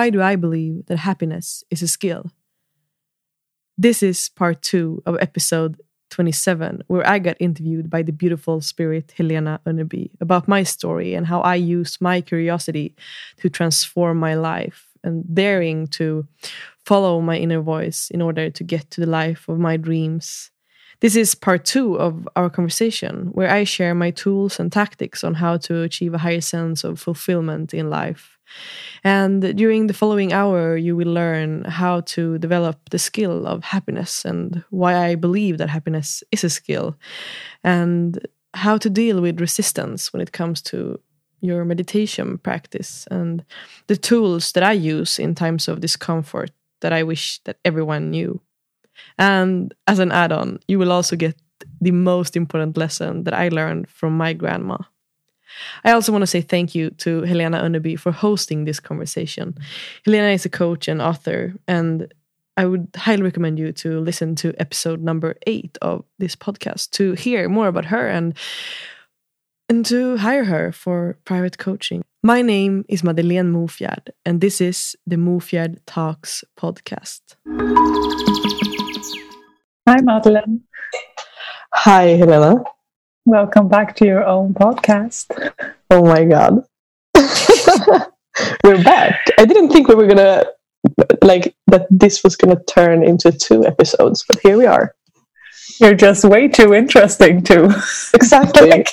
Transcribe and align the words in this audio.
why 0.00 0.08
do 0.08 0.22
I 0.22 0.34
believe 0.34 0.86
that 0.86 0.96
happiness 0.96 1.62
is 1.70 1.82
a 1.82 1.88
skill? 1.88 2.30
This 3.76 4.02
is 4.02 4.30
part 4.30 4.62
two 4.62 5.02
of 5.04 5.18
episode 5.20 5.76
27, 6.08 6.84
where 6.86 7.06
I 7.06 7.18
got 7.18 7.36
interviewed 7.38 7.90
by 7.90 8.00
the 8.00 8.12
beautiful 8.22 8.62
spirit 8.62 9.12
Helena 9.18 9.60
Önneby 9.66 10.12
about 10.18 10.48
my 10.48 10.62
story 10.62 11.12
and 11.12 11.26
how 11.26 11.42
I 11.42 11.56
used 11.56 12.00
my 12.00 12.22
curiosity 12.22 12.96
to 13.40 13.50
transform 13.50 14.16
my 14.18 14.34
life 14.36 14.86
and 15.04 15.22
daring 15.34 15.86
to 15.98 16.26
follow 16.86 17.20
my 17.20 17.36
inner 17.36 17.60
voice 17.60 18.10
in 18.10 18.22
order 18.22 18.48
to 18.48 18.64
get 18.64 18.90
to 18.92 19.02
the 19.02 19.12
life 19.20 19.50
of 19.50 19.58
my 19.58 19.76
dreams. 19.76 20.50
This 21.00 21.14
is 21.14 21.34
part 21.34 21.66
two 21.66 21.98
of 21.98 22.26
our 22.36 22.48
conversation, 22.48 23.32
where 23.32 23.50
I 23.50 23.64
share 23.64 23.94
my 23.94 24.12
tools 24.12 24.58
and 24.60 24.72
tactics 24.72 25.24
on 25.24 25.34
how 25.34 25.58
to 25.58 25.82
achieve 25.82 26.14
a 26.14 26.24
higher 26.24 26.40
sense 26.40 26.84
of 26.84 27.00
fulfillment 27.00 27.74
in 27.74 27.90
life. 27.90 28.38
And 29.02 29.56
during 29.56 29.86
the 29.86 29.94
following 29.94 30.32
hour, 30.32 30.76
you 30.76 30.96
will 30.96 31.12
learn 31.12 31.64
how 31.64 32.02
to 32.02 32.38
develop 32.38 32.90
the 32.90 32.98
skill 32.98 33.46
of 33.46 33.64
happiness 33.64 34.24
and 34.24 34.62
why 34.70 34.94
I 34.94 35.14
believe 35.14 35.58
that 35.58 35.70
happiness 35.70 36.22
is 36.30 36.44
a 36.44 36.50
skill, 36.50 36.96
and 37.64 38.18
how 38.54 38.78
to 38.78 38.90
deal 38.90 39.20
with 39.20 39.40
resistance 39.40 40.12
when 40.12 40.20
it 40.20 40.32
comes 40.32 40.60
to 40.62 41.00
your 41.40 41.64
meditation 41.64 42.38
practice 42.38 43.06
and 43.10 43.44
the 43.86 43.96
tools 43.96 44.52
that 44.52 44.62
I 44.62 44.72
use 44.72 45.18
in 45.18 45.34
times 45.34 45.68
of 45.68 45.80
discomfort 45.80 46.50
that 46.80 46.92
I 46.92 47.02
wish 47.02 47.40
that 47.44 47.58
everyone 47.64 48.10
knew. 48.10 48.40
And 49.18 49.74
as 49.86 49.98
an 49.98 50.12
add 50.12 50.32
on, 50.32 50.58
you 50.68 50.78
will 50.78 50.92
also 50.92 51.16
get 51.16 51.36
the 51.80 51.92
most 51.92 52.36
important 52.36 52.76
lesson 52.76 53.24
that 53.24 53.34
I 53.34 53.48
learned 53.48 53.88
from 53.88 54.16
my 54.16 54.34
grandma. 54.34 54.78
I 55.84 55.92
also 55.92 56.12
want 56.12 56.22
to 56.22 56.26
say 56.26 56.40
thank 56.40 56.74
you 56.74 56.90
to 56.90 57.22
Helena 57.22 57.60
Önneby 57.60 57.98
for 57.98 58.12
hosting 58.12 58.64
this 58.64 58.80
conversation. 58.80 59.54
Helena 60.04 60.28
is 60.28 60.44
a 60.44 60.48
coach 60.50 60.88
and 60.88 61.00
author, 61.00 61.54
and 61.66 62.12
I 62.56 62.66
would 62.66 62.88
highly 62.96 63.22
recommend 63.22 63.58
you 63.58 63.72
to 63.72 64.00
listen 64.00 64.34
to 64.36 64.54
episode 64.58 65.00
number 65.00 65.36
eight 65.46 65.78
of 65.80 66.04
this 66.18 66.36
podcast 66.36 66.90
to 66.90 67.12
hear 67.12 67.48
more 67.48 67.68
about 67.68 67.86
her 67.86 68.08
and 68.08 68.34
and 69.68 69.86
to 69.86 70.16
hire 70.16 70.44
her 70.44 70.72
for 70.72 71.16
private 71.24 71.56
coaching. 71.56 72.02
My 72.22 72.42
name 72.42 72.84
is 72.88 73.02
Madeleine 73.02 73.52
Mofjärd, 73.52 74.10
and 74.26 74.40
this 74.40 74.60
is 74.60 74.96
the 75.06 75.16
Mofjärd 75.16 75.78
Talks 75.86 76.44
podcast. 76.58 77.20
Hi, 79.88 80.00
Madeleine. 80.02 80.60
Hi, 81.72 82.16
Helena. 82.18 82.62
Welcome 83.26 83.68
back 83.68 83.96
to 83.96 84.06
your 84.06 84.24
own 84.24 84.54
podcast. 84.54 85.26
Oh 85.90 86.04
my 86.04 86.24
God. 86.24 86.64
We're 88.64 88.82
back. 88.82 89.20
I 89.38 89.44
didn't 89.44 89.68
think 89.68 89.88
we 89.88 89.94
were 89.94 90.06
going 90.06 90.16
to, 90.16 90.50
like, 91.22 91.54
that 91.66 91.86
this 91.90 92.24
was 92.24 92.34
going 92.36 92.56
to 92.56 92.64
turn 92.64 93.02
into 93.02 93.30
two 93.30 93.66
episodes, 93.66 94.24
but 94.26 94.40
here 94.40 94.56
we 94.56 94.64
are. 94.64 94.94
You're 95.80 95.94
just 95.94 96.24
way 96.24 96.48
too 96.48 96.72
interesting 96.72 97.42
to 97.44 97.64
Exactly. 98.14 98.70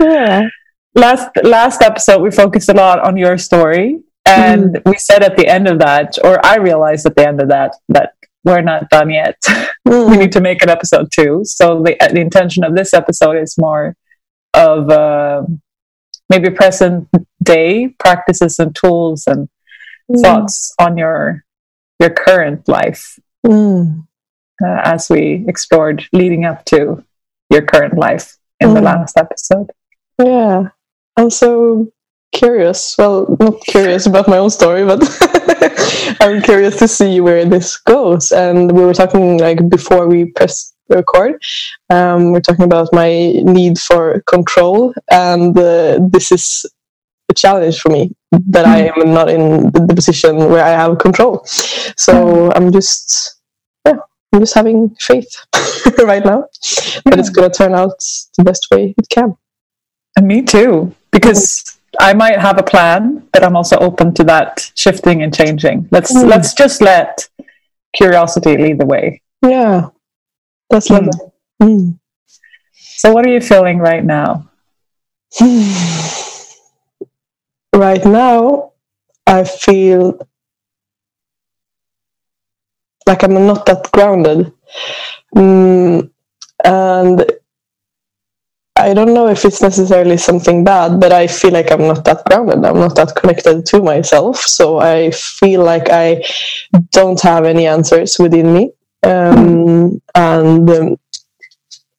yeah. 0.00 0.48
last 0.94 1.28
last 1.42 1.82
episode 1.82 2.22
we 2.22 2.30
focused 2.30 2.68
a 2.68 2.74
lot 2.74 3.00
on 3.00 3.16
your 3.16 3.36
story 3.38 4.00
and 4.26 4.76
mm-hmm. 4.76 4.90
we 4.90 4.96
said 4.96 5.22
at 5.22 5.36
the 5.36 5.46
end 5.46 5.68
of 5.68 5.78
that 5.78 6.18
or 6.24 6.44
I 6.44 6.56
realized 6.56 7.06
at 7.06 7.14
the 7.14 7.28
end 7.28 7.40
of 7.40 7.48
that 7.48 7.76
that 7.90 8.14
we're 8.44 8.62
not 8.62 8.88
done 8.90 9.10
yet. 9.10 9.36
we 9.84 9.92
Mm. 9.92 10.18
need 10.18 10.32
to 10.32 10.40
make 10.40 10.62
an 10.62 10.70
episode 10.70 11.08
two. 11.12 11.42
So 11.44 11.82
the 11.82 11.96
the 12.12 12.20
intention 12.20 12.64
of 12.64 12.74
this 12.74 12.92
episode 12.94 13.36
is 13.36 13.56
more 13.58 13.96
of 14.54 14.88
uh, 14.90 15.42
maybe 16.28 16.50
present 16.50 17.08
day 17.42 17.88
practices 17.98 18.58
and 18.58 18.74
tools 18.74 19.24
and 19.26 19.48
thoughts 20.22 20.74
on 20.78 20.96
your 20.98 21.44
your 22.00 22.10
current 22.10 22.66
life 22.68 23.18
Mm. 23.46 24.06
uh, 24.62 24.80
as 24.84 25.08
we 25.08 25.44
explored 25.48 26.04
leading 26.12 26.44
up 26.44 26.64
to 26.66 27.02
your 27.50 27.62
current 27.62 27.96
life 27.96 28.36
in 28.60 28.74
the 28.74 28.80
Mm. 28.80 28.84
last 28.84 29.16
episode. 29.16 29.70
Yeah. 30.18 30.68
I'm 31.16 31.30
so 31.30 31.88
curious. 32.32 32.96
Well, 32.98 33.36
not 33.40 33.60
curious 33.62 34.06
about 34.06 34.28
my 34.28 34.38
own 34.38 34.50
story, 34.50 34.84
but 34.84 35.00
I'm 36.20 36.42
curious 36.42 36.78
to 36.78 36.88
see 36.88 37.20
where 37.20 37.44
this 37.44 37.76
goes. 37.76 38.32
And 38.32 38.72
we 38.72 38.84
were 38.84 38.94
talking 38.94 39.38
like 39.38 39.68
before 39.68 40.06
we 40.06 40.26
press 40.26 40.72
record. 40.90 41.42
Um, 41.88 42.32
we're 42.32 42.40
talking 42.40 42.64
about 42.64 42.88
my 42.92 43.32
need 43.44 43.78
for 43.78 44.22
control, 44.26 44.92
and 45.10 45.56
uh, 45.56 46.00
this 46.10 46.32
is 46.32 46.66
a 47.30 47.34
challenge 47.34 47.80
for 47.80 47.90
me 47.90 48.14
that 48.48 48.66
I 48.66 48.90
am 48.94 49.12
not 49.12 49.30
in 49.30 49.70
the, 49.70 49.86
the 49.86 49.94
position 49.94 50.36
where 50.36 50.64
I 50.64 50.70
have 50.70 50.98
control. 50.98 51.42
So 51.44 52.52
I'm 52.52 52.72
just, 52.72 53.40
yeah, 53.86 53.98
I'm 54.32 54.40
just 54.40 54.54
having 54.54 54.90
faith 55.00 55.32
right 56.02 56.24
now 56.24 56.46
that 57.04 57.18
it's 57.18 57.30
going 57.30 57.50
to 57.50 57.56
turn 57.56 57.74
out 57.74 57.98
the 58.36 58.44
best 58.44 58.66
way 58.70 58.94
it 58.96 59.08
can. 59.08 59.36
And 60.16 60.26
me 60.26 60.42
too, 60.42 60.94
because 61.12 61.78
I 61.98 62.12
might 62.14 62.38
have 62.38 62.58
a 62.58 62.62
plan, 62.62 63.26
but 63.32 63.42
I'm 63.42 63.56
also 63.56 63.76
open 63.78 64.14
to 64.14 64.24
that 64.24 64.70
shifting 64.74 65.22
and 65.22 65.34
changing. 65.34 65.88
Let's 65.90 66.12
Mm. 66.12 66.28
let's 66.28 66.54
just 66.54 66.80
let 66.80 67.28
curiosity 67.96 68.56
lead 68.56 68.78
the 68.78 68.86
way. 68.86 69.22
Yeah, 69.42 69.88
that's 70.68 70.88
Mm. 70.88 70.94
lovely. 70.94 71.18
Mm. 71.62 71.98
So, 72.74 73.12
what 73.12 73.26
are 73.26 73.30
you 73.30 73.40
feeling 73.40 73.78
right 73.78 74.04
now? 74.04 74.46
right 77.74 78.04
now, 78.04 78.72
I 79.26 79.44
feel 79.44 80.18
like 83.06 83.22
I'm 83.22 83.34
not 83.46 83.66
that 83.66 83.90
grounded. 83.92 84.52
Mm, 85.34 86.10
and 86.64 87.32
I 88.80 88.94
don't 88.94 89.14
know 89.14 89.28
if 89.28 89.44
it's 89.44 89.62
necessarily 89.62 90.16
something 90.16 90.64
bad, 90.64 91.00
but 91.00 91.12
I 91.12 91.26
feel 91.26 91.52
like 91.52 91.70
I'm 91.70 91.86
not 91.86 92.04
that 92.04 92.24
grounded. 92.24 92.64
I'm 92.64 92.78
not 92.78 92.96
that 92.96 93.14
connected 93.14 93.66
to 93.66 93.82
myself. 93.82 94.38
So 94.38 94.78
I 94.78 95.10
feel 95.10 95.62
like 95.62 95.88
I 95.90 96.24
don't 96.90 97.20
have 97.20 97.44
any 97.44 97.66
answers 97.66 98.18
within 98.18 98.52
me. 98.52 98.72
Um, 99.02 100.00
and 100.14 100.70
um, 100.70 100.96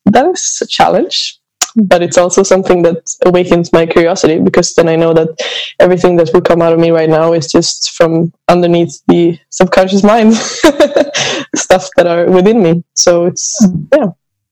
that 0.05 0.25
is 0.27 0.59
a 0.61 0.67
challenge 0.67 1.41
but 1.75 2.01
it's 2.01 2.17
also 2.17 2.43
something 2.43 2.81
that 2.81 3.09
awakens 3.25 3.71
my 3.71 3.85
curiosity 3.85 4.39
because 4.39 4.73
then 4.73 4.89
I 4.89 4.95
know 4.95 5.13
that 5.13 5.29
everything 5.79 6.17
that 6.17 6.29
will 6.33 6.41
come 6.41 6.61
out 6.61 6.73
of 6.73 6.79
me 6.79 6.91
right 6.91 7.09
now 7.09 7.33
is 7.33 7.51
just 7.51 7.91
from 7.91 8.33
underneath 8.47 9.01
the 9.07 9.39
subconscious 9.49 10.03
mind 10.03 10.33
stuff 11.55 11.89
that 11.95 12.07
are 12.07 12.29
within 12.29 12.61
me. 12.61 12.83
So 12.95 13.25
it's 13.25 13.57
yeah, 13.93 14.07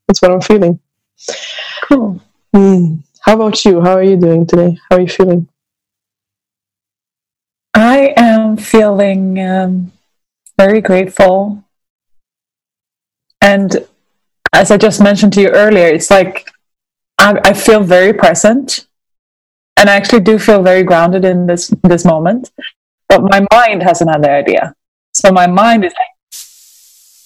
that's 0.08 0.22
what 0.22 0.30
I'm 0.30 0.40
feeling. 0.40 0.80
Cool. 1.82 2.20
Mm. 2.54 3.02
How 3.20 3.34
about 3.34 3.64
you? 3.64 3.80
How 3.80 3.92
are 3.92 4.02
you 4.02 4.16
doing 4.16 4.46
today? 4.46 4.78
How 4.88 4.96
are 4.96 5.00
you 5.00 5.08
feeling? 5.08 5.48
I 7.74 8.12
am 8.16 8.56
feeling 8.56 9.40
um, 9.40 9.92
very 10.58 10.80
grateful. 10.80 11.64
And 13.40 13.86
as 14.52 14.70
I 14.70 14.76
just 14.76 15.00
mentioned 15.00 15.32
to 15.34 15.40
you 15.40 15.48
earlier, 15.48 15.86
it's 15.86 16.10
like 16.10 16.50
I, 17.18 17.38
I 17.44 17.52
feel 17.52 17.82
very 17.82 18.12
present. 18.12 18.86
And 19.76 19.88
I 19.88 19.96
actually 19.96 20.20
do 20.20 20.38
feel 20.38 20.62
very 20.62 20.82
grounded 20.82 21.24
in 21.24 21.46
this 21.46 21.68
this 21.82 22.04
moment. 22.04 22.50
But 23.08 23.22
my 23.22 23.46
mind 23.52 23.82
has 23.82 24.00
another 24.00 24.30
idea. 24.30 24.74
So 25.12 25.32
my 25.32 25.46
mind 25.46 25.84
is 25.84 25.92
like 25.92 26.10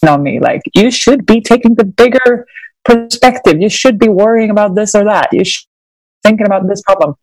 on 0.08 0.23
me, 0.23 0.40
like, 0.40 0.62
you 0.75 0.90
should 0.90 1.26
be 1.26 1.40
taking 1.40 1.75
the 1.75 1.84
bigger 1.84 2.46
perspective. 2.84 3.60
You 3.60 3.69
should 3.69 3.98
be 3.98 4.08
worrying 4.08 4.50
about 4.50 4.75
this 4.75 4.94
or 4.94 5.04
that. 5.04 5.28
You 5.32 5.44
should 5.44 5.66
be 5.66 6.28
thinking 6.28 6.46
about 6.46 6.69
this 6.69 6.82
problem. 6.82 7.14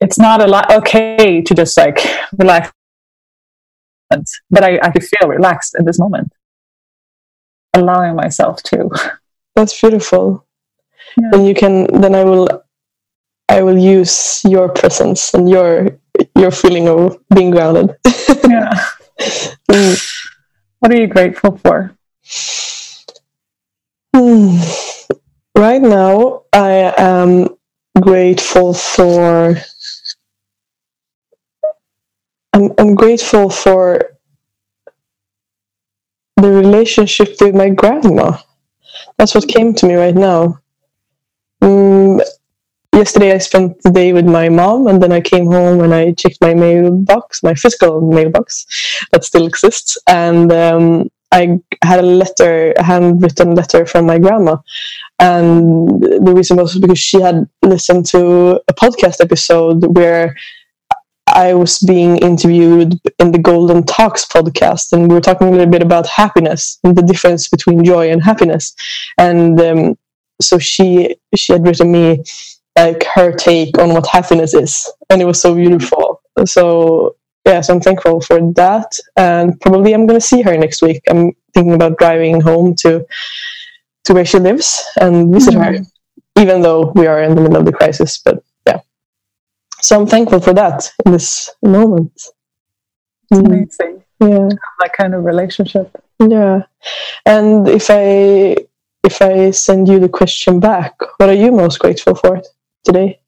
It's 0.00 0.18
not 0.18 0.42
a 0.42 0.46
lot 0.46 0.70
okay 0.70 1.40
to 1.42 1.54
just 1.54 1.76
like 1.76 1.98
relax 2.38 2.72
but 4.50 4.62
I, 4.62 4.78
I 4.82 4.92
feel 4.92 5.28
relaxed 5.28 5.74
in 5.78 5.84
this 5.84 5.98
moment, 5.98 6.32
allowing 7.74 8.14
myself 8.14 8.62
to. 8.64 8.88
That's 9.54 9.78
beautiful. 9.80 10.46
Yeah. 11.16 11.30
And 11.32 11.46
you 11.46 11.54
can 11.54 11.86
then 12.00 12.14
I 12.14 12.24
will 12.24 12.62
I 13.48 13.62
will 13.62 13.78
use 13.78 14.42
your 14.44 14.68
presence 14.68 15.34
and 15.34 15.48
your 15.48 15.98
your 16.36 16.50
feeling 16.50 16.88
of 16.88 17.18
being 17.34 17.50
grounded. 17.50 17.96
Yeah. 18.48 18.72
Mm. 19.70 19.96
What 20.78 20.92
are 20.92 21.00
you 21.00 21.06
grateful 21.06 21.56
for? 21.56 21.96
Hmm. 24.16 24.56
Right 25.54 25.82
now, 25.82 26.44
I 26.50 26.94
am 26.96 27.48
grateful 28.00 28.72
for. 28.72 29.56
I'm, 32.54 32.72
I'm 32.78 32.94
grateful 32.94 33.50
for 33.50 34.16
the 36.38 36.50
relationship 36.50 37.36
with 37.42 37.54
my 37.54 37.68
grandma. 37.68 38.38
That's 39.18 39.34
what 39.34 39.48
came 39.48 39.74
to 39.74 39.86
me 39.86 39.96
right 39.96 40.14
now. 40.14 40.60
Mm, 41.62 42.22
yesterday 42.94 43.32
I 43.32 43.38
spent 43.38 43.82
the 43.82 43.90
day 43.90 44.14
with 44.14 44.24
my 44.24 44.48
mom, 44.48 44.86
and 44.86 45.02
then 45.02 45.12
I 45.12 45.20
came 45.20 45.44
home 45.44 45.82
and 45.82 45.92
I 45.92 46.12
checked 46.12 46.40
my 46.40 46.54
mailbox, 46.54 47.42
my 47.42 47.52
physical 47.52 48.00
mailbox 48.00 48.64
that 49.12 49.24
still 49.24 49.46
exists, 49.46 49.98
and 50.08 50.50
um, 50.52 51.10
I 51.32 51.58
had 51.82 52.00
a 52.00 52.02
letter, 52.02 52.72
a 52.76 52.82
handwritten 52.82 53.54
letter 53.54 53.84
from 53.84 54.06
my 54.06 54.18
grandma, 54.18 54.56
and 55.18 56.02
the 56.02 56.32
reason 56.34 56.56
was 56.56 56.78
because 56.78 56.98
she 56.98 57.20
had 57.20 57.48
listened 57.62 58.06
to 58.06 58.60
a 58.68 58.74
podcast 58.74 59.20
episode 59.20 59.96
where 59.96 60.36
I 61.28 61.54
was 61.54 61.78
being 61.80 62.18
interviewed 62.18 62.94
in 63.18 63.32
the 63.32 63.38
Golden 63.38 63.84
Talks 63.84 64.24
podcast, 64.24 64.92
and 64.92 65.08
we 65.08 65.14
were 65.14 65.20
talking 65.20 65.48
a 65.48 65.50
little 65.50 65.66
bit 65.66 65.82
about 65.82 66.06
happiness 66.06 66.78
and 66.84 66.96
the 66.96 67.02
difference 67.02 67.48
between 67.48 67.84
joy 67.84 68.10
and 68.10 68.22
happiness. 68.22 68.74
And 69.18 69.60
um, 69.60 69.98
so 70.40 70.58
she 70.58 71.16
she 71.34 71.52
had 71.52 71.66
written 71.66 71.90
me 71.90 72.22
like 72.78 73.04
her 73.14 73.32
take 73.32 73.76
on 73.78 73.92
what 73.92 74.06
happiness 74.06 74.54
is, 74.54 74.90
and 75.10 75.20
it 75.20 75.24
was 75.24 75.40
so 75.40 75.54
beautiful. 75.54 76.22
So 76.44 77.16
yeah, 77.46 77.60
so 77.60 77.74
I'm 77.74 77.80
thankful 77.80 78.20
for 78.20 78.38
that, 78.54 78.90
and 79.16 79.58
probably 79.60 79.92
I'm 79.94 80.06
going 80.06 80.18
to 80.20 80.26
see 80.26 80.42
her 80.42 80.56
next 80.56 80.82
week. 80.82 81.00
I'm 81.08 81.32
thinking 81.54 81.74
about 81.74 81.98
driving 81.98 82.40
home 82.40 82.74
to 82.82 83.06
to 84.04 84.14
where 84.14 84.24
she 84.24 84.38
lives 84.38 84.84
and 85.00 85.32
visit 85.34 85.54
Mhm. 85.54 85.64
her, 85.64 85.72
even 86.42 86.62
though 86.62 86.92
we 86.94 87.06
are 87.06 87.22
in 87.22 87.34
the 87.34 87.40
middle 87.40 87.56
of 87.56 87.64
the 87.66 87.72
crisis. 87.72 88.18
But 88.24 88.42
yeah, 88.66 88.80
so 89.80 89.98
I'm 90.00 90.06
thankful 90.06 90.40
for 90.40 90.52
that 90.54 90.92
in 91.04 91.12
this 91.12 91.50
moment. 91.62 92.12
Mm, 93.32 93.46
Amazing. 93.46 94.02
yeah, 94.20 94.48
That 94.80 94.92
kind 94.96 95.14
of 95.14 95.24
relationship. 95.24 95.90
yeah. 96.20 96.62
And 97.24 97.66
if 97.68 97.86
I 97.90 98.56
if 99.04 99.22
I 99.22 99.50
send 99.52 99.88
you 99.88 99.98
the 100.00 100.08
question 100.08 100.58
back, 100.60 100.94
what 101.18 101.28
are 101.28 101.40
you 101.44 101.50
most 101.52 101.78
grateful 101.78 102.14
for 102.14 102.42
today? 102.84 103.18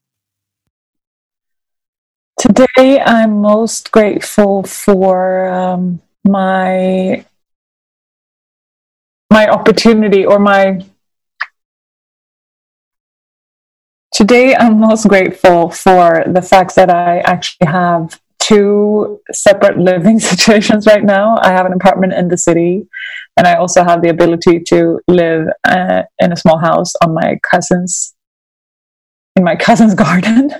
Today, 2.38 3.00
I'm 3.00 3.40
most 3.40 3.90
grateful 3.90 4.62
for 4.62 5.49
um, 5.49 6.00
my 6.25 7.25
my 9.29 9.49
opportunity 9.49 10.25
or 10.25 10.38
my. 10.38 10.87
Today, 14.12 14.55
I'm 14.55 14.79
most 14.79 15.08
grateful 15.08 15.70
for 15.70 16.23
the 16.29 16.40
fact 16.40 16.76
that 16.76 16.90
I 16.90 17.19
actually 17.20 17.67
have 17.67 18.20
two 18.38 19.20
separate 19.32 19.76
living 19.76 20.20
situations 20.32 20.87
right 20.87 21.02
now. 21.02 21.38
I 21.43 21.50
have 21.50 21.67
an 21.67 21.73
apartment 21.73 22.12
in 22.12 22.29
the 22.29 22.38
city, 22.38 22.87
and 23.37 23.49
I 23.49 23.55
also 23.56 23.82
have 23.82 24.00
the 24.00 24.11
ability 24.11 24.61
to 24.69 25.00
live 25.08 25.49
uh, 25.64 26.05
in 26.20 26.31
a 26.31 26.37
small 26.37 26.58
house 26.58 26.93
on 27.02 27.14
my 27.14 27.41
cousin's 27.43 28.14
in 29.38 29.44
my 29.44 29.56
cousin's 29.67 29.94
garden 29.94 30.50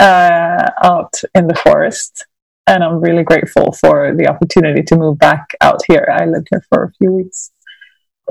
uh, 0.00 0.70
out 0.82 1.14
in 1.36 1.46
the 1.46 1.54
forest. 1.54 2.26
And 2.66 2.82
I'm 2.82 3.00
really 3.00 3.22
grateful 3.22 3.72
for 3.72 4.14
the 4.14 4.28
opportunity 4.28 4.82
to 4.84 4.96
move 4.96 5.18
back 5.18 5.54
out 5.60 5.80
here. 5.86 6.08
I 6.12 6.26
lived 6.26 6.48
here 6.50 6.64
for 6.68 6.84
a 6.84 6.92
few 6.92 7.12
weeks. 7.12 7.50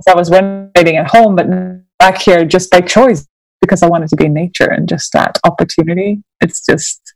So 0.02 0.14
I 0.14 0.16
was 0.16 0.32
renovating 0.32 0.98
at 0.98 1.12
home, 1.12 1.36
but 1.36 1.48
back 2.00 2.22
here 2.22 2.46
just 2.46 2.72
by 2.72 2.82
choice 2.82 3.28
because 3.60 3.84
I 3.84 3.88
wanted 3.88 4.10
to 4.10 4.16
be 4.16 4.26
in 4.26 4.34
nature 4.34 4.70
and 4.70 4.88
just 4.88 5.12
that 5.14 5.38
opportunity. 5.44 6.24
It's 6.40 6.66
just 6.66 7.14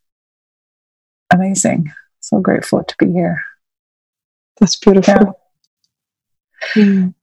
amazing. 1.34 1.92
So 2.20 2.40
grateful 2.40 2.84
to 2.84 2.96
be 3.00 3.12
here. 3.12 3.42
That's 4.60 4.76
beautiful. 4.76 5.40
Mm. 6.74 7.14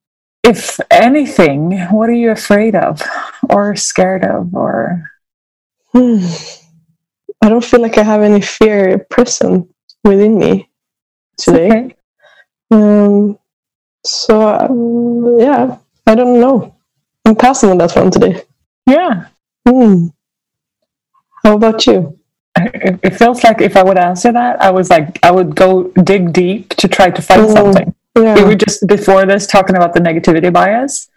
If 0.42 0.80
anything, 0.90 1.78
what 1.90 2.08
are 2.08 2.14
you 2.14 2.30
afraid 2.30 2.74
of 2.74 3.02
or 3.48 3.76
scared 3.76 4.24
of 4.24 4.54
or 4.54 5.11
Hmm. 5.92 6.18
I 7.44 7.48
don't 7.48 7.64
feel 7.64 7.80
like 7.80 7.98
I 7.98 8.02
have 8.04 8.22
any 8.22 8.40
fear 8.40 8.98
present 9.10 9.68
within 10.04 10.38
me 10.38 10.70
today. 11.36 11.66
Okay. 11.70 11.96
Um, 12.70 13.36
so 14.04 14.48
um, 14.48 15.38
yeah, 15.40 15.76
I 16.06 16.14
don't 16.14 16.40
know. 16.40 16.74
I'm 17.24 17.34
passing 17.36 17.70
on 17.70 17.78
that 17.78 17.94
one 17.96 18.10
today. 18.12 18.42
Yeah. 18.86 19.26
Hmm. 19.68 20.08
How 21.44 21.56
about 21.56 21.84
you? 21.86 22.18
it, 22.56 23.14
feels 23.16 23.42
like 23.42 23.60
if 23.60 23.76
I 23.76 23.82
would 23.82 23.98
answer 23.98 24.30
that, 24.32 24.60
I 24.62 24.70
was 24.70 24.90
like, 24.90 25.18
I 25.22 25.30
would 25.30 25.56
go 25.56 25.84
dig 26.04 26.32
deep 26.32 26.70
to 26.76 26.86
try 26.88 27.10
to 27.10 27.22
find 27.22 27.42
Mm. 27.48 27.52
something. 27.52 27.94
We 28.14 28.22
Yeah. 28.24 28.44
were 28.44 28.54
just 28.54 28.86
before 28.86 29.24
this 29.26 29.46
talking 29.46 29.74
about 29.74 29.94
the 29.94 30.00
negativity 30.00 30.52
bias. 30.52 31.08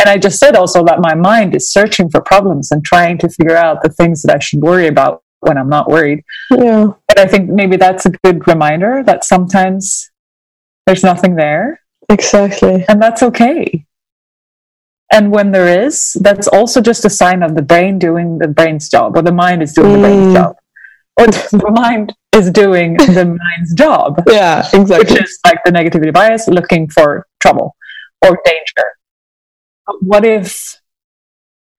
And 0.00 0.08
I 0.08 0.16
just 0.16 0.38
said 0.38 0.54
also 0.56 0.84
that 0.84 1.00
my 1.00 1.14
mind 1.14 1.56
is 1.56 1.72
searching 1.72 2.08
for 2.08 2.20
problems 2.20 2.70
and 2.70 2.84
trying 2.84 3.18
to 3.18 3.28
figure 3.28 3.56
out 3.56 3.82
the 3.82 3.88
things 3.88 4.22
that 4.22 4.36
I 4.36 4.38
should 4.38 4.60
worry 4.60 4.86
about 4.86 5.22
when 5.40 5.58
I'm 5.58 5.68
not 5.68 5.88
worried. 5.88 6.22
Yeah. 6.50 6.92
And 7.08 7.18
I 7.18 7.26
think 7.26 7.50
maybe 7.50 7.76
that's 7.76 8.06
a 8.06 8.10
good 8.24 8.46
reminder 8.46 9.02
that 9.04 9.24
sometimes 9.24 10.10
there's 10.86 11.02
nothing 11.02 11.34
there, 11.36 11.80
Exactly. 12.08 12.84
and 12.88 13.02
that's 13.02 13.22
okay. 13.22 13.84
And 15.12 15.30
when 15.32 15.52
there 15.52 15.84
is, 15.86 16.12
that's 16.20 16.48
also 16.48 16.80
just 16.80 17.04
a 17.04 17.10
sign 17.10 17.42
of 17.42 17.54
the 17.54 17.62
brain 17.62 17.98
doing 17.98 18.38
the 18.38 18.48
brain's 18.48 18.88
job, 18.88 19.16
or 19.16 19.22
the 19.22 19.32
mind 19.32 19.62
is 19.62 19.72
doing 19.72 19.92
the 19.94 19.98
brain's 19.98 20.26
Mm. 20.28 20.34
job, 20.34 20.56
or 21.18 21.26
the 21.26 21.70
mind 21.74 22.14
is 22.34 22.50
doing 22.50 22.94
the 22.98 23.24
mind's 23.24 23.74
job, 23.74 24.22
Yeah. 24.28 24.60
Exactly. 24.72 24.98
Which 24.98 25.22
is 25.22 25.38
like 25.44 25.58
the 25.64 25.72
negativity 25.72 26.12
bias 26.12 26.46
looking 26.46 26.88
for 26.88 27.26
trouble 27.40 27.74
or 28.24 28.38
danger. 28.44 28.86
What 30.00 30.24
if 30.24 30.80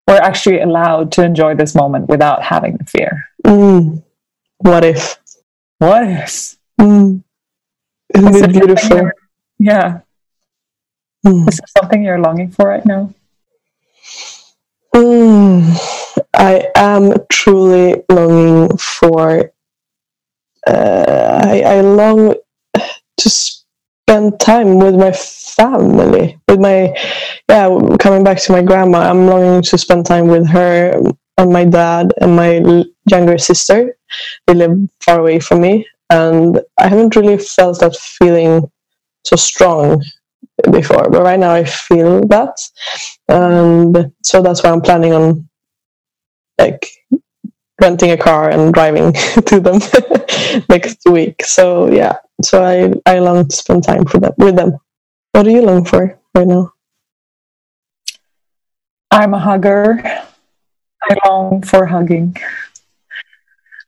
we're 0.08 0.18
actually 0.18 0.62
allowed 0.62 1.12
to 1.14 1.24
enjoy 1.24 1.56
this 1.56 1.76
moment 1.76 2.08
without 2.08 2.44
having 2.44 2.78
the 2.78 2.86
fear? 2.86 3.30
Mm. 3.46 4.04
What 4.58 4.84
if? 4.84 5.18
What 5.78 6.04
if? 6.04 6.58
Mm. 6.80 7.24
Isn't 8.16 8.36
Is 8.36 8.42
it 8.42 8.52
beautiful? 8.52 9.12
Yeah. 9.60 10.02
Mm. 11.26 11.48
Is 11.48 11.58
there 11.58 11.68
something 11.78 12.04
you're 12.04 12.20
longing 12.20 12.50
for 12.50 12.68
right 12.68 12.86
now? 12.86 13.14
Mm, 14.96 15.78
I 16.34 16.68
am 16.76 17.14
truly 17.30 18.04
longing 18.10 18.78
for. 18.78 19.52
Uh, 20.66 21.42
I, 21.44 21.62
I 21.62 21.82
long 21.82 22.36
to 23.18 23.30
spend 24.10 24.40
time 24.40 24.80
with 24.80 24.96
my 24.96 25.12
family, 25.12 26.36
with 26.48 26.60
my 26.60 26.92
yeah. 27.48 27.70
Coming 28.00 28.24
back 28.24 28.40
to 28.42 28.52
my 28.52 28.64
grandma, 28.64 29.02
I'm 29.02 29.28
longing 29.28 29.62
to 29.62 29.78
spend 29.78 30.08
time 30.08 30.28
with 30.28 30.48
her 30.48 31.00
and 31.38 31.54
my 31.54 31.64
dad 31.64 32.14
and 32.20 32.36
my 32.36 32.84
younger 33.08 33.38
sister. 33.38 33.96
They 34.48 34.56
live 34.56 34.90
far 35.00 35.20
away 35.20 35.40
from 35.40 35.62
me, 35.62 35.86
and 36.10 36.60
I 36.80 36.88
haven't 36.88 37.16
really 37.16 37.38
felt 37.38 37.82
that 37.82 37.96
feeling 37.96 38.72
so 39.26 39.36
strong 39.36 40.02
before. 40.72 41.08
But 41.12 41.22
right 41.22 41.40
now, 41.40 41.54
I 41.54 41.66
feel 41.66 42.26
that 42.30 42.58
and 43.28 44.12
so 44.24 44.42
that's 44.42 44.64
why 44.64 44.72
I'm 44.72 44.82
planning 44.82 45.14
on 45.14 45.48
like 46.58 46.90
renting 47.80 48.10
a 48.10 48.18
car 48.18 48.50
and 48.50 48.74
driving 48.74 49.14
to 49.50 49.60
them 49.60 49.80
next 50.70 50.98
week. 51.06 51.44
So 51.46 51.92
yeah, 51.92 52.18
so 52.44 52.64
I 52.64 52.94
I 53.06 53.20
long 53.20 53.48
to 53.48 53.56
spend 53.56 53.84
time 53.84 54.06
for 54.06 54.20
them 54.20 54.34
with 54.38 54.56
them. 54.56 54.78
What 55.32 55.44
do 55.44 55.52
you 55.52 55.62
long 55.62 55.86
for 55.86 56.20
right 56.36 56.48
now? 56.48 56.74
I'm 59.12 59.34
a 59.34 59.40
hugger. 59.40 60.02
I 61.02 61.16
long 61.26 61.62
for 61.62 61.86
hugging. 61.86 62.36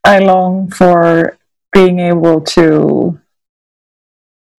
I 0.04 0.20
long 0.20 0.70
for 0.72 1.38
being 1.72 2.00
able 2.00 2.42
to 2.42 3.20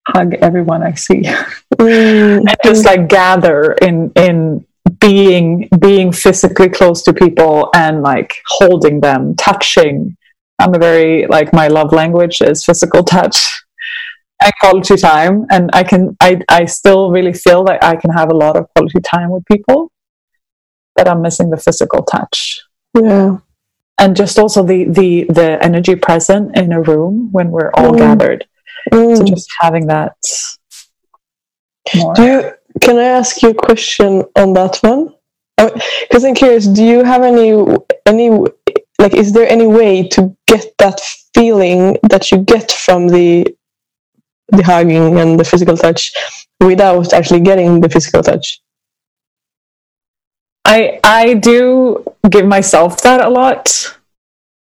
hug 0.06 0.34
everyone 0.34 0.82
I 0.82 0.94
see. 0.94 1.22
Mm, 1.80 2.44
and 2.46 2.56
just 2.62 2.84
like 2.84 3.08
gather 3.08 3.72
in 3.82 4.12
in 4.14 4.64
being 5.00 5.68
being 5.80 6.12
physically 6.12 6.68
close 6.68 7.02
to 7.02 7.12
people 7.12 7.70
and 7.75 8.02
like 8.02 8.40
holding 8.46 9.00
them 9.00 9.34
touching 9.37 10.16
i'm 10.61 10.75
a 10.75 10.78
very 10.78 11.26
like 11.26 11.52
my 11.52 11.68
love 11.68 11.92
language 11.92 12.40
is 12.40 12.64
physical 12.64 13.02
touch 13.02 13.64
quality 14.61 14.96
time 14.96 15.46
and 15.50 15.70
i 15.72 15.82
can 15.82 16.16
i 16.20 16.40
i 16.49 16.64
still 16.64 17.11
really 17.11 17.32
feel 17.32 17.64
that 17.64 17.82
i 17.84 17.94
can 17.96 18.11
have 18.11 18.30
a 18.30 18.34
lot 18.34 18.56
of 18.56 18.66
quality 18.75 19.00
time 19.00 19.30
with 19.30 19.44
people 19.46 19.90
but 20.96 21.08
i'm 21.08 21.22
missing 21.22 21.50
the 21.50 21.56
physical 21.56 22.02
touch 22.02 22.61
yeah, 23.00 23.38
and 23.99 24.16
just 24.16 24.38
also 24.38 24.62
the 24.62 24.84
the 24.84 25.25
the 25.25 25.58
energy 25.62 25.94
present 25.94 26.56
in 26.56 26.72
a 26.72 26.82
room 26.82 27.30
when 27.32 27.50
we're 27.50 27.70
all 27.75 27.92
Mm. 27.92 27.99
gathered 27.99 28.46
Mm. 28.92 29.16
so 29.16 29.25
just 29.25 29.49
having 29.61 29.87
that 29.87 30.16
more 31.94 32.14
Do 32.14 32.22
you, 32.25 32.52
can 32.80 32.99
I 32.99 33.04
ask 33.04 33.42
you 33.42 33.50
a 33.50 33.54
question 33.54 34.25
on 34.37 34.52
that 34.54 34.76
one? 34.82 35.14
Because 35.56 36.25
I'm 36.25 36.34
curious. 36.34 36.66
Do 36.66 36.82
you 36.84 37.04
have 37.04 37.22
any 37.22 37.50
any 38.06 38.30
like? 38.99 39.14
Is 39.14 39.32
there 39.32 39.49
any 39.49 39.66
way 39.66 40.08
to 40.08 40.34
get 40.46 40.64
that 40.78 41.00
feeling 41.34 41.99
that 42.08 42.30
you 42.30 42.38
get 42.38 42.72
from 42.72 43.08
the 43.08 43.54
the 44.52 44.62
hugging 44.62 45.18
and 45.18 45.38
the 45.38 45.44
physical 45.44 45.76
touch 45.76 46.12
without 46.61 47.12
actually 47.12 47.40
getting 47.40 47.80
the 47.80 47.88
physical 47.88 48.23
touch? 48.23 48.61
I 50.64 51.00
I 51.02 51.35
do 51.35 52.04
give 52.30 52.47
myself 52.47 53.02
that 53.02 53.21
a 53.21 53.28
lot. 53.28 53.97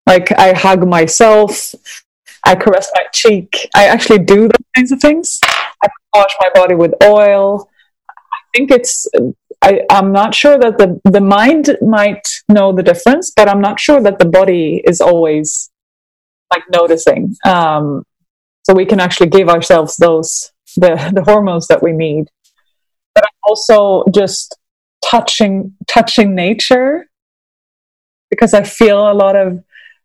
Like 0.06 0.32
I 0.32 0.52
hug 0.52 0.86
myself, 0.86 1.74
I 2.44 2.56
caress 2.56 2.90
my 2.94 3.04
cheek. 3.12 3.68
I 3.74 3.86
actually 3.86 4.18
do 4.18 4.42
those 4.42 4.68
kinds 4.74 4.92
of 4.92 5.00
things. 5.00 5.38
I 5.82 5.88
wash 6.14 6.34
my 6.40 6.50
body 6.54 6.74
with 6.74 6.92
oil. 7.02 7.68
I 8.10 8.38
think 8.54 8.70
it's. 8.70 9.06
I, 9.62 9.82
I'm 9.90 10.10
not 10.12 10.34
sure 10.34 10.58
that 10.58 10.78
the 10.78 11.00
the 11.04 11.20
mind 11.20 11.76
might 11.80 12.26
know 12.48 12.72
the 12.72 12.82
difference, 12.82 13.32
but 13.34 13.48
I'm 13.48 13.60
not 13.60 13.78
sure 13.78 14.02
that 14.02 14.18
the 14.18 14.24
body 14.24 14.82
is 14.84 15.00
always 15.00 15.70
like 16.50 16.64
noticing. 16.70 17.36
Um, 17.46 18.04
so 18.62 18.74
we 18.74 18.86
can 18.86 19.00
actually 19.00 19.28
give 19.28 19.48
ourselves 19.48 19.96
those 19.96 20.52
the 20.76 21.10
the 21.14 21.22
hormones 21.24 21.66
that 21.68 21.82
we 21.82 21.92
need. 21.92 22.28
But 23.14 23.24
also 23.46 24.04
just 24.14 24.58
touching 25.04 25.74
touching 25.86 26.34
nature 26.34 27.08
because 28.30 28.54
I 28.54 28.62
feel 28.62 29.10
a 29.10 29.12
lot 29.12 29.36
of 29.36 29.62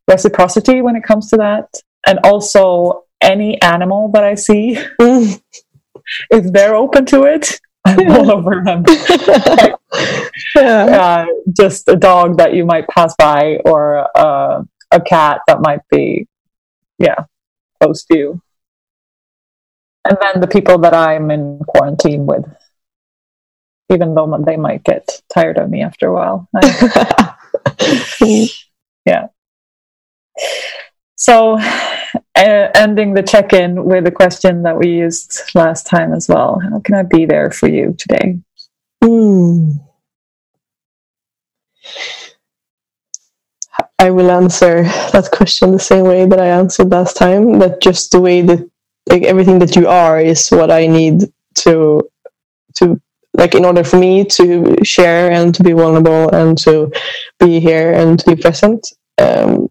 reciprocity 0.07 0.81
when 0.81 0.95
it 0.95 1.03
comes 1.03 1.29
to 1.29 1.37
that 1.37 1.69
and 2.05 2.19
also 2.23 3.03
any 3.21 3.61
animal 3.61 4.11
that 4.13 4.23
I 4.23 4.35
see, 4.35 4.77
mm. 4.99 5.41
if 6.29 6.51
they're 6.51 6.75
open 6.75 7.05
to 7.07 7.23
it, 7.23 7.59
I'm 7.85 8.11
all 8.11 8.31
over 8.37 8.61
them. 8.63 8.83
like, 8.83 9.75
yeah. 10.55 10.85
uh, 10.85 11.25
just 11.55 11.87
a 11.87 11.95
dog 11.95 12.37
that 12.37 12.53
you 12.53 12.65
might 12.65 12.87
pass 12.87 13.15
by, 13.17 13.57
or 13.65 14.07
uh, 14.17 14.63
a 14.91 15.01
cat 15.01 15.41
that 15.47 15.61
might 15.61 15.81
be, 15.89 16.27
yeah, 16.99 17.25
close 17.81 18.03
to 18.05 18.17
you. 18.17 18.41
And 20.09 20.17
then 20.21 20.41
the 20.41 20.47
people 20.47 20.77
that 20.79 20.93
I'm 20.93 21.31
in 21.31 21.59
quarantine 21.67 22.25
with, 22.25 22.45
even 23.91 24.15
though 24.15 24.43
they 24.45 24.57
might 24.57 24.83
get 24.83 25.21
tired 25.33 25.57
of 25.57 25.69
me 25.69 25.81
after 25.81 26.07
a 26.07 26.13
while. 26.13 26.49
Yeah. 29.07 29.27
So, 31.15 31.57
uh, 31.57 32.67
ending 32.75 33.13
the 33.13 33.23
check 33.23 33.53
in 33.53 33.85
with 33.85 34.05
a 34.05 34.11
question 34.11 34.63
that 34.63 34.77
we 34.77 34.89
used 34.89 35.41
last 35.55 35.87
time 35.87 36.13
as 36.13 36.27
well. 36.27 36.59
How 36.59 36.79
can 36.81 36.95
I 36.95 37.03
be 37.03 37.25
there 37.25 37.49
for 37.49 37.69
you 37.69 37.95
today? 37.97 38.39
Mm. 39.01 39.79
I 43.97 44.11
will 44.11 44.29
answer 44.29 44.83
that 44.83 45.29
question 45.31 45.71
the 45.71 45.79
same 45.79 46.03
way 46.03 46.25
that 46.25 46.39
I 46.39 46.47
answered 46.47 46.91
last 46.91 47.15
time. 47.15 47.59
That 47.59 47.81
just 47.81 48.11
the 48.11 48.19
way 48.19 48.41
that 48.41 48.69
like 49.07 49.23
everything 49.23 49.59
that 49.59 49.75
you 49.75 49.87
are 49.87 50.19
is 50.19 50.49
what 50.49 50.71
I 50.71 50.87
need 50.87 51.31
to 51.65 52.09
to 52.75 53.01
like 53.33 53.55
in 53.55 53.65
order 53.65 53.83
for 53.83 53.97
me 53.97 54.25
to 54.25 54.75
share 54.83 55.31
and 55.31 55.53
to 55.55 55.63
be 55.63 55.71
vulnerable 55.71 56.29
and 56.29 56.57
to 56.57 56.91
be 57.39 57.59
here 57.59 57.93
and 57.93 58.19
to 58.19 58.35
be 58.35 58.41
present. 58.41 58.87
Um, 59.19 59.69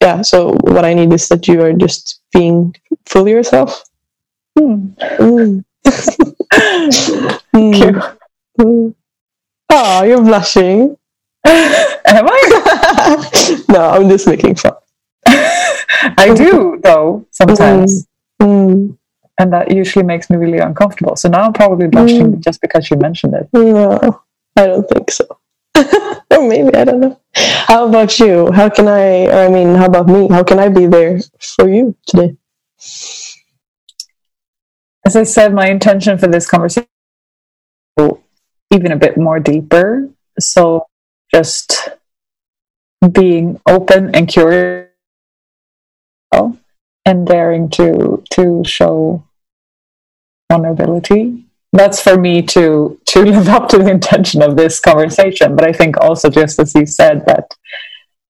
yeah, 0.00 0.22
so 0.22 0.54
what 0.62 0.84
I 0.84 0.94
need 0.94 1.12
is 1.12 1.28
that 1.28 1.46
you 1.46 1.62
are 1.62 1.72
just 1.72 2.20
being 2.32 2.74
fully 3.06 3.30
yourself. 3.30 3.84
Mm. 4.58 4.96
Mm. 5.18 5.64
mm. 7.54 8.16
Mm. 8.58 8.94
Oh, 9.70 10.02
you're 10.02 10.22
blushing. 10.22 10.96
Am 11.44 12.26
I? 12.28 13.64
no, 13.68 13.90
I'm 13.90 14.08
just 14.08 14.26
making 14.26 14.56
fun. 14.56 14.74
I 16.02 16.34
do, 16.34 16.78
though, 16.82 17.26
sometimes. 17.30 18.06
Mm. 18.40 18.48
Mm. 18.66 18.98
And 19.38 19.52
that 19.52 19.74
usually 19.74 20.04
makes 20.04 20.30
me 20.30 20.36
really 20.36 20.58
uncomfortable. 20.58 21.16
So 21.16 21.28
now 21.28 21.42
I'm 21.42 21.52
probably 21.52 21.88
blushing 21.88 22.34
mm. 22.34 22.40
just 22.40 22.60
because 22.60 22.90
you 22.90 22.96
mentioned 22.96 23.34
it. 23.34 23.48
No, 23.52 24.22
I 24.56 24.66
don't 24.66 24.88
think 24.88 25.10
so. 25.10 25.26
or 25.76 26.48
maybe, 26.48 26.74
I 26.74 26.84
don't 26.84 27.00
know. 27.00 27.20
How 27.34 27.88
about 27.88 28.18
you? 28.18 28.52
How 28.52 28.68
can 28.68 28.88
I, 28.88 29.26
or 29.26 29.46
I 29.46 29.48
mean, 29.48 29.74
how 29.74 29.86
about 29.86 30.06
me? 30.06 30.28
How 30.28 30.42
can 30.42 30.58
I 30.58 30.68
be 30.68 30.86
there 30.86 31.20
for 31.40 31.68
you 31.68 31.96
today? 32.06 32.36
As 35.04 35.16
I 35.16 35.22
said, 35.22 35.54
my 35.54 35.68
intention 35.68 36.18
for 36.18 36.28
this 36.28 36.46
conversation 36.46 36.86
even 38.72 38.92
a 38.92 38.96
bit 38.96 39.16
more 39.16 39.38
deeper. 39.38 40.08
So 40.38 40.86
just 41.32 41.90
being 43.12 43.60
open 43.68 44.14
and 44.14 44.26
curious 44.28 44.88
and 47.04 47.26
daring 47.26 47.68
to 47.70 48.22
to 48.30 48.62
show 48.64 49.24
vulnerability. 50.50 51.44
That's 51.72 52.00
for 52.00 52.18
me 52.18 52.42
to 52.42 53.00
to 53.06 53.22
live 53.32 53.48
up 53.48 53.68
to 53.70 53.78
the 53.78 53.90
intention 53.90 54.42
of 54.42 54.56
this 54.56 54.80
conversation. 54.80 55.56
But 55.56 55.66
i 55.66 55.72
think 55.72 55.96
also 56.00 56.30
just 56.30 56.58
as 56.58 56.74
you 56.74 56.86
said 56.86 57.24
that 57.26 57.54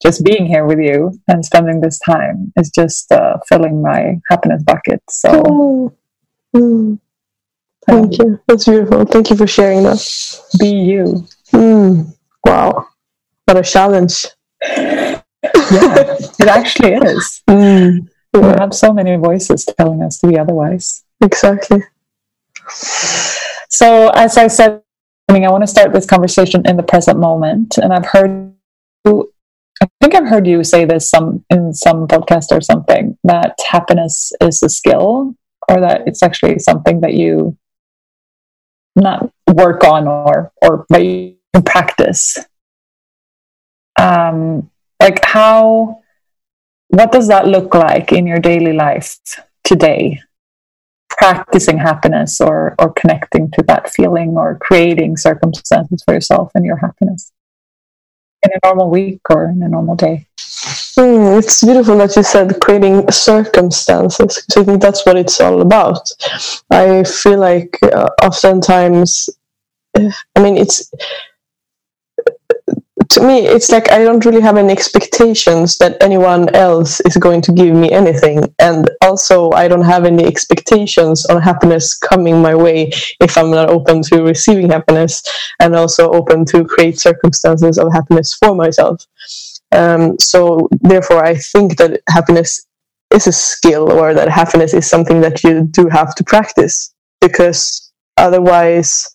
just 0.02 0.25
being 0.25 0.47
here 0.47 0.66
with 0.66 0.80
you 0.80 1.21
and 1.28 1.44
spending 1.44 1.80
this 1.80 1.99
time 2.00 2.52
is 2.56 2.71
just 2.71 3.12
uh, 3.12 3.38
filling 3.49 3.80
my 3.80 4.21
happiness 4.28 4.62
bucket. 4.64 5.00
So 5.09 5.42
oh. 5.47 5.92
mm. 6.56 6.99
thank 7.87 8.21
um, 8.21 8.26
you. 8.26 8.40
That's 8.49 8.64
beautiful. 8.64 9.04
Thank 9.04 9.30
you 9.30 9.37
for 9.37 9.47
sharing 9.47 9.85
that. 9.85 10.00
Be 10.59 10.71
you. 10.71 11.26
Mm. 11.52 12.16
wow. 12.44 12.88
What 13.44 13.59
a 13.59 13.62
challenge 13.62 14.26
yeah 15.54 16.16
it 16.40 16.49
actually 16.49 16.94
is 16.94 17.42
mm. 17.49 18.09
yeah. 18.35 18.40
we 18.40 18.47
have 18.59 18.75
so 18.75 18.92
many 18.92 19.16
voices 19.16 19.64
telling 19.78 20.02
us 20.02 20.18
to 20.18 20.26
be 20.26 20.38
otherwise 20.38 21.04
exactly 21.21 21.82
so, 23.73 24.11
as 24.11 24.37
I 24.37 24.49
said, 24.49 24.82
I 25.28 25.32
mean, 25.32 25.44
I 25.44 25.50
want 25.50 25.62
to 25.62 25.66
start 25.66 25.92
this 25.92 26.06
conversation 26.06 26.66
in 26.66 26.76
the 26.76 26.82
present 26.82 27.18
moment, 27.18 27.78
and 27.78 27.92
I've 27.92 28.06
heard, 28.06 28.52
I 29.06 29.88
think 30.00 30.14
I've 30.14 30.28
heard 30.28 30.47
you 30.47 30.62
say 30.62 30.85
this 30.85 31.09
some 31.09 31.44
in 31.50 31.73
some 31.73 32.06
podcast 32.06 32.52
or 32.52 32.61
something 32.61 33.16
that 33.25 33.59
happiness 33.68 34.32
is 34.40 34.62
a 34.62 34.68
skill, 34.68 35.35
or 35.68 35.80
that 35.80 36.06
it's 36.06 36.23
actually 36.23 36.59
something 36.59 37.00
that 37.00 37.14
you 37.14 37.56
not 38.94 39.32
work 39.52 39.85
on 39.85 40.06
or 40.06 40.52
or 40.61 40.87
that 40.90 41.04
you 41.04 41.37
practice. 41.64 42.38
Um, 43.99 44.71
like 45.02 45.25
how, 45.25 46.00
what 46.88 47.12
does 47.12 47.28
that 47.28 47.47
look 47.47 47.75
like 47.75 48.12
in 48.12 48.26
your 48.26 48.38
daily 48.38 48.73
life 48.73 49.18
today? 49.64 50.21
practicing 51.18 51.78
happiness 51.78 52.40
or 52.40 52.75
or 52.78 52.92
connecting 52.92 53.50
to 53.50 53.62
that 53.62 53.90
feeling 53.90 54.30
or 54.37 54.59
creating 54.59 55.16
circumstances 55.16 56.02
for 56.04 56.14
yourself 56.14 56.50
and 56.54 56.64
your 56.64 56.76
happiness 56.76 57.32
in 58.42 58.50
a 58.52 58.66
normal 58.66 58.90
week 58.90 59.21
or 59.30 59.44
in 59.44 59.62
a 59.62 59.68
normal 59.68 59.94
day 59.94 60.26
mm, 60.99 61.38
it's 61.38 61.62
beautiful 61.62 61.97
that 61.99 62.16
you 62.16 62.23
said 62.23 62.61
creating 62.61 63.09
circumstances 63.11 64.42
because 64.42 64.56
i 64.56 64.64
think 64.64 64.80
that's 64.80 65.04
what 65.06 65.16
it's 65.16 65.40
all 65.40 65.61
about 65.61 66.09
i 66.71 67.04
feel 67.04 67.38
like 67.38 67.78
uh, 67.82 68.09
oftentimes 68.25 69.28
i 69.97 70.40
mean 70.40 70.56
it's 70.56 70.90
to 73.12 73.23
me, 73.23 73.47
it's 73.47 73.71
like 73.71 73.90
I 73.92 73.99
don't 73.99 74.25
really 74.25 74.40
have 74.40 74.57
any 74.57 74.73
expectations 74.73 75.76
that 75.78 76.02
anyone 76.02 76.49
else 76.54 77.00
is 77.00 77.16
going 77.16 77.42
to 77.42 77.52
give 77.52 77.75
me 77.75 77.90
anything. 77.90 78.54
And 78.59 78.90
also, 79.02 79.50
I 79.50 79.69
don't 79.69 79.85
have 79.85 80.04
any 80.04 80.25
expectations 80.25 81.26
on 81.26 81.42
happiness 81.42 81.97
coming 81.97 82.40
my 82.40 82.54
way 82.54 82.90
if 83.21 83.37
I'm 83.37 83.50
not 83.50 83.69
open 83.69 84.02
to 84.04 84.23
receiving 84.23 84.71
happiness 84.71 85.23
and 85.61 85.75
also 85.75 86.11
open 86.12 86.45
to 86.47 86.64
create 86.64 86.99
circumstances 86.99 87.78
of 87.78 87.92
happiness 87.92 88.35
for 88.35 88.54
myself. 88.54 89.07
Um, 89.73 90.19
so, 90.19 90.69
therefore, 90.81 91.25
I 91.25 91.35
think 91.35 91.76
that 91.76 92.00
happiness 92.09 92.66
is 93.12 93.26
a 93.26 93.33
skill 93.33 93.92
or 93.92 94.14
that 94.14 94.28
happiness 94.28 94.73
is 94.73 94.88
something 94.88 95.21
that 95.21 95.45
you 95.45 95.66
do 95.71 95.88
have 95.88 96.14
to 96.14 96.25
practice 96.25 96.95
because 97.21 97.92
otherwise 98.16 99.09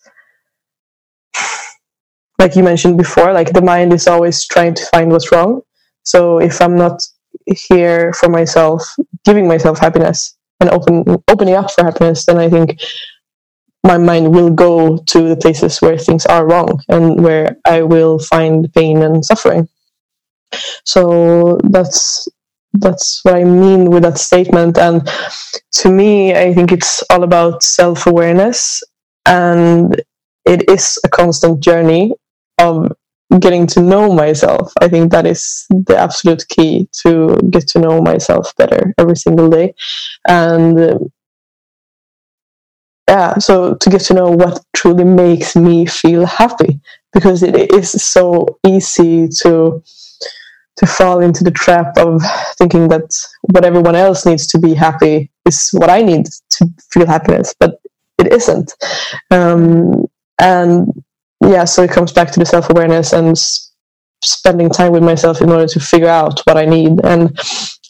like 2.38 2.54
you 2.54 2.62
mentioned 2.62 2.96
before, 2.96 3.32
like 3.32 3.52
the 3.52 3.62
mind 3.62 3.92
is 3.92 4.06
always 4.06 4.46
trying 4.46 4.74
to 4.74 4.84
find 4.86 5.10
what's 5.10 5.32
wrong. 5.32 5.62
So 6.04 6.38
if 6.38 6.60
I'm 6.60 6.76
not 6.76 7.02
here 7.46 8.12
for 8.12 8.28
myself, 8.28 8.82
giving 9.24 9.48
myself 9.48 9.78
happiness 9.78 10.36
and 10.60 10.70
open 10.70 11.04
opening 11.28 11.54
up 11.54 11.70
for 11.70 11.84
happiness, 11.84 12.24
then 12.26 12.38
I 12.38 12.48
think 12.48 12.80
my 13.84 13.98
mind 13.98 14.32
will 14.32 14.50
go 14.50 14.98
to 14.98 15.28
the 15.28 15.36
places 15.36 15.80
where 15.80 15.98
things 15.98 16.26
are 16.26 16.46
wrong 16.46 16.80
and 16.88 17.22
where 17.22 17.56
I 17.64 17.82
will 17.82 18.18
find 18.18 18.72
pain 18.72 19.02
and 19.02 19.24
suffering. 19.24 19.68
So 20.84 21.58
that's 21.64 22.28
that's 22.72 23.20
what 23.24 23.34
I 23.34 23.44
mean 23.44 23.90
with 23.90 24.04
that 24.04 24.18
statement. 24.18 24.78
And 24.78 25.08
to 25.72 25.90
me, 25.90 26.34
I 26.34 26.54
think 26.54 26.70
it's 26.70 27.02
all 27.10 27.24
about 27.24 27.62
self 27.62 28.06
awareness 28.06 28.82
and 29.26 30.00
it 30.46 30.68
is 30.70 30.98
a 31.04 31.08
constant 31.08 31.60
journey 31.62 32.14
of 32.58 32.92
getting 33.40 33.66
to 33.68 33.80
know 33.80 34.12
myself. 34.12 34.72
I 34.80 34.88
think 34.88 35.12
that 35.12 35.26
is 35.26 35.66
the 35.68 35.96
absolute 35.96 36.46
key 36.48 36.88
to 37.02 37.38
get 37.50 37.68
to 37.68 37.78
know 37.78 38.00
myself 38.00 38.54
better 38.56 38.94
every 38.98 39.16
single 39.16 39.50
day. 39.50 39.74
And 40.26 40.78
uh, 40.78 40.98
yeah, 43.08 43.38
so 43.38 43.74
to 43.74 43.90
get 43.90 44.02
to 44.02 44.14
know 44.14 44.30
what 44.30 44.60
truly 44.74 45.04
makes 45.04 45.56
me 45.56 45.86
feel 45.86 46.26
happy 46.26 46.80
because 47.12 47.42
it 47.42 47.72
is 47.72 47.90
so 47.90 48.46
easy 48.66 49.28
to 49.28 49.82
to 50.76 50.86
fall 50.86 51.20
into 51.20 51.42
the 51.42 51.50
trap 51.50 51.96
of 51.98 52.22
thinking 52.56 52.88
that 52.88 53.10
what 53.52 53.64
everyone 53.64 53.96
else 53.96 54.24
needs 54.24 54.46
to 54.46 54.58
be 54.60 54.74
happy 54.74 55.28
is 55.44 55.70
what 55.72 55.90
I 55.90 56.02
need 56.02 56.26
to 56.50 56.66
feel 56.92 57.06
happiness, 57.06 57.52
but 57.58 57.80
it 58.18 58.32
isn't. 58.32 58.74
Um, 59.32 60.06
and 60.40 61.02
yeah, 61.40 61.64
so 61.64 61.82
it 61.82 61.90
comes 61.90 62.12
back 62.12 62.30
to 62.32 62.40
the 62.40 62.46
self 62.46 62.70
awareness 62.70 63.12
and 63.12 63.36
spending 64.22 64.68
time 64.68 64.92
with 64.92 65.02
myself 65.02 65.40
in 65.40 65.50
order 65.50 65.66
to 65.66 65.80
figure 65.80 66.08
out 66.08 66.40
what 66.44 66.56
I 66.56 66.64
need 66.64 67.04
and 67.04 67.38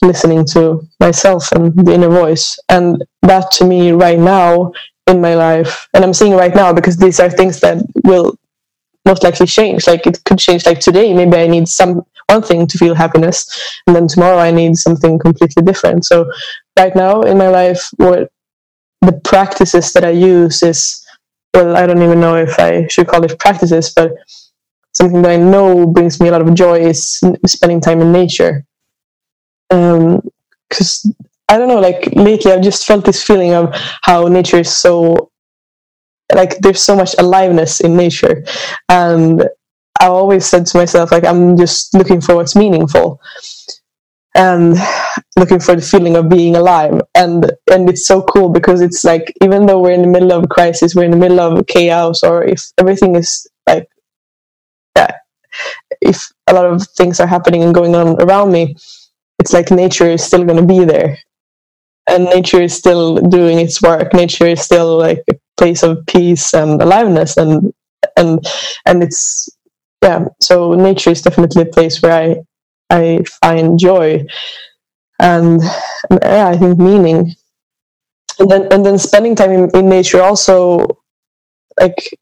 listening 0.03 0.45
to 0.47 0.87
myself 1.01 1.51
and 1.53 1.75
the 1.87 1.95
inner 1.95 2.09
voice. 2.09 2.59
And 2.69 3.05
that 3.23 3.51
to 3.53 3.65
me, 3.65 3.93
right 3.93 4.19
now 4.19 4.73
in 5.07 5.21
my 5.21 5.35
life, 5.35 5.89
and 5.95 6.05
I'm 6.05 6.13
seeing 6.13 6.35
right 6.35 6.55
now 6.55 6.73
because 6.73 6.97
these 6.99 7.19
are 7.21 7.31
things 7.31 7.61
that 7.61 7.83
will 8.05 8.37
most 9.07 9.25
likely 9.25 9.47
change. 9.47 9.87
Like 9.87 10.07
it 10.07 10.23
could 10.25 10.39
change. 10.39 10.67
Like 10.67 10.81
today, 10.81 11.15
maybe 11.15 11.37
I 11.37 11.47
need 11.47 11.69
some 11.69 12.03
one 12.29 12.43
thing 12.43 12.67
to 12.67 12.77
feel 12.77 12.95
happiness, 12.95 13.81
and 13.87 13.97
then 13.97 14.07
tomorrow 14.07 14.37
I 14.39 14.51
need 14.51 14.77
something 14.77 15.19
completely 15.19 15.63
different. 15.63 16.05
So 16.05 16.31
right 16.79 16.95
now 16.95 17.23
in 17.23 17.39
my 17.39 17.49
life, 17.49 17.89
what 17.97 18.31
the 19.01 19.19
practices 19.25 19.93
that 19.95 20.05
I 20.05 20.11
use 20.11 20.63
is 20.63 21.07
well, 21.59 21.77
I 21.77 21.87
don't 21.87 22.03
even 22.03 22.21
know 22.21 22.37
if 22.37 22.59
I 22.59 22.87
should 22.87 23.09
call 23.09 23.25
it 23.25 23.39
practices, 23.39 23.93
but 23.95 24.13
something 24.93 25.23
that 25.23 25.33
I 25.33 25.37
know 25.37 25.87
brings 25.87 26.21
me 26.21 26.29
a 26.29 26.33
lot 26.33 26.43
of 26.43 26.55
joy 26.55 26.81
is 26.81 27.21
spending 27.47 27.81
time 27.81 28.01
in 28.01 28.13
nature. 28.13 28.65
Because 29.69 31.05
um, 31.05 31.17
I 31.49 31.59
don't 31.59 31.69
know, 31.69 31.81
like 31.81 32.09
lately 32.15 32.53
I've 32.53 32.63
just 32.63 32.87
felt 32.87 33.05
this 33.05 33.23
feeling 33.23 33.55
of 33.55 33.75
how 34.03 34.29
nature 34.29 34.61
is 34.61 34.75
so 34.75 35.31
like 36.35 36.59
there's 36.59 36.83
so 36.83 36.95
much 36.95 37.15
aliveness 37.19 37.81
in 37.81 37.97
nature 37.97 38.45
and 38.89 39.43
i 40.01 40.07
always 40.07 40.45
said 40.45 40.67
to 40.67 40.77
myself 40.77 41.11
like 41.11 41.25
i'm 41.25 41.57
just 41.57 41.95
looking 41.95 42.21
for 42.21 42.35
what's 42.35 42.55
meaningful 42.55 43.21
and 44.35 44.77
looking 45.39 45.61
for 45.61 45.77
the 45.77 45.83
feeling 45.83 46.17
of 46.17 46.29
being 46.31 46.57
alive. 46.57 47.01
And 47.17 47.53
and 47.73 47.91
it's 47.91 48.07
so 48.07 48.23
cool 48.23 48.51
because 48.51 48.83
it's 48.83 49.05
like 49.05 49.33
even 49.43 49.67
though 49.67 49.81
we're 49.81 49.93
in 49.93 50.03
the 50.03 50.09
middle 50.09 50.33
of 50.33 50.45
a 50.45 50.49
crisis 50.49 50.95
we're 50.95 51.05
in 51.05 51.13
the 51.13 51.19
middle 51.19 51.41
of 51.41 51.67
chaos 51.69 52.23
or 52.25 52.45
if 52.45 52.63
everything 52.79 53.17
is 53.17 53.47
like 53.69 53.89
yeah 54.97 55.13
if 56.03 56.29
a 56.49 56.55
lot 56.55 56.67
of 56.67 56.87
things 56.99 57.21
are 57.21 57.27
happening 57.29 57.63
and 57.65 57.75
going 57.75 57.95
on 57.97 58.21
around 58.23 58.53
me 58.53 58.67
it's 59.41 59.53
like 59.53 59.71
nature 59.71 60.09
is 60.11 60.25
still 60.25 60.45
going 60.45 60.59
to 60.61 60.67
be 60.67 60.85
there. 60.85 61.19
And 62.11 62.25
nature 62.27 62.63
is 62.63 62.75
still 62.75 63.17
doing 63.17 63.61
its 63.61 63.83
work. 63.83 64.15
Nature 64.15 64.49
is 64.49 64.63
still 64.63 64.99
like 64.99 65.23
a 65.31 65.35
place 65.59 65.83
of 65.85 66.07
peace 66.07 66.55
and 66.55 66.83
aliveness 66.83 67.37
and 67.37 67.73
and 68.17 68.45
and 68.87 69.03
it's 69.03 69.49
yeah. 70.03 70.27
So 70.41 70.75
nature 70.75 71.11
is 71.11 71.23
definitely 71.23 71.63
a 71.63 71.67
place 71.67 72.03
where 72.03 72.13
i 72.13 72.37
i 72.91 73.21
find 73.43 73.79
joy 73.81 74.25
and 75.19 75.63
yeah 76.23 76.49
i 76.49 76.57
think 76.57 76.79
meaning. 76.79 77.33
And 78.39 78.51
then 78.51 78.73
and 78.73 78.87
then 78.87 78.99
spending 78.99 79.35
time 79.35 79.51
in, 79.51 79.71
in 79.75 79.89
nature 79.89 80.23
also 80.23 80.87
like 81.81 82.17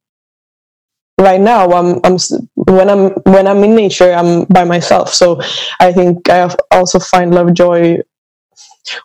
right 1.20 1.40
now 1.40 1.70
i'm 1.72 2.00
i'm 2.04 2.16
when 2.54 2.88
i'm 2.88 3.10
when 3.24 3.46
i'm 3.46 3.62
in 3.64 3.74
nature 3.74 4.12
i'm 4.12 4.44
by 4.44 4.64
myself. 4.64 5.12
So 5.12 5.40
i 5.80 5.92
think 5.92 6.28
i 6.30 6.54
also 6.70 6.98
find 6.98 7.34
love 7.34 7.52
joy. 7.54 7.98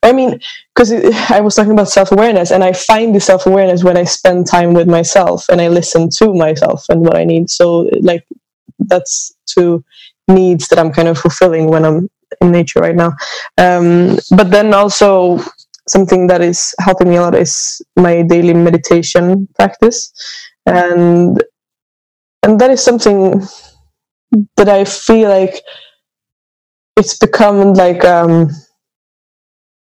I 0.03 0.13
mean, 0.13 0.39
because 0.73 0.91
I 1.31 1.41
was 1.41 1.55
talking 1.55 1.71
about 1.71 1.89
self 1.89 2.11
awareness, 2.11 2.51
and 2.51 2.63
I 2.63 2.73
find 2.73 3.15
the 3.15 3.19
self 3.19 3.45
awareness 3.45 3.83
when 3.83 3.97
I 3.97 4.03
spend 4.03 4.47
time 4.47 4.73
with 4.73 4.87
myself 4.87 5.49
and 5.49 5.59
I 5.59 5.67
listen 5.67 6.09
to 6.17 6.33
myself 6.33 6.85
and 6.89 7.01
what 7.01 7.17
I 7.17 7.23
need. 7.25 7.49
So, 7.49 7.89
like, 8.01 8.25
that's 8.79 9.33
two 9.47 9.83
needs 10.27 10.67
that 10.69 10.79
I'm 10.79 10.93
kind 10.93 11.07
of 11.07 11.17
fulfilling 11.17 11.67
when 11.67 11.83
I'm 11.85 12.09
in 12.39 12.51
nature 12.51 12.79
right 12.79 12.95
now. 12.95 13.13
Um, 13.57 14.17
but 14.35 14.51
then 14.51 14.73
also, 14.73 15.39
something 15.87 16.27
that 16.27 16.41
is 16.41 16.73
helping 16.79 17.09
me 17.09 17.17
a 17.17 17.21
lot 17.21 17.35
is 17.35 17.81
my 17.95 18.21
daily 18.21 18.53
meditation 18.53 19.47
practice, 19.55 20.11
and 20.65 21.41
and 22.43 22.59
that 22.59 22.71
is 22.71 22.83
something 22.83 23.41
that 24.57 24.69
I 24.69 24.85
feel 24.85 25.29
like 25.29 25.55
it's 26.97 27.17
become 27.17 27.73
like. 27.73 28.05
Um, 28.05 28.49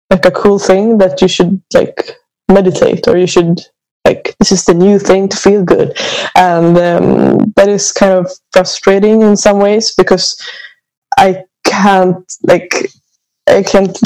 like 0.09 0.25
a 0.25 0.31
cool 0.31 0.59
thing 0.59 0.97
that 0.97 1.21
you 1.21 1.27
should 1.27 1.61
like 1.73 2.17
meditate 2.51 3.07
or 3.07 3.17
you 3.17 3.27
should 3.27 3.59
like 4.05 4.35
this 4.39 4.51
is 4.51 4.65
the 4.65 4.73
new 4.73 4.97
thing 4.97 5.27
to 5.29 5.37
feel 5.37 5.63
good 5.63 5.95
and 6.35 6.77
um, 6.77 7.53
that 7.55 7.69
is 7.69 7.91
kind 7.91 8.13
of 8.13 8.31
frustrating 8.51 9.21
in 9.21 9.37
some 9.37 9.59
ways 9.59 9.93
because 9.95 10.35
i 11.17 11.43
can't 11.83 12.33
like 12.43 12.73
i 13.47 13.63
can't 13.63 13.97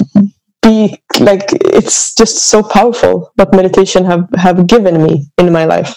be 0.62 0.98
like 1.20 1.50
it's 1.80 2.16
just 2.16 2.46
so 2.46 2.64
powerful 2.64 3.32
what 3.36 3.54
meditation 3.54 4.06
have 4.06 4.28
have 4.36 4.66
given 4.68 5.04
me 5.04 5.28
in 5.38 5.52
my 5.52 5.66
life 5.66 5.96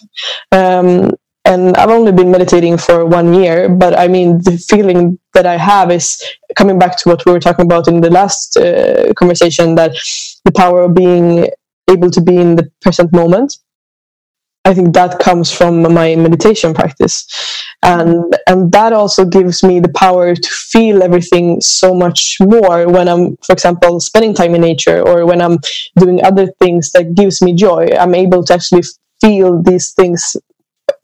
um, 0.53 1.11
and 1.47 1.77
I've 1.77 1.91
only 1.91 2.11
been 2.11 2.31
meditating 2.31 2.77
for 2.77 3.07
one 3.07 3.33
year, 3.33 3.69
but 3.69 3.97
I 3.97 4.09
mean, 4.09 4.43
the 4.43 4.59
feeling 4.59 5.19
that 5.33 5.47
I 5.47 5.57
have 5.57 5.93
is 5.93 6.21
coming 6.57 6.77
back 6.77 6.97
to 6.99 7.09
what 7.09 7.25
we 7.25 7.31
were 7.31 7.41
talking 7.41 7.65
about 7.65 7.87
in 7.87 8.01
the 8.01 8.11
last 8.11 8.57
uh, 8.57 9.13
conversation 9.15 9.77
that 9.77 9.93
the 10.45 10.51
power 10.51 10.83
of 10.83 10.95
being 10.95 11.49
able 11.89 12.11
to 12.11 12.21
be 12.21 12.37
in 12.37 12.57
the 12.57 12.69
present 12.83 13.13
moment. 13.13 13.57
I 14.67 14.75
think 14.75 14.95
that 14.95 15.21
comes 15.21 15.53
from 15.53 15.81
my 15.95 16.17
meditation 16.17 16.75
practice. 16.75 17.25
And, 17.85 18.37
and 18.49 18.73
that 18.73 18.93
also 18.93 19.25
gives 19.25 19.63
me 19.63 19.79
the 19.79 19.93
power 19.93 20.35
to 20.35 20.49
feel 20.49 21.05
everything 21.05 21.61
so 21.61 21.95
much 21.95 22.39
more 22.41 22.89
when 22.89 23.09
I'm, 23.09 23.37
for 23.47 23.53
example, 23.53 24.01
spending 24.01 24.35
time 24.35 24.57
in 24.57 24.63
nature 24.63 25.01
or 25.07 25.25
when 25.25 25.41
I'm 25.41 25.59
doing 25.97 26.23
other 26.25 26.49
things 26.59 26.91
that 26.93 27.15
gives 27.15 27.41
me 27.41 27.55
joy. 27.55 27.87
I'm 27.97 28.15
able 28.15 28.43
to 28.43 28.55
actually 28.55 28.83
feel 29.21 29.63
these 29.63 29.93
things 29.93 30.37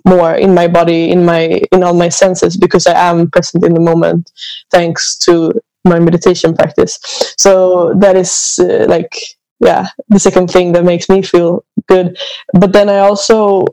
more 0.04 0.34
in 0.34 0.52
my 0.52 0.66
body 0.66 1.10
in 1.10 1.24
my 1.24 1.60
in 1.70 1.82
all 1.82 1.94
my 1.94 2.08
senses 2.08 2.56
because 2.56 2.86
i 2.86 2.92
am 2.92 3.30
present 3.30 3.64
in 3.64 3.72
the 3.74 3.80
moment 3.80 4.30
thanks 4.70 5.16
to 5.16 5.52
my 5.84 5.98
meditation 5.98 6.54
practice 6.54 6.98
so 7.38 7.94
that 7.94 8.16
is 8.16 8.58
uh, 8.60 8.84
like 8.88 9.14
yeah 9.62 9.86
the 10.08 10.18
second 10.18 10.50
thing 10.50 10.72
that 10.72 10.84
makes 10.84 11.08
me 11.08 11.22
feel 11.22 11.64
good. 11.88 12.18
But 12.52 12.72
then 12.72 12.88
i 12.88 12.98
also 12.98 13.64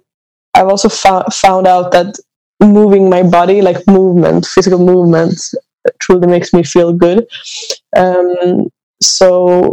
i've 0.54 0.67
also 0.67 0.89
fo- 0.89 1.30
found 1.32 1.67
out 1.67 1.91
that 1.91 2.15
moving 2.62 3.10
my 3.10 3.23
body 3.23 3.62
like 3.62 3.86
movement 3.88 4.45
physical 4.45 4.80
movement 4.80 5.39
truly 5.99 6.28
makes 6.28 6.54
me 6.54 6.63
feel 6.63 6.93
good. 6.93 7.28
Um, 7.95 8.69
so 9.02 9.69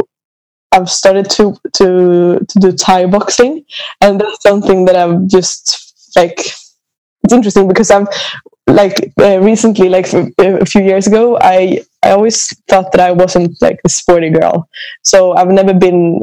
i've 0.71 0.89
started 0.89 1.29
to 1.29 1.55
to 1.73 2.39
to 2.49 2.59
do 2.59 2.71
thai 2.73 3.05
boxing 3.05 3.63
and 4.01 4.19
that's 4.19 4.41
something 4.41 4.85
that 4.85 4.95
i've 4.97 5.25
just 5.27 5.93
like 6.17 6.39
it's 7.23 7.33
interesting 7.33 7.67
because 7.67 7.91
I'm 7.91 8.07
like 8.67 9.11
uh, 9.19 9.39
recently, 9.39 9.89
like 9.89 10.11
a 10.13 10.65
few 10.65 10.81
years 10.81 11.07
ago, 11.07 11.37
I 11.41 11.81
I 12.07 12.11
always 12.11 12.55
thought 12.69 12.91
that 12.91 13.01
I 13.01 13.11
wasn't 13.11 13.61
like 13.61 13.79
a 13.85 13.89
sporty 13.89 14.29
girl. 14.29 14.69
So 15.03 15.33
I've 15.33 15.49
never 15.49 15.73
been 15.73 16.21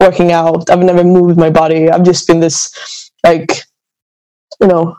working 0.00 0.32
out. 0.32 0.70
I've 0.70 0.82
never 0.90 1.04
moved 1.04 1.38
my 1.38 1.50
body. 1.50 1.88
I've 1.88 2.04
just 2.04 2.26
been 2.26 2.40
this 2.40 2.70
like 3.24 3.50
you 4.60 4.66
know 4.66 4.96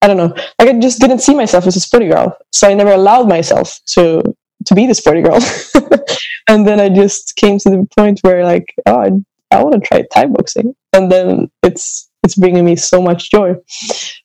I 0.00 0.06
don't 0.06 0.16
know. 0.16 0.34
Like 0.58 0.68
I 0.68 0.78
just 0.78 1.00
didn't 1.00 1.20
see 1.20 1.34
myself 1.34 1.66
as 1.66 1.76
a 1.76 1.80
sporty 1.80 2.08
girl. 2.08 2.36
So 2.52 2.68
I 2.68 2.74
never 2.74 2.92
allowed 2.92 3.28
myself 3.28 3.78
to 3.94 4.22
to 4.66 4.74
be 4.74 4.86
the 4.86 4.94
sporty 4.94 5.22
girl. 5.22 5.38
and 6.48 6.66
then 6.66 6.80
I 6.80 6.88
just 6.88 7.36
came 7.36 7.58
to 7.58 7.70
the 7.70 7.86
point 7.96 8.20
where 8.22 8.44
like, 8.44 8.72
oh, 8.86 9.00
I, 9.00 9.10
I 9.50 9.62
want 9.62 9.74
to 9.74 9.80
try 9.80 10.04
Thai 10.12 10.26
boxing. 10.26 10.74
And 10.92 11.10
then 11.10 11.50
it's 11.62 12.07
it's 12.22 12.36
bringing 12.36 12.64
me 12.64 12.76
so 12.76 13.00
much 13.00 13.30
joy. 13.30 13.54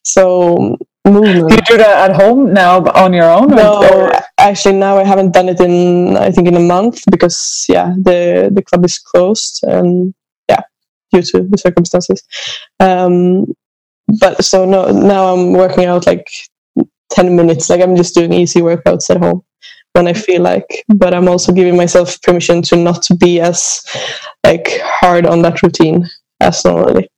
So 0.02 0.76
movement. 1.04 1.48
Do 1.48 1.54
you 1.54 1.62
do 1.62 1.76
that 1.78 2.10
at 2.10 2.16
home 2.16 2.52
now 2.52 2.84
on 2.92 3.12
your 3.12 3.30
own? 3.30 3.48
No, 3.48 4.12
actually 4.38 4.76
now 4.76 4.98
I 4.98 5.04
haven't 5.04 5.32
done 5.32 5.48
it 5.48 5.60
in 5.60 6.16
I 6.16 6.30
think 6.30 6.48
in 6.48 6.56
a 6.56 6.60
month 6.60 7.02
because 7.10 7.66
yeah 7.68 7.94
the 7.96 8.50
the 8.52 8.62
club 8.62 8.84
is 8.84 8.98
closed 8.98 9.60
and 9.64 10.14
yeah 10.48 10.62
due 11.12 11.22
to 11.22 11.42
the 11.42 11.58
circumstances. 11.58 12.22
Um, 12.80 13.46
but 14.20 14.44
so 14.44 14.64
no 14.64 14.90
now 14.90 15.32
I'm 15.34 15.52
working 15.52 15.84
out 15.84 16.06
like 16.06 16.28
ten 17.10 17.36
minutes. 17.36 17.70
Like 17.70 17.80
I'm 17.80 17.96
just 17.96 18.14
doing 18.14 18.32
easy 18.32 18.60
workouts 18.60 19.10
at 19.10 19.18
home 19.18 19.44
when 19.92 20.08
I 20.08 20.12
feel 20.12 20.42
like. 20.42 20.84
But 20.88 21.14
I'm 21.14 21.28
also 21.28 21.52
giving 21.52 21.76
myself 21.76 22.20
permission 22.22 22.62
to 22.62 22.76
not 22.76 23.02
to 23.04 23.14
be 23.14 23.40
as 23.40 23.82
like 24.44 24.80
hard 24.82 25.26
on 25.26 25.42
that 25.42 25.62
routine 25.62 26.08
as 26.44 26.64
normally. 26.64 27.08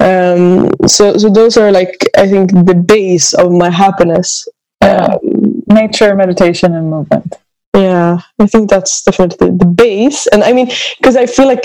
Um, 0.00 0.70
so, 0.86 1.16
so 1.18 1.28
those 1.28 1.56
are 1.56 1.72
like 1.72 2.08
I 2.16 2.28
think 2.28 2.52
the 2.52 2.74
base 2.74 3.34
of 3.34 3.52
my 3.52 3.70
happiness. 3.70 4.48
Um, 4.80 5.18
Nature, 5.66 6.14
meditation, 6.14 6.74
and 6.74 6.88
movement. 6.88 7.34
Yeah, 7.76 8.20
I 8.38 8.46
think 8.46 8.70
that's 8.70 9.02
definitely 9.02 9.50
the 9.50 9.66
base. 9.66 10.26
And 10.28 10.42
I 10.42 10.52
mean, 10.52 10.70
because 10.98 11.16
I 11.16 11.26
feel 11.26 11.46
like 11.46 11.64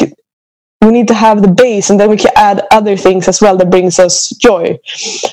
we 0.84 0.92
need 0.92 1.08
to 1.08 1.14
have 1.14 1.42
the 1.42 1.48
base 1.48 1.90
and 1.90 2.00
then 2.00 2.10
we 2.10 2.18
can 2.18 2.32
add 2.36 2.68
other 2.72 2.98
things 2.98 3.28
as 3.28 3.42
well 3.42 3.58
that 3.58 3.70
brings 3.70 4.00
us 4.00 4.30
joy 4.32 4.78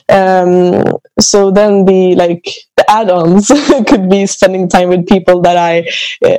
um, 0.09 0.85
so 1.19 1.51
then 1.51 1.85
the 1.85 2.15
like 2.15 2.47
add-ons 2.91 3.49
could 3.89 4.11
be 4.11 4.27
spending 4.27 4.69
time 4.69 4.89
with 4.89 5.07
people 5.07 5.41
that 5.41 5.57
i 5.57 5.75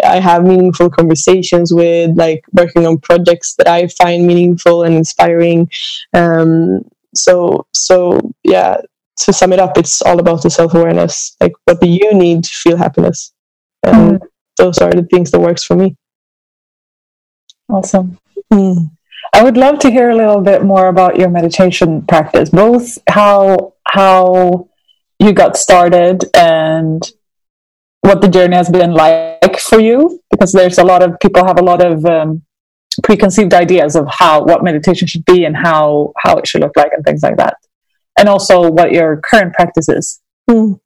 i 0.03 0.19
have 0.19 0.43
meaningful 0.43 0.89
conversations 0.89 1.73
with 1.73 2.11
like 2.17 2.43
working 2.53 2.85
on 2.85 2.97
projects 2.99 3.55
that 3.55 3.67
i 3.67 3.87
find 3.87 4.27
meaningful 4.27 4.83
and 4.83 4.93
inspiring 4.95 5.69
um, 6.13 6.81
so 7.15 7.65
so 7.73 8.19
yeah 8.43 8.77
to 9.15 9.33
sum 9.33 9.53
it 9.53 9.59
up 9.59 9.77
it's 9.77 10.01
all 10.01 10.19
about 10.19 10.43
the 10.43 10.49
self-awareness 10.49 11.35
like 11.39 11.53
what 11.65 11.79
do 11.79 11.87
you 11.87 12.13
need 12.13 12.43
to 12.43 12.51
feel 12.51 12.77
happiness 12.77 13.33
and 13.83 14.19
mm. 14.19 14.27
those 14.57 14.77
are 14.79 14.91
the 14.91 15.03
things 15.03 15.31
that 15.31 15.39
works 15.39 15.63
for 15.63 15.75
me 15.75 15.95
awesome 17.69 18.17
mm. 18.53 18.89
I 19.33 19.43
would 19.43 19.55
love 19.55 19.79
to 19.79 19.91
hear 19.91 20.09
a 20.09 20.15
little 20.15 20.41
bit 20.41 20.63
more 20.63 20.87
about 20.87 21.17
your 21.17 21.29
meditation 21.29 22.01
practice, 22.01 22.49
both 22.49 22.97
how 23.07 23.73
how 23.87 24.67
you 25.21 25.31
got 25.33 25.55
started 25.55 26.17
and 26.35 27.01
what 28.01 28.21
the 28.21 28.27
journey 28.27 28.55
has 28.55 28.69
been 28.69 28.93
like 28.93 29.59
for 29.59 29.79
you, 29.79 30.19
because 30.31 30.51
there's 30.51 30.79
a 30.79 30.83
lot 30.83 31.03
of 31.03 31.19
people 31.19 31.45
have 31.45 31.59
a 31.59 31.63
lot 31.63 31.85
of 31.85 32.03
um, 32.05 32.41
preconceived 33.03 33.53
ideas 33.53 33.95
of 33.95 34.05
how 34.09 34.43
what 34.43 34.63
meditation 34.63 35.07
should 35.07 35.25
be 35.25 35.45
and 35.45 35.55
how 35.55 36.11
how 36.17 36.37
it 36.37 36.47
should 36.47 36.61
look 36.61 36.75
like 36.75 36.91
and 36.95 37.05
things 37.05 37.21
like 37.21 37.37
that, 37.37 37.55
and 38.17 38.27
also 38.27 38.71
what 38.71 38.91
your 38.91 39.17
current 39.17 39.53
practice 39.53 39.87
is. 39.87 40.21
Mm. 40.49 40.79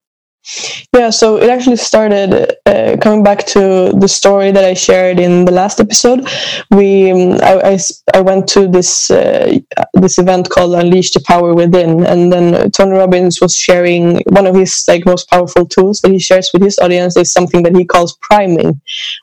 Yeah, 0.94 1.10
so 1.10 1.38
it 1.38 1.50
actually 1.50 1.78
started 1.78 2.56
uh, 2.68 2.98
coming 3.02 3.24
back 3.24 3.46
to 3.48 3.92
the 3.98 4.08
story 4.08 4.52
that 4.52 4.64
I 4.64 4.76
shared 4.76 5.20
in 5.20 5.44
the 5.44 5.52
last 5.52 5.80
episode. 5.80 6.28
We, 6.70 7.12
um, 7.12 7.40
I, 7.42 7.74
I, 7.74 7.80
I, 8.14 8.22
went 8.22 8.48
to 8.50 8.68
this 8.68 9.10
uh, 9.10 9.58
this 9.94 10.20
event 10.20 10.50
called 10.50 10.76
Unleash 10.76 11.12
the 11.12 11.22
Power 11.22 11.56
Within, 11.56 12.06
and 12.06 12.32
then 12.32 12.70
Tony 12.72 12.92
Robbins 12.92 13.42
was 13.42 13.56
sharing 13.56 14.22
one 14.30 14.46
of 14.46 14.56
his 14.56 14.84
like 14.88 15.06
most 15.06 15.30
powerful 15.30 15.66
tools 15.66 16.00
that 16.02 16.12
he 16.12 16.20
shares 16.20 16.52
with 16.54 16.62
his 16.62 16.78
audience 16.78 17.18
is 17.18 17.34
something 17.34 17.64
that 17.64 17.76
he 17.76 17.84
calls 17.84 18.18
priming, 18.22 18.80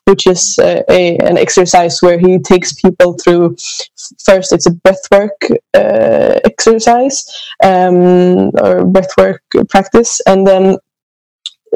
which 0.07 0.27
is 0.27 0.59
uh, 0.61 0.83
a, 0.89 1.19
an 1.19 1.39
exercise 1.39 2.03
where 2.03 2.19
he 2.19 2.41
takes 2.41 2.73
people 2.73 3.17
through. 3.23 3.57
First, 4.25 4.53
it's 4.53 4.67
a 4.67 4.73
breathwork 4.73 5.31
uh, 5.75 6.41
exercise 6.45 7.25
um, 7.63 8.51
or 8.59 8.85
breathwork 8.85 9.39
practice, 9.71 10.21
and 10.27 10.45
then 10.45 10.79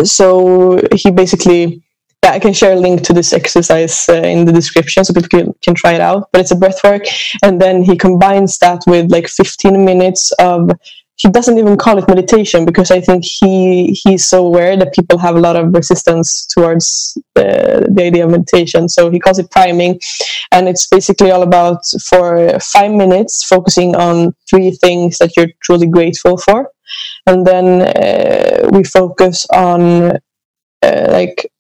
so 0.05 0.81
he 0.95 1.11
basically 1.11 1.83
yeah, 2.27 2.33
I 2.33 2.39
can 2.39 2.53
share 2.53 2.73
a 2.73 2.81
link 2.81 3.03
to 3.03 3.13
this 3.13 3.33
exercise 3.33 4.09
uh, 4.09 4.15
in 4.15 4.47
the 4.47 4.53
description 4.53 5.05
so 5.05 5.15
people 5.15 5.29
can, 5.29 5.55
can 5.63 5.75
try 5.75 5.93
it 5.93 6.01
out. 6.01 6.29
But 6.33 6.41
it's 6.41 6.51
a 6.51 6.57
breath 6.57 6.83
work, 6.83 7.03
and 7.45 7.61
then 7.61 7.83
he 7.83 7.97
combines 7.97 8.59
that 8.59 8.83
with 8.87 9.11
like 9.11 9.29
15 9.29 9.85
minutes 9.85 10.33
of. 10.33 10.71
He 11.19 11.31
doesn't 11.31 11.57
even 11.57 11.79
call 11.79 11.97
it 11.97 12.07
meditation 12.09 12.67
because 12.67 12.91
I 12.91 13.01
think 13.01 13.25
he 13.25 13.99
he's 14.03 14.29
so 14.29 14.45
aware 14.47 14.77
that 14.77 14.93
people 14.93 15.17
have 15.19 15.35
a 15.35 15.41
lot 15.41 15.57
of 15.57 15.73
resistance 15.73 16.45
towards 16.45 17.17
the, 17.35 17.89
the 17.91 18.05
idea 18.05 18.27
of 18.27 18.33
meditation. 18.33 18.87
So 18.91 19.09
he 19.09 19.19
calls 19.19 19.39
it 19.39 19.51
priming, 19.51 19.99
and 20.53 20.69
it's 20.69 20.87
basically 20.87 21.31
all 21.31 21.43
about 21.43 21.81
for 22.11 22.59
five 22.61 22.91
minutes 22.91 23.45
focusing 23.45 23.97
on 23.97 24.35
three 24.51 24.73
things 24.73 25.17
that 25.17 25.31
you're 25.39 25.53
truly 25.63 25.87
grateful 25.87 26.37
for 26.37 26.71
and 27.27 27.47
then 27.47 27.83
uh, 27.83 28.69
we 28.73 28.85
focus 28.85 29.47
on 29.53 30.13
uh, 30.83 31.07
like 31.09 31.51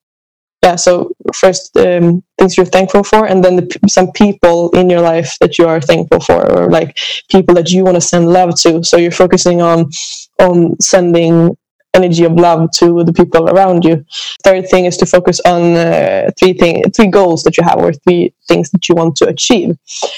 yeah 0.62 0.76
so 0.76 1.12
first 1.34 1.76
um, 1.76 2.22
things 2.38 2.56
you're 2.56 2.66
thankful 2.66 3.04
for 3.04 3.26
and 3.26 3.44
then 3.44 3.56
the, 3.56 3.78
some 3.88 4.10
people 4.12 4.70
in 4.70 4.88
your 4.90 5.00
life 5.00 5.36
that 5.40 5.58
you 5.58 5.66
are 5.66 5.80
thankful 5.80 6.20
for 6.20 6.40
or 6.50 6.70
like 6.70 6.96
people 7.30 7.54
that 7.54 7.70
you 7.70 7.84
want 7.84 7.96
to 7.96 8.00
send 8.00 8.28
love 8.28 8.54
to. 8.60 8.82
So 8.82 8.96
you're 8.96 9.10
focusing 9.10 9.60
on 9.60 9.90
on 10.38 10.78
sending 10.80 11.56
energy 11.96 12.24
of 12.24 12.34
love 12.34 12.70
to 12.72 13.02
the 13.04 13.12
people 13.12 13.48
around 13.48 13.84
you. 13.84 14.04
Third 14.44 14.68
thing 14.68 14.84
is 14.84 14.96
to 14.98 15.06
focus 15.06 15.40
on 15.40 15.74
uh, 15.74 16.30
three 16.38 16.52
thing, 16.52 16.74
three 16.94 17.08
goals 17.08 17.42
that 17.44 17.56
you 17.56 17.64
have, 17.64 17.78
or 17.78 17.92
three 17.92 18.32
things 18.48 18.70
that 18.70 18.88
you 18.88 18.94
want 18.94 19.16
to 19.16 19.28
achieve. 19.28 19.70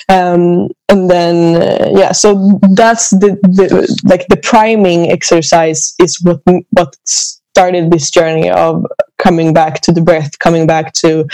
Um, 0.08 0.68
and 0.88 1.10
then, 1.10 1.62
uh, 1.62 1.90
yeah, 1.94 2.12
so 2.12 2.58
that's 2.74 3.10
the, 3.10 3.38
the 3.42 3.68
like 4.04 4.26
the 4.28 4.36
priming 4.36 5.10
exercise 5.10 5.94
is 5.98 6.20
what 6.22 6.40
what 6.70 6.96
started 7.06 7.90
this 7.90 8.10
journey 8.10 8.50
of 8.50 8.84
coming 9.18 9.52
back 9.52 9.80
to 9.82 9.92
the 9.92 10.00
breath, 10.00 10.38
coming 10.38 10.66
back 10.66 10.92
to 10.94 11.26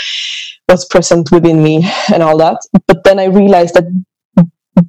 what's 0.67 0.85
present 0.85 1.31
within 1.31 1.61
me, 1.61 1.89
and 2.13 2.23
all 2.23 2.37
that. 2.37 2.57
But 2.87 3.03
then 3.03 3.19
I 3.19 3.25
realized 3.25 3.75
that 3.75 3.85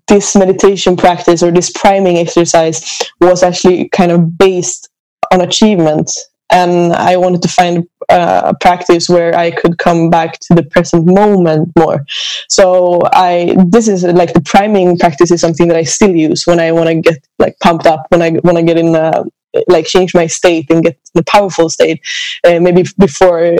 this 0.09 0.35
meditation 0.35 0.97
practice 0.97 1.43
or 1.43 1.51
this 1.53 1.71
priming 1.71 2.17
exercise 2.19 3.03
was 3.21 3.43
actually 3.43 3.89
kind 3.91 4.11
of 4.11 4.37
based 4.39 4.89
on 5.33 5.41
achievement 5.41 6.11
and 6.51 6.93
I 6.93 7.17
wanted 7.17 7.43
to 7.43 7.49
find 7.49 7.89
a 8.09 8.55
practice 8.61 9.09
where 9.09 9.37
I 9.37 9.51
could 9.51 9.79
come 9.79 10.11
back 10.11 10.39
to 10.41 10.55
the 10.55 10.63
present 10.63 11.07
moment 11.07 11.73
more. 11.77 12.05
So 12.49 13.01
I 13.13 13.57
this 13.67 13.89
is 13.89 14.05
like 14.05 14.33
the 14.33 14.41
priming 14.41 14.97
practice 14.99 15.31
is 15.31 15.41
something 15.41 15.69
that 15.69 15.77
I 15.77 15.83
still 15.83 16.15
use 16.15 16.47
when 16.47 16.61
I 16.61 16.71
want 16.73 16.89
to 16.89 17.01
get 17.01 17.19
like 17.39 17.59
pumped 17.61 17.87
up 17.87 18.07
when 18.11 18.23
I 18.23 18.31
want 18.45 18.59
to 18.59 18.63
get 18.63 18.79
in 18.79 18.95
a, 18.95 19.25
like 19.69 19.87
change 19.87 20.15
my 20.15 20.27
state 20.27 20.71
and 20.71 20.85
get 20.85 20.99
a 21.17 21.25
powerful 21.25 21.69
state. 21.69 22.01
Uh, 22.45 22.61
maybe 22.61 22.85
before 22.99 23.57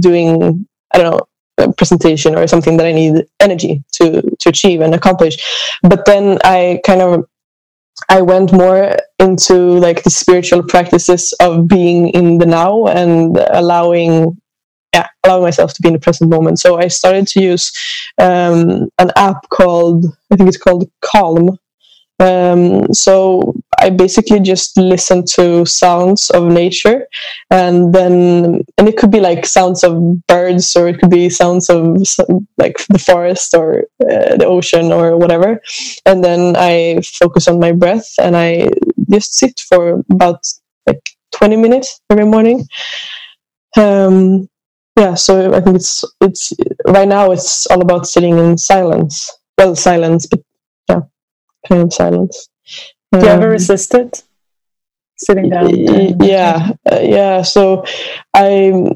doing 0.00 0.66
I 0.94 0.98
don't 0.98 1.10
know 1.10 1.20
a 1.58 1.72
presentation 1.74 2.34
or 2.38 2.46
something 2.46 2.78
that 2.78 2.86
I 2.86 2.92
need 2.92 3.26
energy 3.38 3.84
to 3.92 4.22
to 4.22 4.48
achieve 4.48 4.80
and 4.80 4.94
accomplish. 4.94 5.36
But 5.82 6.06
then 6.06 6.38
I 6.42 6.80
kind 6.86 7.02
of 7.02 7.26
I 8.10 8.22
went 8.22 8.52
more 8.52 8.96
into 9.20 9.54
like 9.54 10.02
the 10.02 10.10
spiritual 10.10 10.64
practices 10.64 11.32
of 11.40 11.68
being 11.68 12.08
in 12.08 12.38
the 12.38 12.46
now 12.46 12.86
and 12.86 13.38
allowing 13.52 14.36
yeah, 14.92 15.06
allowing 15.24 15.44
myself 15.44 15.72
to 15.74 15.82
be 15.82 15.88
in 15.88 15.94
the 15.94 16.00
present 16.00 16.28
moment. 16.28 16.58
So 16.58 16.76
I 16.76 16.88
started 16.88 17.28
to 17.28 17.40
use 17.40 17.70
um, 18.18 18.88
an 18.98 19.12
app 19.14 19.48
called 19.50 20.04
I 20.32 20.36
think 20.36 20.48
it's 20.48 20.56
called 20.56 20.90
Calm, 21.00 21.56
um, 22.18 22.92
so 22.92 23.54
I 23.80 23.90
basically 23.90 24.40
just 24.40 24.76
listen 24.76 25.24
to 25.34 25.64
sounds 25.66 26.30
of 26.30 26.44
nature, 26.44 27.06
and 27.50 27.92
then 27.94 28.62
and 28.78 28.88
it 28.88 28.96
could 28.96 29.10
be 29.10 29.20
like 29.20 29.46
sounds 29.46 29.82
of 29.82 30.26
birds, 30.26 30.76
or 30.76 30.88
it 30.88 31.00
could 31.00 31.10
be 31.10 31.30
sounds 31.30 31.70
of 31.70 31.96
like 32.58 32.76
the 32.88 32.98
forest 32.98 33.54
or 33.54 33.84
uh, 34.02 34.36
the 34.36 34.46
ocean 34.46 34.92
or 34.92 35.16
whatever. 35.16 35.60
And 36.06 36.22
then 36.22 36.54
I 36.56 37.00
focus 37.02 37.48
on 37.48 37.58
my 37.58 37.72
breath, 37.72 38.08
and 38.18 38.36
I 38.36 38.68
just 39.10 39.34
sit 39.34 39.58
for 39.68 40.02
about 40.12 40.40
like 40.86 41.02
twenty 41.32 41.56
minutes 41.56 42.00
every 42.10 42.26
morning. 42.26 42.66
Um, 43.76 44.48
yeah, 44.98 45.14
so 45.14 45.52
I 45.54 45.60
think 45.60 45.76
it's 45.76 46.04
it's 46.20 46.52
right 46.86 47.08
now 47.08 47.30
it's 47.32 47.66
all 47.68 47.80
about 47.80 48.06
sitting 48.06 48.38
in 48.38 48.58
silence. 48.58 49.30
Well, 49.56 49.74
silence, 49.74 50.26
but 50.26 50.40
yeah, 50.88 51.00
kind 51.68 51.82
of 51.82 51.92
silence. 51.92 52.48
Do 53.12 53.18
you 53.18 53.26
ever 53.26 53.46
um, 53.46 53.50
resist 53.50 53.94
it? 53.94 54.22
Sitting 55.16 55.50
down. 55.50 55.68
Yeah, 55.74 56.70
uh, 56.90 57.00
yeah. 57.00 57.42
So 57.42 57.84
I, 58.32 58.90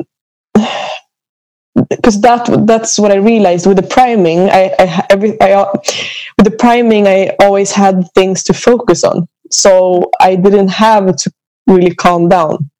because 1.91 2.21
that 2.23 2.65
that's 2.67 2.99
what 2.99 3.11
I 3.11 3.17
realized 3.17 3.67
with 3.67 3.77
the 3.77 3.83
priming. 3.83 4.49
I, 4.51 4.75
I 4.79 5.07
every 5.11 5.41
I 5.41 5.65
with 5.73 6.45
the 6.45 6.57
priming, 6.59 7.07
I 7.07 7.37
always 7.41 7.73
had 7.73 8.05
things 8.15 8.45
to 8.45 8.55
focus 8.55 9.05
on, 9.05 9.29
so 9.51 10.11
I 10.21 10.37
didn't 10.37 10.69
have 10.69 11.17
to 11.17 11.33
really 11.67 11.95
calm 11.95 12.29
down. 12.29 12.71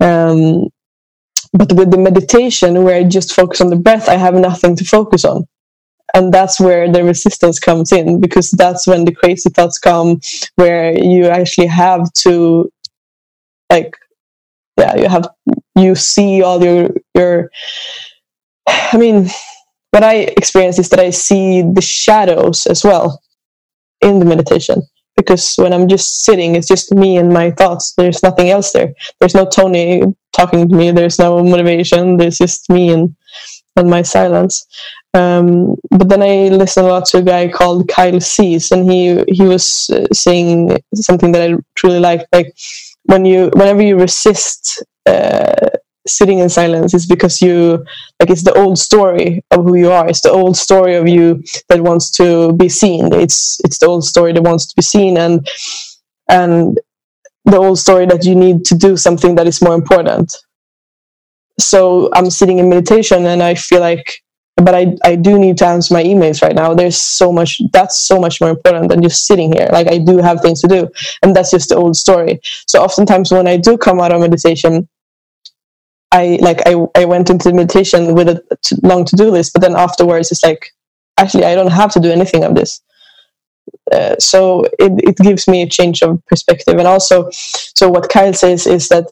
Um, 0.00 0.68
but 1.52 1.72
with 1.72 1.90
the 1.90 1.98
meditation, 1.98 2.84
where 2.84 2.96
I 2.96 3.04
just 3.04 3.34
focus 3.34 3.60
on 3.60 3.70
the 3.70 3.76
breath, 3.76 4.08
I 4.08 4.16
have 4.16 4.34
nothing 4.34 4.76
to 4.76 4.84
focus 4.84 5.24
on 5.24 5.46
and 6.14 6.32
that's 6.32 6.60
where 6.60 6.90
the 6.90 7.04
resistance 7.04 7.58
comes 7.58 7.92
in 7.92 8.20
because 8.20 8.50
that's 8.52 8.86
when 8.86 9.04
the 9.04 9.14
crazy 9.14 9.50
thoughts 9.50 9.78
come 9.78 10.20
where 10.56 10.92
you 10.92 11.26
actually 11.26 11.66
have 11.66 12.12
to 12.12 12.70
like 13.70 13.94
yeah 14.78 14.96
you 14.96 15.08
have 15.08 15.28
you 15.76 15.94
see 15.94 16.42
all 16.42 16.62
your 16.62 16.90
your 17.14 17.50
i 18.66 18.96
mean 18.96 19.28
what 19.90 20.04
i 20.04 20.14
experience 20.36 20.78
is 20.78 20.88
that 20.88 21.00
i 21.00 21.10
see 21.10 21.62
the 21.62 21.82
shadows 21.82 22.66
as 22.66 22.84
well 22.84 23.20
in 24.00 24.18
the 24.18 24.24
meditation 24.24 24.82
because 25.16 25.54
when 25.56 25.72
i'm 25.72 25.88
just 25.88 26.24
sitting 26.24 26.54
it's 26.54 26.68
just 26.68 26.94
me 26.94 27.16
and 27.16 27.32
my 27.32 27.50
thoughts. 27.50 27.94
There's 27.96 28.22
nothing 28.22 28.50
else 28.50 28.72
there. 28.72 28.94
There's 29.18 29.34
no 29.34 29.46
tony 29.46 30.02
talking 30.32 30.68
to 30.68 30.74
me. 30.74 30.90
There's 30.90 31.18
no 31.18 31.42
motivation. 31.42 32.16
There's 32.16 32.38
just 32.38 32.70
me 32.70 32.90
and 32.90 33.14
and 33.76 33.88
my 33.88 34.02
silence 34.02 34.66
um, 35.14 35.74
but 35.90 36.08
then 36.08 36.22
I 36.22 36.48
listened 36.54 36.86
a 36.86 36.90
lot 36.90 37.06
to 37.06 37.18
a 37.18 37.22
guy 37.22 37.48
called 37.48 37.88
Kyle 37.88 38.20
Cease, 38.20 38.70
and 38.70 38.90
he 38.90 39.24
he 39.28 39.42
was 39.42 39.90
uh, 39.92 40.06
saying 40.12 40.78
something 40.94 41.32
that 41.32 41.50
I 41.50 41.56
truly 41.74 42.00
liked. 42.00 42.26
Like 42.32 42.54
when 43.04 43.24
you, 43.24 43.50
whenever 43.54 43.82
you 43.82 43.98
resist 43.98 44.84
uh, 45.06 45.70
sitting 46.06 46.38
in 46.38 46.48
silence 46.48 46.94
it's 46.94 47.06
because 47.06 47.42
you 47.42 47.84
like 48.18 48.30
it's 48.30 48.42
the 48.42 48.54
old 48.54 48.78
story 48.78 49.44
of 49.50 49.64
who 49.64 49.76
you 49.76 49.90
are 49.90 50.08
it's 50.08 50.22
the 50.22 50.30
old 50.30 50.56
story 50.56 50.96
of 50.96 51.06
you 51.06 51.42
that 51.68 51.80
wants 51.80 52.10
to 52.10 52.52
be 52.54 52.68
seen 52.68 53.12
it's 53.12 53.60
it's 53.64 53.78
the 53.78 53.86
old 53.86 54.04
story 54.04 54.32
that 54.32 54.42
wants 54.42 54.66
to 54.66 54.74
be 54.76 54.82
seen 54.82 55.18
and 55.18 55.46
and 56.28 56.80
the 57.44 57.56
old 57.56 57.78
story 57.78 58.06
that 58.06 58.24
you 58.24 58.34
need 58.34 58.64
to 58.64 58.74
do 58.74 58.96
something 58.96 59.34
that 59.34 59.46
is 59.46 59.60
more 59.60 59.74
important 59.74 60.34
so 61.58 62.08
i'm 62.14 62.30
sitting 62.30 62.58
in 62.58 62.68
meditation 62.68 63.26
and 63.26 63.42
i 63.42 63.54
feel 63.54 63.80
like 63.80 64.22
but 64.64 64.74
I, 64.74 64.96
I 65.04 65.16
do 65.16 65.38
need 65.38 65.58
to 65.58 65.66
answer 65.66 65.94
my 65.94 66.02
emails 66.02 66.42
right 66.42 66.54
now. 66.54 66.74
There's 66.74 67.00
so 67.00 67.32
much 67.32 67.60
that's 67.72 67.98
so 68.06 68.20
much 68.20 68.40
more 68.40 68.50
important 68.50 68.88
than 68.88 69.02
just 69.02 69.26
sitting 69.26 69.52
here. 69.52 69.68
Like 69.72 69.88
I 69.88 69.98
do 69.98 70.18
have 70.18 70.40
things 70.40 70.60
to 70.62 70.68
do. 70.68 70.88
And 71.22 71.34
that's 71.34 71.50
just 71.50 71.68
the 71.70 71.76
old 71.76 71.96
story. 71.96 72.40
So 72.66 72.82
oftentimes 72.82 73.32
when 73.32 73.46
I 73.46 73.56
do 73.56 73.76
come 73.78 74.00
out 74.00 74.12
of 74.12 74.20
meditation, 74.20 74.88
I 76.12 76.38
like 76.40 76.60
I, 76.66 76.74
I 76.96 77.04
went 77.04 77.30
into 77.30 77.52
meditation 77.52 78.14
with 78.14 78.28
a 78.28 78.42
long 78.82 79.04
to 79.06 79.16
do 79.16 79.30
list, 79.30 79.52
but 79.52 79.62
then 79.62 79.76
afterwards 79.76 80.30
it's 80.32 80.42
like 80.42 80.72
actually 81.18 81.44
I 81.44 81.54
don't 81.54 81.70
have 81.70 81.92
to 81.92 82.00
do 82.00 82.10
anything 82.10 82.44
of 82.44 82.54
this. 82.54 82.80
Uh, 83.92 84.16
so 84.18 84.64
it, 84.78 84.92
it 85.04 85.16
gives 85.16 85.46
me 85.46 85.62
a 85.62 85.68
change 85.68 86.02
of 86.02 86.24
perspective 86.26 86.76
and 86.78 86.88
also 86.88 87.28
so 87.30 87.88
what 87.88 88.08
kyle 88.08 88.32
says 88.32 88.66
is 88.66 88.88
that 88.88 89.04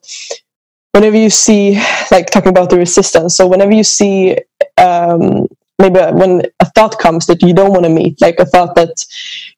whenever 0.98 1.16
you 1.16 1.30
see 1.30 1.80
like 2.10 2.26
talking 2.26 2.50
about 2.50 2.70
the 2.70 2.76
resistance 2.76 3.36
so 3.36 3.46
whenever 3.46 3.72
you 3.72 3.84
see 3.84 4.36
um, 4.78 5.46
maybe 5.78 6.00
when 6.12 6.42
a 6.60 6.64
thought 6.66 6.98
comes 6.98 7.26
that 7.26 7.42
you 7.42 7.54
don't 7.54 7.70
want 7.70 7.84
to 7.84 7.90
meet, 7.90 8.20
like 8.20 8.38
a 8.40 8.44
thought 8.44 8.74
that 8.74 8.94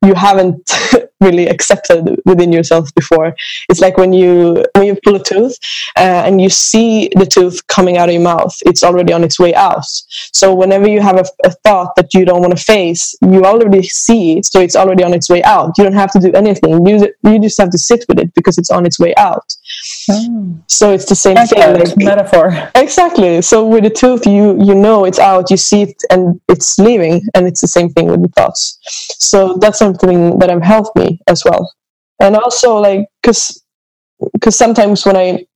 you 0.04 0.14
haven't 0.14 0.70
really 1.20 1.48
accepted 1.48 2.20
within 2.24 2.52
yourself 2.52 2.94
before. 2.94 3.34
It's 3.68 3.80
like 3.80 3.96
when 3.96 4.12
you 4.12 4.64
when 4.74 4.86
you 4.86 4.98
pull 5.02 5.16
a 5.16 5.22
tooth 5.22 5.58
uh, 5.96 6.22
and 6.26 6.40
you 6.40 6.50
see 6.50 7.10
the 7.14 7.26
tooth 7.26 7.66
coming 7.68 7.96
out 7.96 8.08
of 8.08 8.14
your 8.14 8.22
mouth, 8.22 8.54
it's 8.66 8.84
already 8.84 9.12
on 9.12 9.24
its 9.24 9.38
way 9.38 9.54
out. 9.54 9.84
So 10.32 10.54
whenever 10.54 10.88
you 10.88 11.00
have 11.00 11.16
a, 11.16 11.24
a 11.44 11.50
thought 11.64 11.94
that 11.96 12.12
you 12.14 12.24
don't 12.24 12.40
want 12.40 12.56
to 12.56 12.62
face, 12.62 13.14
you 13.22 13.44
already 13.44 13.82
see 13.82 14.38
it, 14.38 14.46
so 14.46 14.60
it's 14.60 14.76
already 14.76 15.04
on 15.04 15.14
its 15.14 15.30
way 15.30 15.42
out. 15.42 15.76
You 15.78 15.84
don't 15.84 15.94
have 15.94 16.12
to 16.12 16.20
do 16.20 16.32
anything. 16.32 16.86
You 16.86 17.12
you 17.24 17.40
just 17.40 17.58
have 17.58 17.70
to 17.70 17.78
sit 17.78 18.04
with 18.08 18.18
it 18.18 18.34
because 18.34 18.58
it's 18.58 18.70
on 18.70 18.86
its 18.86 18.98
way 18.98 19.14
out. 19.16 19.54
Mm. 20.10 20.62
So 20.66 20.92
it's 20.92 21.06
the 21.06 21.14
same 21.14 21.36
thing. 21.36 21.58
Like, 21.58 21.96
metaphor. 21.96 22.70
Exactly. 22.74 23.42
So 23.42 23.66
with 23.66 23.84
the 23.84 23.90
tooth, 23.90 24.26
you 24.26 24.56
you 24.62 24.74
know 24.74 25.04
it's 25.04 25.18
out. 25.18 25.50
You 25.50 25.56
see 25.56 25.82
it 25.82 25.96
and 26.10 26.40
it's 26.48 26.78
leaving, 26.78 27.22
and 27.34 27.46
it's 27.46 27.60
the 27.60 27.68
same 27.68 27.88
thing 27.90 28.06
with 28.06 28.22
the 28.22 28.28
thoughts. 28.28 28.78
So 29.18 29.56
that's 29.60 29.78
something 29.78 30.38
that 30.38 30.50
have 30.50 30.62
helped 30.62 30.96
me 30.96 31.20
as 31.26 31.44
well. 31.44 31.72
And 32.20 32.36
also, 32.36 32.76
like, 32.76 33.06
because 33.22 33.62
because 34.32 34.56
sometimes 34.56 35.06
when 35.06 35.16
I 35.16 35.46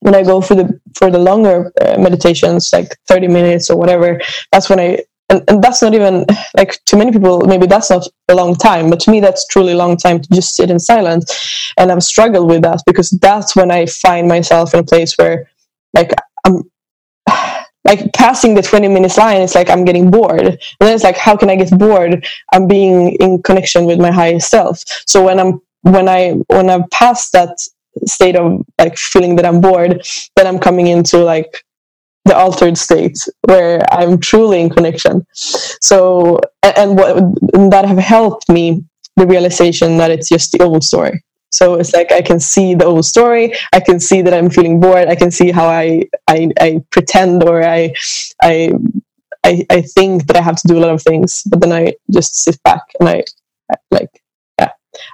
when 0.00 0.14
I 0.14 0.22
go 0.22 0.40
for 0.40 0.54
the 0.54 0.78
for 0.94 1.10
the 1.10 1.18
longer 1.18 1.72
uh, 1.80 1.96
meditations, 1.98 2.70
like 2.72 2.96
thirty 3.08 3.28
minutes 3.28 3.70
or 3.70 3.76
whatever, 3.76 4.20
that's 4.52 4.68
when 4.68 4.80
I 4.80 4.98
and, 5.30 5.42
and 5.48 5.62
that's 5.62 5.82
not 5.82 5.94
even 5.94 6.26
like 6.56 6.78
to 6.86 6.96
many 6.96 7.10
people 7.10 7.40
maybe 7.46 7.66
that's 7.66 7.90
not 7.90 8.06
a 8.28 8.34
long 8.34 8.54
time 8.54 8.90
but 8.90 9.00
to 9.00 9.10
me 9.10 9.20
that's 9.20 9.46
truly 9.46 9.72
a 9.72 9.76
long 9.76 9.96
time 9.96 10.20
to 10.20 10.28
just 10.32 10.54
sit 10.54 10.70
in 10.70 10.78
silence. 10.78 11.72
And 11.78 11.90
i've 11.90 12.02
struggled 12.02 12.48
with 12.48 12.62
that 12.62 12.82
because 12.86 13.10
that's 13.22 13.56
when 13.56 13.70
i 13.70 13.86
find 13.86 14.28
myself 14.28 14.74
in 14.74 14.80
a 14.80 14.84
place 14.84 15.14
where 15.16 15.50
like 15.94 16.12
i'm 16.46 16.62
like 17.84 18.12
passing 18.12 18.54
the 18.54 18.62
20 18.62 18.88
minutes 18.88 19.18
line 19.18 19.40
it's 19.40 19.54
like 19.54 19.70
i'm 19.70 19.84
getting 19.84 20.10
bored. 20.10 20.46
And 20.46 20.58
then 20.80 20.94
it's 20.94 21.04
like 21.04 21.16
how 21.16 21.36
can 21.36 21.50
i 21.50 21.56
get 21.56 21.76
bored? 21.78 22.26
I'm 22.52 22.66
being 22.66 23.16
in 23.16 23.42
connection 23.42 23.86
with 23.86 23.98
my 23.98 24.10
higher 24.10 24.40
self. 24.40 24.82
So 25.06 25.24
when 25.24 25.40
i'm 25.40 25.60
when 25.82 26.08
i 26.08 26.30
when 26.48 26.70
i've 26.70 26.88
passed 26.90 27.32
that 27.32 27.56
state 28.06 28.36
of 28.36 28.64
like 28.78 28.96
feeling 28.96 29.36
that 29.36 29.46
i'm 29.46 29.60
bored 29.60 30.04
then 30.34 30.46
i'm 30.46 30.58
coming 30.58 30.88
into 30.88 31.18
like 31.18 31.62
the 32.24 32.36
altered 32.36 32.78
state 32.78 33.18
where 33.42 33.82
I'm 33.92 34.18
truly 34.18 34.60
in 34.60 34.70
connection. 34.70 35.26
So, 35.32 36.40
and 36.62 36.96
what 36.96 37.16
and 37.54 37.72
that 37.72 37.84
have 37.84 37.98
helped 37.98 38.48
me 38.48 38.84
the 39.16 39.26
realization 39.26 39.98
that 39.98 40.10
it's 40.10 40.28
just 40.28 40.52
the 40.52 40.62
old 40.62 40.82
story. 40.84 41.22
So 41.50 41.74
it's 41.74 41.94
like 41.94 42.10
I 42.10 42.20
can 42.20 42.40
see 42.40 42.74
the 42.74 42.84
old 42.84 43.04
story. 43.04 43.54
I 43.72 43.78
can 43.78 44.00
see 44.00 44.22
that 44.22 44.34
I'm 44.34 44.50
feeling 44.50 44.80
bored. 44.80 45.06
I 45.06 45.14
can 45.14 45.30
see 45.30 45.52
how 45.52 45.66
I 45.68 46.02
I, 46.26 46.50
I 46.60 46.82
pretend 46.90 47.44
or 47.44 47.62
I, 47.62 47.94
I 48.42 48.72
I 49.44 49.64
I 49.70 49.82
think 49.82 50.26
that 50.26 50.36
I 50.36 50.42
have 50.42 50.56
to 50.56 50.68
do 50.68 50.78
a 50.78 50.82
lot 50.84 50.90
of 50.90 51.02
things, 51.02 51.42
but 51.46 51.60
then 51.60 51.72
I 51.72 51.94
just 52.10 52.34
sit 52.42 52.60
back 52.64 52.82
and 52.98 53.08
I, 53.08 53.22
I 53.70 53.76
like 53.92 54.10
yeah 54.58 54.72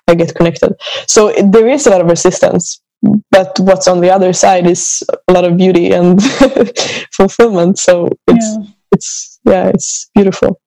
I 0.08 0.14
get 0.14 0.34
connected. 0.34 0.72
So 1.06 1.28
it, 1.28 1.52
there 1.52 1.68
is 1.68 1.86
a 1.86 1.90
lot 1.90 2.00
of 2.00 2.06
resistance, 2.08 2.80
but 3.02 3.58
what's 3.60 3.88
on 3.88 4.00
the 4.00 4.10
other 4.10 4.32
side 4.32 4.66
is 4.66 5.02
a 5.28 5.32
lot 5.32 5.44
of 5.44 5.56
beauty 5.56 5.92
and 5.92 6.22
fulfillment. 7.12 7.78
So 7.78 8.08
it's 8.26 8.56
yeah. 8.56 8.66
it's 8.92 9.40
yeah 9.44 9.68
it's 9.68 10.10
beautiful. 10.14 10.60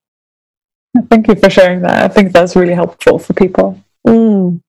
Thank 1.09 1.27
you 1.27 1.35
for 1.35 1.49
sharing 1.49 1.81
that. 1.81 2.03
I 2.03 2.07
think 2.07 2.31
that's 2.31 2.55
really 2.55 2.73
helpful 2.73 3.19
for 3.19 3.33
people. 3.33 3.79
Mm, 4.07 4.61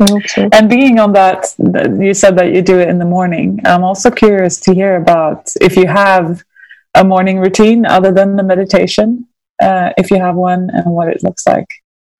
I 0.00 0.10
hope 0.10 0.26
so. 0.26 0.48
and 0.52 0.68
being 0.68 0.98
on 0.98 1.12
that 1.12 1.54
you 2.00 2.14
said 2.14 2.36
that 2.38 2.52
you 2.54 2.62
do 2.62 2.78
it 2.78 2.88
in 2.88 2.98
the 2.98 3.04
morning. 3.04 3.60
I'm 3.64 3.84
also 3.84 4.10
curious 4.10 4.60
to 4.60 4.74
hear 4.74 4.96
about 4.96 5.50
if 5.60 5.76
you 5.76 5.86
have 5.86 6.42
a 6.94 7.04
morning 7.04 7.38
routine 7.38 7.86
other 7.86 8.12
than 8.12 8.36
the 8.36 8.42
meditation 8.42 9.26
uh, 9.62 9.92
if 9.96 10.10
you 10.10 10.18
have 10.18 10.34
one 10.34 10.70
and 10.72 10.86
what 10.86 11.08
it 11.08 11.22
looks 11.22 11.46
like. 11.46 11.68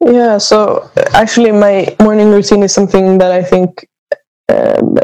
Yeah 0.04 0.38
so 0.38 0.90
actually 1.12 1.52
my 1.52 1.94
morning 2.00 2.30
routine 2.30 2.62
is 2.62 2.72
something 2.72 3.18
that 3.18 3.32
i 3.32 3.42
think 3.42 3.86
um, 4.50 4.98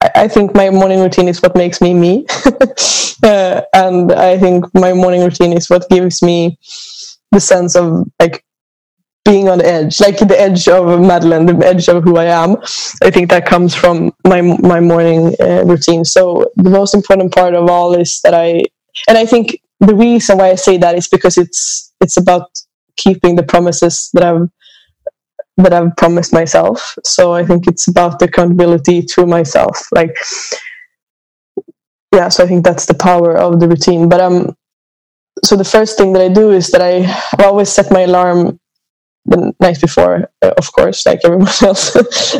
I 0.00 0.28
think 0.28 0.54
my 0.54 0.70
morning 0.70 1.00
routine 1.00 1.28
is 1.28 1.42
what 1.42 1.56
makes 1.56 1.80
me 1.80 1.94
me, 1.94 2.26
uh, 3.22 3.62
and 3.74 4.12
I 4.12 4.38
think 4.38 4.64
my 4.74 4.92
morning 4.92 5.22
routine 5.22 5.52
is 5.52 5.68
what 5.68 5.88
gives 5.90 6.22
me 6.22 6.58
the 7.32 7.40
sense 7.40 7.76
of 7.76 8.06
like 8.18 8.44
being 9.24 9.48
on 9.48 9.58
the 9.58 9.66
edge, 9.66 10.00
like 10.00 10.18
the 10.18 10.40
edge 10.40 10.66
of 10.68 11.00
Madeleine, 11.00 11.46
the 11.46 11.66
edge 11.66 11.88
of 11.88 12.02
who 12.02 12.16
I 12.16 12.24
am. 12.24 12.56
I 13.02 13.10
think 13.10 13.30
that 13.30 13.46
comes 13.46 13.74
from 13.74 14.12
my 14.26 14.40
my 14.40 14.80
morning 14.80 15.34
uh, 15.40 15.64
routine. 15.66 16.04
So 16.04 16.50
the 16.56 16.70
most 16.70 16.94
important 16.94 17.34
part 17.34 17.54
of 17.54 17.68
all 17.68 17.94
is 17.94 18.20
that 18.24 18.34
I, 18.34 18.64
and 19.08 19.18
I 19.18 19.26
think 19.26 19.60
the 19.80 19.94
reason 19.94 20.38
why 20.38 20.50
I 20.50 20.54
say 20.54 20.78
that 20.78 20.94
is 20.94 21.08
because 21.08 21.36
it's 21.36 21.92
it's 22.00 22.16
about 22.16 22.48
keeping 22.96 23.36
the 23.36 23.42
promises 23.42 24.10
that 24.14 24.24
I've 24.24 24.48
that 25.62 25.72
I've 25.72 25.96
promised 25.96 26.32
myself. 26.32 26.96
So 27.04 27.32
I 27.32 27.44
think 27.44 27.66
it's 27.66 27.88
about 27.88 28.18
the 28.18 28.26
accountability 28.26 29.02
to 29.02 29.26
myself. 29.26 29.88
Like, 29.92 30.16
yeah, 32.14 32.28
so 32.28 32.44
I 32.44 32.46
think 32.46 32.64
that's 32.64 32.86
the 32.86 32.94
power 32.94 33.36
of 33.36 33.60
the 33.60 33.68
routine. 33.68 34.08
But 34.08 34.20
um, 34.20 34.56
so 35.44 35.56
the 35.56 35.64
first 35.64 35.96
thing 35.96 36.12
that 36.12 36.22
I 36.22 36.28
do 36.28 36.50
is 36.50 36.68
that 36.70 36.82
I, 36.82 37.44
always 37.44 37.70
set 37.70 37.90
my 37.90 38.00
alarm 38.02 38.58
the 39.26 39.52
night 39.60 39.80
before, 39.80 40.30
uh, 40.42 40.52
of 40.56 40.72
course, 40.72 41.06
like 41.06 41.20
everyone 41.24 41.48
else. 41.62 41.94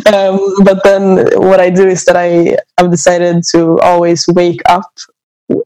um, 0.07 0.39
but 0.63 0.83
then 0.83 1.27
what 1.39 1.59
I 1.59 1.69
do 1.69 1.87
is 1.87 2.05
that 2.05 2.15
I 2.15 2.57
have 2.77 2.91
decided 2.91 3.43
to 3.51 3.79
always 3.79 4.25
wake 4.27 4.61
up 4.67 4.91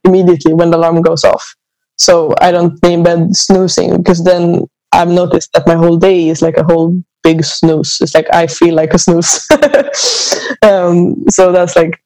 immediately 0.04 0.54
when 0.54 0.72
the 0.72 0.78
alarm 0.78 1.02
goes 1.02 1.24
off. 1.24 1.56
So 1.98 2.34
I 2.42 2.52
don't 2.52 2.78
stay 2.78 2.94
in 2.94 3.04
bed 3.04 3.36
snoozing 3.36 3.98
because 3.98 4.24
then 4.24 4.68
I've 4.92 5.10
noticed 5.10 5.52
that 5.54 5.68
my 5.68 5.76
whole 5.76 5.98
day 5.98 6.30
is 6.30 6.42
like 6.42 6.58
a 6.58 6.64
whole 6.64 7.02
big 7.26 7.44
snooze. 7.44 7.98
It's 8.02 8.14
like 8.14 8.30
I 8.32 8.46
feel 8.48 8.76
like 8.76 8.94
a 8.94 9.00
snooze. 9.00 9.34
um, 10.62 11.26
so 11.30 11.52
that's 11.52 11.76
like 11.76 12.00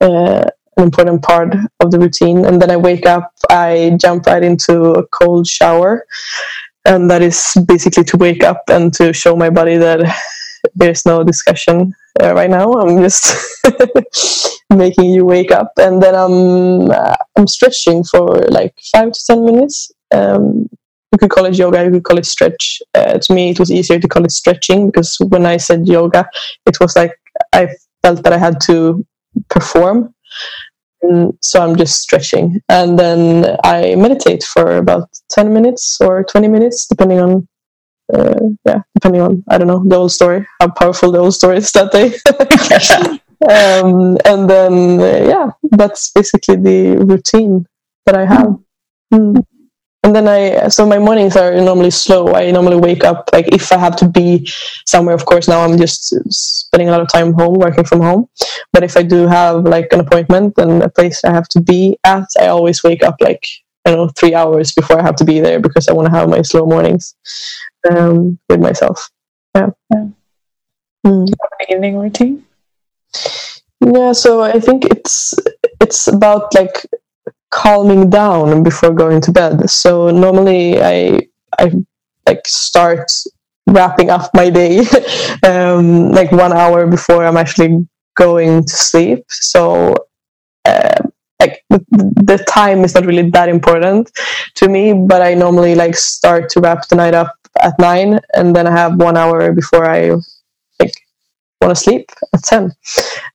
uh, 0.00 0.44
an 0.76 0.82
important 0.84 1.22
part 1.22 1.54
of 1.80 1.90
the 1.90 1.98
routine. 1.98 2.44
And 2.44 2.60
then 2.60 2.70
I 2.70 2.76
wake 2.76 3.06
up, 3.06 3.32
I 3.48 3.96
jump 4.00 4.26
right 4.26 4.44
into 4.44 4.92
a 5.00 5.06
cold 5.08 5.46
shower. 5.46 6.06
And 6.84 7.10
that 7.10 7.22
is 7.22 7.56
basically 7.66 8.04
to 8.04 8.18
wake 8.18 8.44
up 8.44 8.62
and 8.68 8.92
to 8.94 9.12
show 9.14 9.34
my 9.34 9.48
body 9.48 9.78
that 9.78 10.00
there's 10.74 11.06
no 11.06 11.24
discussion 11.24 11.94
uh, 12.22 12.34
right 12.34 12.50
now. 12.50 12.70
I'm 12.74 13.00
just 13.02 13.34
making 14.70 15.10
you 15.10 15.24
wake 15.24 15.50
up. 15.50 15.72
And 15.78 16.02
then 16.02 16.14
I'm, 16.14 16.90
uh, 16.90 17.16
I'm 17.36 17.46
stretching 17.46 18.04
for 18.04 18.26
like 18.50 18.74
five 18.92 19.12
to 19.12 19.20
10 19.26 19.44
minutes. 19.46 19.90
Um, 20.12 20.68
you 21.14 21.18
could 21.18 21.30
call 21.30 21.44
it 21.44 21.56
yoga, 21.56 21.84
you 21.84 21.92
could 21.92 22.04
call 22.04 22.18
it 22.18 22.26
stretch. 22.26 22.82
Uh, 22.94 23.18
to 23.18 23.32
me, 23.32 23.50
it 23.50 23.60
was 23.60 23.70
easier 23.70 24.00
to 24.00 24.08
call 24.08 24.24
it 24.24 24.32
stretching 24.32 24.90
because 24.90 25.16
when 25.28 25.46
I 25.46 25.58
said 25.58 25.86
yoga, 25.86 26.28
it 26.66 26.80
was 26.80 26.96
like 26.96 27.12
I 27.52 27.68
felt 28.02 28.24
that 28.24 28.32
I 28.32 28.38
had 28.38 28.60
to 28.62 29.06
perform. 29.48 30.12
And 31.02 31.38
so 31.40 31.62
I'm 31.62 31.76
just 31.76 32.00
stretching. 32.00 32.60
And 32.68 32.98
then 32.98 33.56
I 33.62 33.94
meditate 33.94 34.42
for 34.42 34.76
about 34.78 35.08
10 35.30 35.52
minutes 35.52 35.98
or 36.00 36.24
20 36.24 36.48
minutes, 36.48 36.86
depending 36.86 37.20
on, 37.20 37.48
uh, 38.12 38.34
yeah, 38.64 38.80
depending 38.94 39.22
on, 39.22 39.44
I 39.48 39.58
don't 39.58 39.68
know, 39.68 39.84
the 39.86 39.96
old 39.96 40.12
story, 40.12 40.44
how 40.60 40.70
powerful 40.70 41.12
the 41.12 41.18
old 41.18 41.34
story 41.34 41.58
is 41.58 41.70
that 41.72 41.92
day. 41.92 42.08
um, 43.48 44.18
and 44.24 44.50
then, 44.50 45.00
uh, 45.00 45.28
yeah, 45.28 45.50
that's 45.70 46.10
basically 46.10 46.56
the 46.56 46.96
routine 47.04 47.66
that 48.06 48.16
I 48.16 48.24
have. 48.24 48.56
Mm. 49.12 49.44
And 50.04 50.14
then 50.14 50.28
I 50.28 50.68
so 50.68 50.86
my 50.86 50.98
mornings 50.98 51.34
are 51.34 51.54
normally 51.54 51.90
slow. 51.90 52.34
I 52.34 52.50
normally 52.50 52.76
wake 52.76 53.04
up 53.04 53.30
like 53.32 53.48
if 53.48 53.72
I 53.72 53.78
have 53.78 53.96
to 53.96 54.08
be 54.08 54.46
somewhere. 54.84 55.14
Of 55.14 55.24
course, 55.24 55.48
now 55.48 55.62
I'm 55.64 55.78
just 55.78 56.14
spending 56.30 56.88
a 56.88 56.92
lot 56.92 57.00
of 57.00 57.08
time 57.08 57.32
home, 57.32 57.54
working 57.54 57.84
from 57.84 58.02
home. 58.02 58.28
But 58.72 58.84
if 58.84 58.98
I 58.98 59.02
do 59.02 59.26
have 59.26 59.64
like 59.64 59.92
an 59.92 60.00
appointment 60.00 60.58
and 60.58 60.82
a 60.82 60.90
place 60.90 61.24
I 61.24 61.32
have 61.32 61.48
to 61.48 61.60
be 61.60 61.96
at, 62.04 62.28
I 62.38 62.48
always 62.48 62.84
wake 62.84 63.02
up 63.02 63.16
like 63.20 63.46
I 63.84 63.90
don't 63.90 64.06
know 64.06 64.12
three 64.14 64.34
hours 64.34 64.72
before 64.72 65.00
I 65.00 65.02
have 65.02 65.16
to 65.16 65.24
be 65.24 65.40
there 65.40 65.58
because 65.58 65.88
I 65.88 65.94
want 65.94 66.06
to 66.06 66.16
have 66.18 66.28
my 66.28 66.42
slow 66.42 66.66
mornings 66.66 67.14
um, 67.90 68.38
with 68.50 68.60
myself. 68.60 69.08
Yeah. 69.54 69.70
yeah. 69.90 70.06
Mm. 71.06 71.32
Evening 71.70 71.96
routine. 71.96 72.44
Yeah, 73.80 74.12
so 74.12 74.42
I 74.42 74.60
think 74.60 74.84
it's 74.84 75.34
it's 75.80 76.08
about 76.08 76.54
like 76.54 76.86
calming 77.54 78.10
down 78.10 78.62
before 78.62 78.92
going 78.92 79.20
to 79.22 79.32
bed. 79.32 79.70
So 79.70 80.10
normally 80.10 80.82
I 80.82 81.20
I 81.58 81.72
like 82.26 82.46
start 82.46 83.10
wrapping 83.68 84.10
up 84.10 84.30
my 84.34 84.50
day 84.50 84.84
um, 85.46 86.10
like 86.10 86.32
one 86.32 86.52
hour 86.52 86.86
before 86.86 87.24
I'm 87.24 87.36
actually 87.36 87.86
going 88.16 88.64
to 88.64 88.76
sleep. 88.76 89.24
So 89.28 89.94
uh, 90.64 91.00
like 91.40 91.62
the 91.70 92.44
time 92.48 92.84
is 92.84 92.94
not 92.94 93.06
really 93.06 93.30
that 93.30 93.48
important 93.48 94.10
to 94.56 94.68
me, 94.68 94.92
but 94.92 95.22
I 95.22 95.34
normally 95.34 95.74
like 95.74 95.94
start 95.96 96.48
to 96.50 96.60
wrap 96.60 96.88
the 96.88 96.96
night 96.96 97.14
up 97.14 97.34
at 97.60 97.78
nine, 97.78 98.20
and 98.34 98.54
then 98.54 98.66
I 98.66 98.72
have 98.72 98.96
one 98.96 99.16
hour 99.16 99.52
before 99.52 99.88
I 99.88 100.10
like 100.80 100.94
want 101.60 101.70
to 101.70 101.76
sleep 101.76 102.10
at 102.34 102.42
ten, 102.42 102.72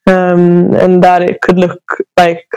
um, 0.07 0.73
and 0.75 1.03
that 1.03 1.21
it 1.21 1.41
could 1.41 1.57
look 1.57 1.81
like 2.17 2.47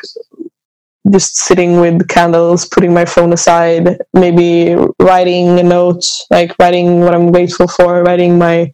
just 1.10 1.36
sitting 1.36 1.80
with 1.80 2.06
candles, 2.08 2.66
putting 2.66 2.94
my 2.94 3.04
phone 3.04 3.32
aside, 3.32 3.98
maybe 4.12 4.76
writing 5.00 5.58
a 5.58 5.62
note, 5.62 6.04
like 6.30 6.54
writing 6.58 7.00
what 7.00 7.14
I'm 7.14 7.32
grateful 7.32 7.66
for, 7.66 8.02
writing 8.02 8.38
my. 8.38 8.70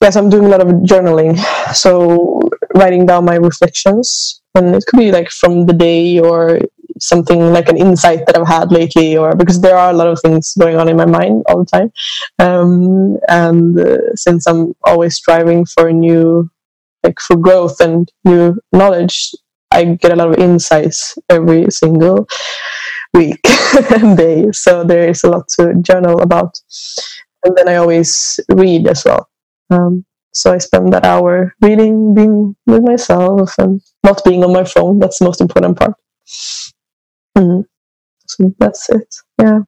Yes, 0.00 0.16
I'm 0.16 0.28
doing 0.28 0.46
a 0.46 0.48
lot 0.48 0.60
of 0.60 0.68
journaling. 0.82 1.38
So, 1.74 2.40
writing 2.74 3.06
down 3.06 3.24
my 3.24 3.36
reflections. 3.36 4.40
And 4.54 4.74
it 4.74 4.84
could 4.86 4.98
be 4.98 5.10
like 5.10 5.30
from 5.30 5.66
the 5.66 5.72
day 5.72 6.20
or 6.20 6.60
something 7.00 7.52
like 7.52 7.68
an 7.68 7.76
insight 7.76 8.24
that 8.26 8.36
I've 8.38 8.46
had 8.46 8.70
lately, 8.70 9.16
or 9.16 9.34
because 9.34 9.60
there 9.60 9.76
are 9.76 9.90
a 9.90 9.94
lot 9.94 10.06
of 10.06 10.20
things 10.20 10.54
going 10.58 10.76
on 10.76 10.88
in 10.88 10.96
my 10.96 11.06
mind 11.06 11.42
all 11.48 11.64
the 11.64 11.70
time. 11.70 11.92
Um, 12.38 13.18
and 13.28 13.78
uh, 13.78 14.14
since 14.14 14.46
I'm 14.46 14.74
always 14.84 15.16
striving 15.16 15.66
for 15.66 15.92
new, 15.92 16.50
like 17.02 17.18
for 17.20 17.36
growth 17.36 17.80
and 17.80 18.10
new 18.24 18.56
knowledge, 18.72 19.32
I 19.74 19.84
get 19.96 20.12
a 20.12 20.16
lot 20.16 20.30
of 20.30 20.38
insights 20.38 21.18
every 21.28 21.70
single 21.70 22.26
week 23.12 23.40
and 23.90 24.16
day. 24.24 24.52
So 24.52 24.84
there 24.84 25.08
is 25.08 25.24
a 25.24 25.30
lot 25.30 25.48
to 25.58 25.74
journal 25.82 26.20
about. 26.20 26.58
And 27.44 27.56
then 27.56 27.68
I 27.68 27.76
always 27.76 28.40
read 28.48 28.86
as 28.86 29.04
well. 29.04 29.28
Um, 29.70 30.04
so 30.32 30.52
I 30.52 30.58
spend 30.58 30.92
that 30.92 31.04
hour 31.04 31.54
reading, 31.60 32.14
being 32.14 32.56
with 32.66 32.82
myself, 32.82 33.54
and 33.58 33.80
not 34.02 34.24
being 34.24 34.42
on 34.42 34.52
my 34.52 34.64
phone. 34.64 34.98
That's 34.98 35.18
the 35.18 35.26
most 35.26 35.40
important 35.40 35.78
part. 35.78 35.94
Mm-hmm. 37.36 37.60
So 38.26 38.54
that's 38.58 38.88
it. 38.90 39.14
Yeah. 39.40 39.60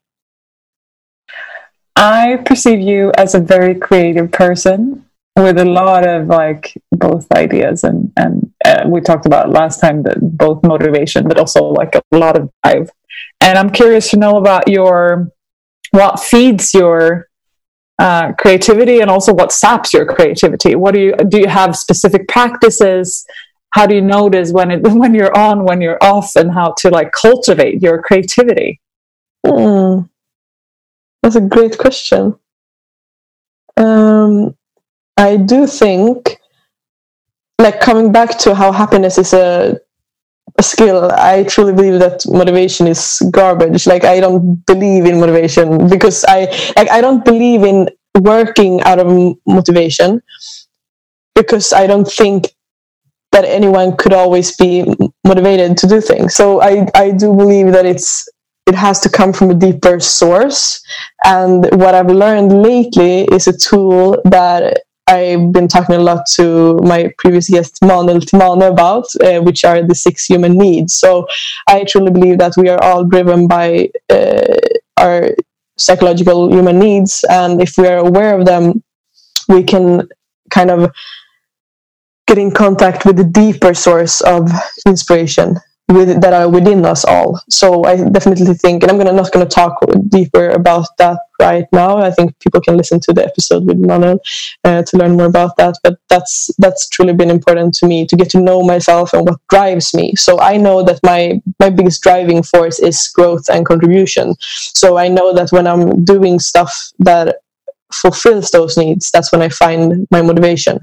I 1.94 2.42
perceive 2.44 2.80
you 2.80 3.12
as 3.16 3.34
a 3.34 3.40
very 3.40 3.74
creative 3.74 4.30
person 4.32 5.04
with 5.36 5.58
a 5.58 5.64
lot 5.64 6.06
of 6.06 6.26
like 6.26 6.74
both 6.92 7.30
ideas 7.32 7.84
and 7.84 8.12
and 8.16 8.52
uh, 8.76 8.88
we 8.88 9.00
talked 9.00 9.26
about 9.26 9.50
last 9.50 9.80
time 9.80 10.02
that 10.02 10.18
both 10.20 10.62
motivation 10.62 11.28
but 11.28 11.38
also 11.38 11.64
like 11.64 11.94
a 11.94 12.16
lot 12.16 12.36
of 12.36 12.50
drive. 12.62 12.90
And 13.40 13.58
i'm 13.58 13.70
curious 13.70 14.10
to 14.10 14.16
know 14.16 14.36
about 14.36 14.68
your 14.68 15.30
what 15.92 16.20
feeds 16.20 16.74
your 16.74 17.28
uh, 17.98 18.32
creativity 18.34 19.00
and 19.00 19.10
also 19.10 19.32
what 19.32 19.52
saps 19.52 19.94
your 19.94 20.04
creativity. 20.04 20.74
What 20.74 20.94
do 20.94 21.00
you 21.00 21.14
do 21.28 21.38
you 21.38 21.48
have 21.48 21.76
specific 21.76 22.28
practices? 22.28 23.26
How 23.70 23.86
do 23.86 23.94
you 23.94 24.02
notice 24.02 24.52
when 24.52 24.70
it 24.70 24.82
when 25.02 25.14
you're 25.14 25.36
on 25.36 25.64
when 25.64 25.80
you're 25.80 26.02
off 26.02 26.36
and 26.36 26.52
how 26.52 26.74
to 26.78 26.90
like 26.90 27.12
cultivate 27.12 27.82
your 27.82 28.02
creativity? 28.02 28.80
Mm. 29.46 30.08
that's 31.22 31.36
a 31.36 31.40
great 31.40 31.78
question. 31.78 32.34
Um 33.76 34.56
I 35.16 35.36
do 35.38 35.66
think, 35.66 36.38
like 37.58 37.80
coming 37.80 38.12
back 38.12 38.38
to 38.38 38.54
how 38.54 38.72
happiness 38.72 39.18
is 39.18 39.32
a, 39.32 39.78
a 40.58 40.62
skill, 40.62 41.10
I 41.12 41.44
truly 41.44 41.72
believe 41.72 42.00
that 42.00 42.24
motivation 42.28 42.86
is 42.86 43.22
garbage. 43.30 43.86
Like 43.86 44.04
I 44.04 44.20
don't 44.20 44.64
believe 44.66 45.06
in 45.06 45.20
motivation 45.20 45.88
because 45.88 46.24
I 46.28 46.46
like 46.76 46.90
I 46.90 47.00
don't 47.00 47.24
believe 47.24 47.62
in 47.62 47.88
working 48.20 48.82
out 48.82 48.98
of 48.98 49.36
motivation 49.46 50.22
because 51.34 51.72
I 51.72 51.86
don't 51.86 52.10
think 52.10 52.54
that 53.32 53.44
anyone 53.44 53.96
could 53.96 54.12
always 54.12 54.56
be 54.56 54.84
motivated 55.24 55.76
to 55.78 55.86
do 55.86 56.00
things. 56.00 56.34
So 56.34 56.60
I 56.62 56.88
I 56.94 57.10
do 57.10 57.34
believe 57.34 57.72
that 57.72 57.86
it's 57.86 58.28
it 58.66 58.74
has 58.74 58.98
to 59.00 59.08
come 59.08 59.32
from 59.32 59.50
a 59.50 59.54
deeper 59.54 60.00
source. 60.00 60.82
And 61.24 61.64
what 61.80 61.94
I've 61.94 62.10
learned 62.10 62.52
lately 62.52 63.24
is 63.32 63.46
a 63.46 63.56
tool 63.56 64.20
that 64.24 64.82
I've 65.08 65.52
been 65.52 65.68
talking 65.68 65.94
a 65.94 66.00
lot 66.00 66.26
to 66.34 66.78
my 66.82 67.12
previous 67.18 67.48
guest 67.48 67.78
Manuel 67.80 68.20
Timane 68.20 68.68
about, 68.68 69.06
uh, 69.24 69.40
which 69.40 69.64
are 69.64 69.82
the 69.82 69.94
six 69.94 70.26
human 70.26 70.58
needs. 70.58 70.94
So 70.94 71.26
I 71.68 71.84
truly 71.84 72.10
believe 72.10 72.38
that 72.38 72.54
we 72.56 72.68
are 72.68 72.82
all 72.82 73.04
driven 73.04 73.46
by 73.46 73.90
uh, 74.10 74.56
our 74.96 75.30
psychological 75.78 76.52
human 76.52 76.78
needs, 76.78 77.24
and 77.28 77.62
if 77.62 77.76
we 77.78 77.86
are 77.86 77.98
aware 77.98 78.38
of 78.38 78.46
them, 78.46 78.82
we 79.48 79.62
can 79.62 80.08
kind 80.50 80.70
of 80.70 80.90
get 82.26 82.38
in 82.38 82.50
contact 82.50 83.04
with 83.04 83.16
the 83.16 83.24
deeper 83.24 83.74
source 83.74 84.20
of 84.22 84.50
inspiration 84.86 85.56
with 85.88 86.20
that 86.20 86.32
are 86.32 86.48
within 86.48 86.84
us 86.84 87.04
all. 87.04 87.40
So 87.48 87.84
I 87.84 88.08
definitely 88.08 88.54
think, 88.54 88.82
and 88.82 88.90
I'm 88.90 88.98
gonna 88.98 89.12
not 89.12 89.30
gonna 89.32 89.46
talk 89.46 89.78
deeper 90.08 90.50
about 90.50 90.88
that 90.98 91.20
right 91.40 91.66
now. 91.72 91.98
I 91.98 92.10
think 92.10 92.38
people 92.40 92.60
can 92.60 92.76
listen 92.76 92.98
to 93.00 93.12
the 93.12 93.24
episode 93.24 93.66
with 93.66 93.78
Manuel 93.78 94.18
uh, 94.64 94.82
to 94.82 94.96
learn 94.96 95.16
more 95.16 95.26
about 95.26 95.56
that. 95.58 95.76
But 95.82 95.98
that's 96.08 96.50
that's 96.58 96.88
truly 96.88 97.12
been 97.12 97.30
important 97.30 97.74
to 97.74 97.86
me 97.86 98.06
to 98.06 98.16
get 98.16 98.30
to 98.30 98.40
know 98.40 98.62
myself 98.62 99.12
and 99.12 99.26
what 99.28 99.40
drives 99.48 99.94
me. 99.94 100.14
So 100.16 100.40
I 100.40 100.56
know 100.56 100.82
that 100.82 101.00
my 101.04 101.40
my 101.60 101.70
biggest 101.70 102.02
driving 102.02 102.42
force 102.42 102.80
is 102.80 103.08
growth 103.14 103.48
and 103.48 103.64
contribution. 103.64 104.34
So 104.40 104.96
I 104.96 105.06
know 105.08 105.32
that 105.34 105.52
when 105.52 105.66
I'm 105.68 106.04
doing 106.04 106.40
stuff 106.40 106.90
that 107.00 107.36
fulfills 107.92 108.50
those 108.50 108.76
needs, 108.76 109.10
that's 109.12 109.30
when 109.30 109.42
I 109.42 109.48
find 109.48 110.08
my 110.10 110.20
motivation 110.20 110.80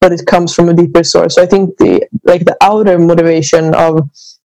but 0.00 0.12
it 0.12 0.26
comes 0.26 0.54
from 0.54 0.68
a 0.68 0.74
deeper 0.74 1.04
source. 1.04 1.34
So 1.34 1.42
I 1.42 1.46
think 1.46 1.76
the 1.78 2.06
like 2.24 2.44
the 2.44 2.56
outer 2.60 2.98
motivation 2.98 3.74
of 3.74 4.08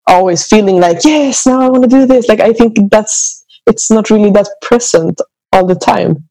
always 0.08 0.46
feeling 0.46 0.80
like 0.80 1.04
yes, 1.04 1.46
now 1.46 1.62
I 1.62 1.70
want 1.70 1.84
to 1.84 1.90
do 1.90 2.06
this. 2.06 2.28
Like 2.28 2.40
I 2.40 2.54
think 2.54 2.78
that's 2.90 3.46
it's 3.68 3.92
not 3.92 4.10
really 4.10 4.32
that 4.32 4.50
present 4.62 5.20
all 5.52 5.66
the 5.66 5.76
time. 5.76 6.28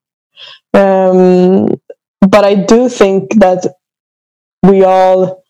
Um, 0.72 1.66
but 2.20 2.44
I 2.44 2.54
do 2.54 2.88
think 2.88 3.35
that 3.40 3.66
we 4.62 4.85
all, 4.85 5.42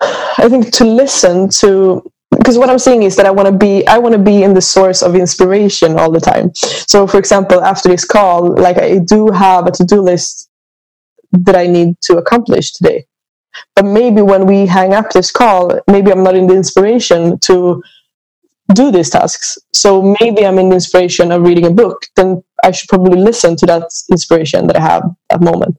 I 0.00 0.48
think 0.48 0.72
to 0.74 0.84
listen 0.84 1.48
to 1.60 2.02
because 2.36 2.58
what 2.58 2.68
I'm 2.68 2.78
saying 2.78 3.04
is 3.04 3.16
that 3.16 3.26
I 3.26 3.30
want 3.30 3.46
to 3.46 3.56
be 3.56 3.86
I 3.86 3.98
want 3.98 4.14
to 4.14 4.18
be 4.18 4.42
in 4.42 4.54
the 4.54 4.60
source 4.60 5.02
of 5.02 5.14
inspiration 5.14 5.98
all 5.98 6.10
the 6.10 6.20
time. 6.20 6.52
So 6.54 7.06
for 7.06 7.18
example, 7.18 7.62
after 7.62 7.88
this 7.88 8.04
call, 8.04 8.54
like 8.54 8.76
I 8.76 8.98
do 8.98 9.30
have 9.30 9.66
a 9.66 9.70
to-do 9.70 10.00
list 10.00 10.50
that 11.44 11.56
I 11.56 11.66
need 11.66 12.00
to 12.02 12.16
accomplish 12.16 12.72
today. 12.72 13.06
But 13.76 13.84
maybe 13.84 14.22
when 14.22 14.46
we 14.46 14.66
hang 14.66 14.94
up 14.94 15.10
this 15.10 15.30
call, 15.30 15.80
maybe 15.88 16.10
I'm 16.10 16.24
not 16.24 16.36
in 16.36 16.46
the 16.46 16.54
inspiration 16.54 17.38
to 17.40 17.82
do 18.74 18.90
these 18.90 19.10
tasks. 19.10 19.58
So 19.72 20.16
maybe 20.20 20.46
I'm 20.46 20.58
in 20.58 20.70
the 20.70 20.76
inspiration 20.76 21.30
of 21.30 21.42
reading 21.42 21.66
a 21.66 21.70
book, 21.70 22.06
then 22.16 22.42
I 22.62 22.70
should 22.70 22.88
probably 22.88 23.20
listen 23.20 23.56
to 23.56 23.66
that 23.66 23.90
inspiration 24.10 24.66
that 24.68 24.76
I 24.76 24.80
have 24.80 25.02
at 25.30 25.40
the 25.40 25.44
moment. 25.44 25.76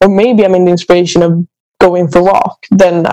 Or 0.00 0.08
maybe 0.08 0.44
I'm 0.44 0.54
in 0.54 0.64
the 0.64 0.70
inspiration 0.70 1.22
of 1.22 1.46
going 1.80 2.08
for 2.08 2.20
a 2.20 2.24
walk, 2.24 2.66
then 2.70 3.06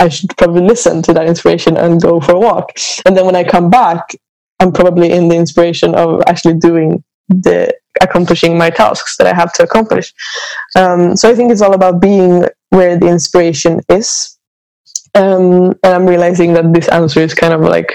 I 0.00 0.08
should 0.08 0.36
probably 0.36 0.62
listen 0.62 1.02
to 1.02 1.12
that 1.12 1.26
inspiration 1.26 1.76
and 1.76 2.00
go 2.00 2.20
for 2.20 2.32
a 2.32 2.40
walk. 2.40 2.72
And 3.04 3.16
then 3.16 3.26
when 3.26 3.36
I 3.36 3.44
come 3.44 3.68
back, 3.68 4.14
I'm 4.58 4.72
probably 4.72 5.12
in 5.12 5.28
the 5.28 5.36
inspiration 5.36 5.94
of 5.94 6.22
actually 6.26 6.54
doing 6.54 7.04
the 7.28 7.74
accomplishing 8.02 8.58
my 8.58 8.70
tasks 8.70 9.16
that 9.16 9.26
I 9.26 9.34
have 9.34 9.52
to 9.54 9.62
accomplish. 9.62 10.12
Um, 10.76 11.16
so 11.16 11.30
I 11.30 11.34
think 11.34 11.52
it's 11.52 11.62
all 11.62 11.74
about 11.74 12.00
being 12.00 12.44
where 12.70 12.98
the 12.98 13.08
inspiration 13.08 13.80
is. 13.88 14.38
Um, 15.14 15.74
and 15.82 15.94
I'm 15.94 16.06
realizing 16.06 16.54
that 16.54 16.72
this 16.72 16.88
answer 16.88 17.20
is 17.20 17.34
kind 17.34 17.52
of 17.52 17.60
like 17.60 17.92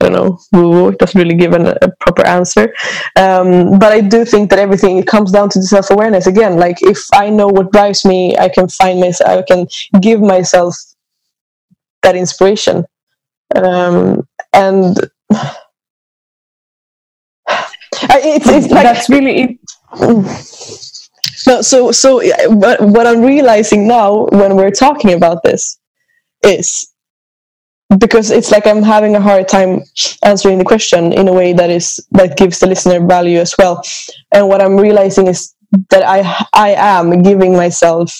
I 0.00 0.08
don't 0.08 0.52
know, 0.52 0.88
It 0.88 0.98
doesn't 0.98 1.18
really 1.18 1.34
give 1.34 1.54
an, 1.54 1.68
a 1.68 1.88
proper 2.00 2.26
answer. 2.26 2.74
Um, 3.16 3.78
but 3.78 3.92
I 3.92 4.02
do 4.02 4.26
think 4.26 4.50
that 4.50 4.58
everything 4.58 4.98
it 4.98 5.06
comes 5.06 5.32
down 5.32 5.48
to 5.50 5.58
the 5.58 5.64
self 5.66 5.90
awareness 5.90 6.26
again. 6.26 6.56
Like 6.58 6.82
if 6.82 6.98
I 7.14 7.30
know 7.30 7.48
what 7.48 7.72
drives 7.72 8.04
me, 8.04 8.36
I 8.36 8.50
can 8.50 8.68
find 8.68 9.00
myself. 9.00 9.30
I 9.30 9.42
can 9.42 9.66
give 10.00 10.20
myself 10.20 10.76
that 12.02 12.14
inspiration. 12.14 12.84
Um, 13.54 14.28
and 14.52 14.98
Uh, 18.08 18.18
it's, 18.22 18.46
it's 18.48 18.70
like 18.70 18.84
That's 18.84 19.08
really 19.08 19.58
no. 21.46 21.62
So 21.62 21.92
so 21.92 22.22
uh, 22.22 22.48
what 22.48 22.80
what 22.80 23.06
I'm 23.06 23.22
realizing 23.22 23.86
now 23.86 24.26
when 24.32 24.56
we're 24.56 24.70
talking 24.70 25.12
about 25.12 25.42
this 25.42 25.78
is 26.44 26.92
because 27.98 28.30
it's 28.30 28.50
like 28.50 28.66
I'm 28.66 28.82
having 28.82 29.14
a 29.16 29.20
hard 29.20 29.48
time 29.48 29.82
answering 30.24 30.58
the 30.58 30.64
question 30.64 31.12
in 31.12 31.28
a 31.28 31.32
way 31.32 31.52
that 31.52 31.70
is 31.70 32.00
that 32.12 32.36
gives 32.36 32.58
the 32.58 32.66
listener 32.66 33.04
value 33.06 33.38
as 33.38 33.54
well. 33.58 33.82
And 34.32 34.48
what 34.48 34.60
I'm 34.60 34.76
realizing 34.76 35.28
is 35.28 35.54
that 35.90 36.02
I 36.06 36.46
I 36.52 36.74
am 36.74 37.22
giving 37.22 37.56
myself 37.56 38.12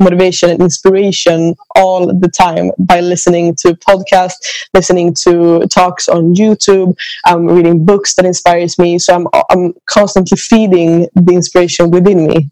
motivation 0.00 0.50
and 0.50 0.60
inspiration 0.60 1.54
all 1.74 2.06
the 2.06 2.28
time 2.28 2.70
by 2.78 3.00
listening 3.00 3.54
to 3.56 3.74
podcasts, 3.74 4.66
listening 4.74 5.14
to 5.22 5.66
talks 5.68 6.08
on 6.08 6.34
YouTube. 6.34 6.96
I'm 7.26 7.46
reading 7.46 7.84
books 7.84 8.14
that 8.14 8.24
inspires 8.24 8.78
me. 8.78 8.98
So 8.98 9.14
I'm 9.14 9.26
I'm 9.50 9.74
constantly 9.86 10.36
feeding 10.36 11.08
the 11.14 11.32
inspiration 11.32 11.90
within 11.90 12.26
me. 12.26 12.50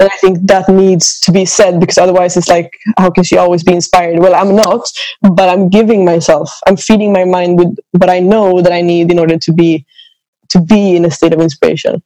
And 0.00 0.10
I 0.10 0.16
think 0.16 0.46
that 0.48 0.68
needs 0.68 1.20
to 1.20 1.30
be 1.30 1.44
said 1.44 1.78
because 1.78 1.96
otherwise 1.96 2.36
it's 2.36 2.48
like, 2.48 2.72
how 2.98 3.10
can 3.10 3.22
she 3.22 3.36
always 3.36 3.62
be 3.62 3.72
inspired? 3.72 4.18
Well, 4.18 4.34
I'm 4.34 4.56
not, 4.56 4.90
but 5.20 5.48
I'm 5.48 5.68
giving 5.68 6.04
myself, 6.04 6.50
I'm 6.66 6.76
feeding 6.76 7.12
my 7.12 7.24
mind 7.24 7.58
with 7.58 7.76
what 7.92 8.10
I 8.10 8.18
know 8.18 8.60
that 8.62 8.72
I 8.72 8.80
need 8.80 9.12
in 9.12 9.20
order 9.20 9.38
to 9.38 9.52
be 9.52 9.86
to 10.48 10.60
be 10.60 10.96
in 10.96 11.04
a 11.04 11.10
state 11.10 11.32
of 11.32 11.40
inspiration. 11.40 12.02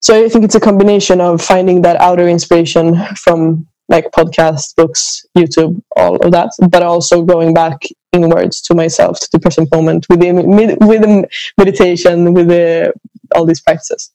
So 0.00 0.24
I 0.24 0.28
think 0.28 0.44
it's 0.44 0.54
a 0.54 0.60
combination 0.60 1.20
of 1.20 1.42
finding 1.42 1.82
that 1.82 1.96
outer 1.96 2.28
inspiration 2.28 2.96
from 3.16 3.66
like 3.88 4.10
podcasts, 4.12 4.74
books, 4.76 5.24
YouTube, 5.36 5.82
all 5.96 6.16
of 6.16 6.32
that, 6.32 6.50
but 6.70 6.82
also 6.82 7.22
going 7.22 7.54
back 7.54 7.82
inwards 8.12 8.60
to 8.62 8.74
myself, 8.74 9.18
to 9.20 9.28
the 9.32 9.38
present 9.38 9.70
moment 9.72 10.06
with 10.08 10.20
the 10.20 10.32
with 10.80 11.02
the 11.02 11.28
meditation, 11.56 12.34
with 12.34 12.48
the 12.48 12.92
all 13.34 13.44
these 13.44 13.60
practices. 13.60 14.12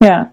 Yeah. 0.00 0.28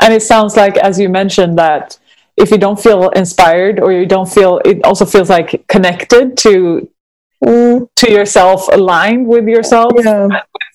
And 0.00 0.14
it 0.14 0.22
sounds 0.22 0.56
like, 0.56 0.76
as 0.76 1.00
you 1.00 1.08
mentioned, 1.08 1.58
that 1.58 1.98
if 2.36 2.50
you 2.50 2.58
don't 2.58 2.78
feel 2.78 3.08
inspired 3.10 3.80
or 3.80 3.92
you 3.92 4.06
don't 4.06 4.28
feel, 4.28 4.60
it 4.64 4.84
also 4.84 5.04
feels 5.04 5.28
like 5.28 5.66
connected 5.66 6.36
to 6.38 6.88
Mm, 7.44 7.88
to 7.94 8.10
yourself, 8.10 8.66
aligned 8.72 9.26
with 9.26 9.46
yourself, 9.46 9.92
yeah. 9.96 10.26
with 10.26 10.32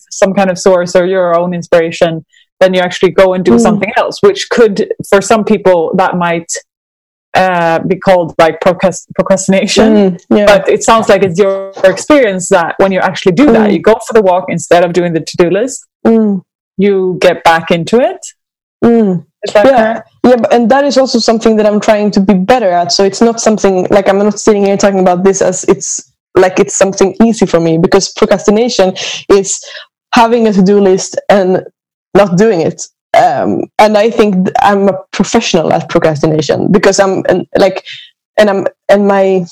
some 0.09 0.33
kind 0.33 0.49
of 0.49 0.57
source 0.57 0.95
or 0.95 1.05
your 1.05 1.37
own 1.37 1.53
inspiration, 1.53 2.25
then 2.63 2.73
you 2.73 2.79
actually 2.79 3.11
go 3.11 3.33
and 3.33 3.43
do 3.43 3.53
Mm. 3.55 3.59
something 3.67 3.91
else, 3.97 4.15
which 4.27 4.41
could, 4.49 4.75
for 5.09 5.21
some 5.21 5.43
people, 5.43 5.79
that 6.01 6.15
might 6.17 6.51
uh, 7.35 7.79
be 7.79 7.95
called 7.95 8.29
like 8.37 8.59
procrast- 8.65 9.07
procrastination. 9.15 9.89
Mm, 9.95 10.19
yeah. 10.29 10.45
But 10.45 10.69
it 10.69 10.83
sounds 10.83 11.09
like 11.09 11.23
it's 11.23 11.39
your 11.39 11.71
experience 11.83 12.47
that 12.49 12.75
when 12.77 12.91
you 12.91 12.99
actually 12.99 13.31
do 13.33 13.47
that, 13.55 13.69
Mm. 13.69 13.73
you 13.73 13.79
go 13.81 13.95
for 14.05 14.13
the 14.13 14.21
walk 14.21 14.45
instead 14.49 14.83
of 14.85 14.93
doing 14.93 15.13
the 15.13 15.19
to 15.19 15.35
do 15.43 15.49
list, 15.49 15.77
Mm, 16.05 16.41
you 16.77 17.17
get 17.19 17.43
back 17.43 17.71
into 17.71 17.99
it. 17.99 18.21
mm. 18.85 19.25
That 19.53 19.65
Yeah. 19.65 20.01
Yeah, 20.29 20.41
and 20.55 20.69
that 20.69 20.83
is 20.85 20.95
also 20.97 21.17
something 21.19 21.57
that 21.57 21.65
I'm 21.65 21.79
trying 21.79 22.11
to 22.11 22.21
be 22.21 22.35
better 22.35 22.69
at. 22.81 22.91
So 22.91 23.03
it's 23.03 23.19
not 23.27 23.39
something 23.41 23.87
like 23.89 24.07
I'm 24.09 24.19
not 24.19 24.39
sitting 24.39 24.63
here 24.65 24.77
talking 24.77 24.99
about 24.99 25.23
this 25.23 25.41
as 25.41 25.63
it's 25.73 25.89
like 26.43 26.59
it's 26.63 26.75
something 26.83 27.15
easy 27.27 27.45
for 27.45 27.59
me 27.59 27.77
because 27.85 28.05
procrastination 28.19 28.93
is 29.39 29.59
having 30.13 30.47
a 30.47 30.53
to-do 30.53 30.79
list 30.79 31.11
and 31.29 31.49
not 32.13 32.37
doing 32.37 32.61
it. 32.61 32.87
Um, 33.15 33.65
and 33.77 33.97
I 33.97 34.09
think 34.09 34.49
I'm 34.59 34.89
a 34.89 34.97
professional 35.11 35.71
at 35.71 35.89
procrastination 35.89 36.71
because 36.71 36.99
I'm 36.99 37.23
and, 37.29 37.47
like, 37.57 37.85
and 38.37 38.49
I'm 38.49 38.67
and 38.89 39.07
my 39.07 39.45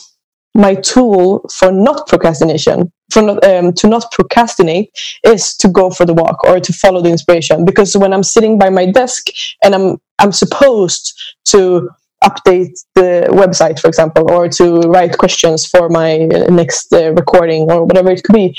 my 0.54 0.76
tool 0.76 1.46
for 1.54 1.72
not 1.72 2.08
procrastination 2.08 2.92
for 3.12 3.22
not 3.22 3.44
um, 3.46 3.74
to 3.74 3.88
not 3.88 4.12
procrastinate 4.12 4.90
is 5.24 5.56
to 5.58 5.70
go 5.70 5.90
for 5.90 6.06
the 6.06 6.14
walk 6.14 6.44
or 6.44 6.60
to 6.60 6.74
follow 6.74 7.02
the 7.02 7.10
inspiration 7.10 7.64
because 7.64 7.96
when 7.96 8.14
i'm 8.14 8.24
sitting 8.24 8.58
by 8.58 8.70
my 8.70 8.86
desk 8.86 9.28
and 9.64 9.74
i'm 9.74 9.98
i'm 10.20 10.32
supposed 10.32 11.14
to 11.46 11.90
update 12.24 12.78
the 12.96 13.28
website 13.30 13.80
for 13.80 13.88
example 13.88 14.30
or 14.30 14.48
to 14.48 14.82
write 14.82 15.18
questions 15.18 15.66
for 15.66 15.90
my 15.90 16.20
uh, 16.20 16.48
next 16.50 16.92
uh, 16.94 17.14
recording 17.14 17.72
or 17.72 17.86
whatever 17.86 18.12
it 18.12 18.24
could 18.24 18.36
be 18.36 18.58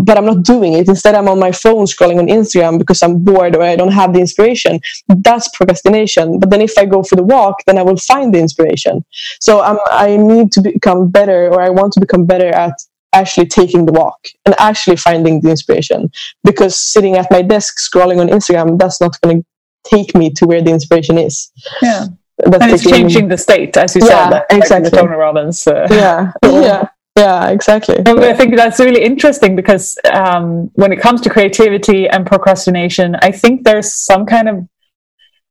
but 0.00 0.16
i'm 0.16 0.24
not 0.24 0.42
doing 0.42 0.72
it 0.74 0.88
instead 0.88 1.14
i'm 1.14 1.28
on 1.28 1.38
my 1.38 1.52
phone 1.52 1.84
scrolling 1.84 2.18
on 2.18 2.26
instagram 2.26 2.78
because 2.78 3.02
i'm 3.02 3.18
bored 3.18 3.54
or 3.56 3.62
i 3.62 3.76
don't 3.76 3.92
have 3.92 4.12
the 4.14 4.20
inspiration 4.20 4.80
that's 5.18 5.48
procrastination 5.56 6.38
but 6.40 6.50
then 6.50 6.60
if 6.60 6.76
i 6.78 6.84
go 6.84 7.02
for 7.02 7.16
the 7.16 7.22
walk 7.22 7.56
then 7.66 7.78
i 7.78 7.82
will 7.82 7.96
find 7.96 8.34
the 8.34 8.38
inspiration 8.38 9.04
so 9.40 9.62
um, 9.62 9.78
i 9.90 10.16
need 10.16 10.50
to 10.52 10.60
become 10.60 11.08
better 11.10 11.48
or 11.52 11.60
i 11.60 11.68
want 11.68 11.92
to 11.92 12.00
become 12.00 12.24
better 12.24 12.48
at 12.48 12.72
actually 13.14 13.46
taking 13.46 13.84
the 13.84 13.92
walk 13.92 14.18
and 14.46 14.54
actually 14.58 14.96
finding 14.96 15.40
the 15.42 15.50
inspiration 15.50 16.10
because 16.44 16.78
sitting 16.78 17.16
at 17.16 17.30
my 17.30 17.42
desk 17.42 17.76
scrolling 17.78 18.18
on 18.20 18.28
instagram 18.28 18.78
that's 18.78 19.00
not 19.00 19.20
going 19.20 19.42
to 19.42 19.46
take 19.84 20.14
me 20.14 20.30
to 20.30 20.46
where 20.46 20.62
the 20.62 20.70
inspiration 20.70 21.18
is 21.18 21.50
Yeah. 21.82 22.06
that's 22.38 22.62
And 22.62 22.72
it's 22.72 22.82
changing 22.84 23.28
the 23.28 23.36
state, 23.36 23.76
as 23.76 23.94
you 23.94 24.00
Yeah, 24.02 24.08
said. 24.08 24.30
like 24.30 24.44
exactly. 24.50 24.90
The 24.90 24.96
Tony 24.96 25.16
Robbins. 25.16 25.66
Uh, 25.66 25.86
yeah 25.90 26.32
yeah 26.44 26.88
yeah 27.16 27.48
exactly 27.50 27.96
I 28.06 28.34
think 28.34 28.56
that's 28.56 28.80
really 28.80 29.02
interesting 29.02 29.54
because 29.54 29.98
um, 30.10 30.70
when 30.74 30.92
it 30.92 31.00
comes 31.00 31.20
to 31.22 31.30
creativity 31.30 32.08
and 32.08 32.26
procrastination, 32.26 33.16
I 33.16 33.30
think 33.30 33.64
there's 33.64 33.94
some 33.94 34.24
kind 34.26 34.48
of 34.48 34.66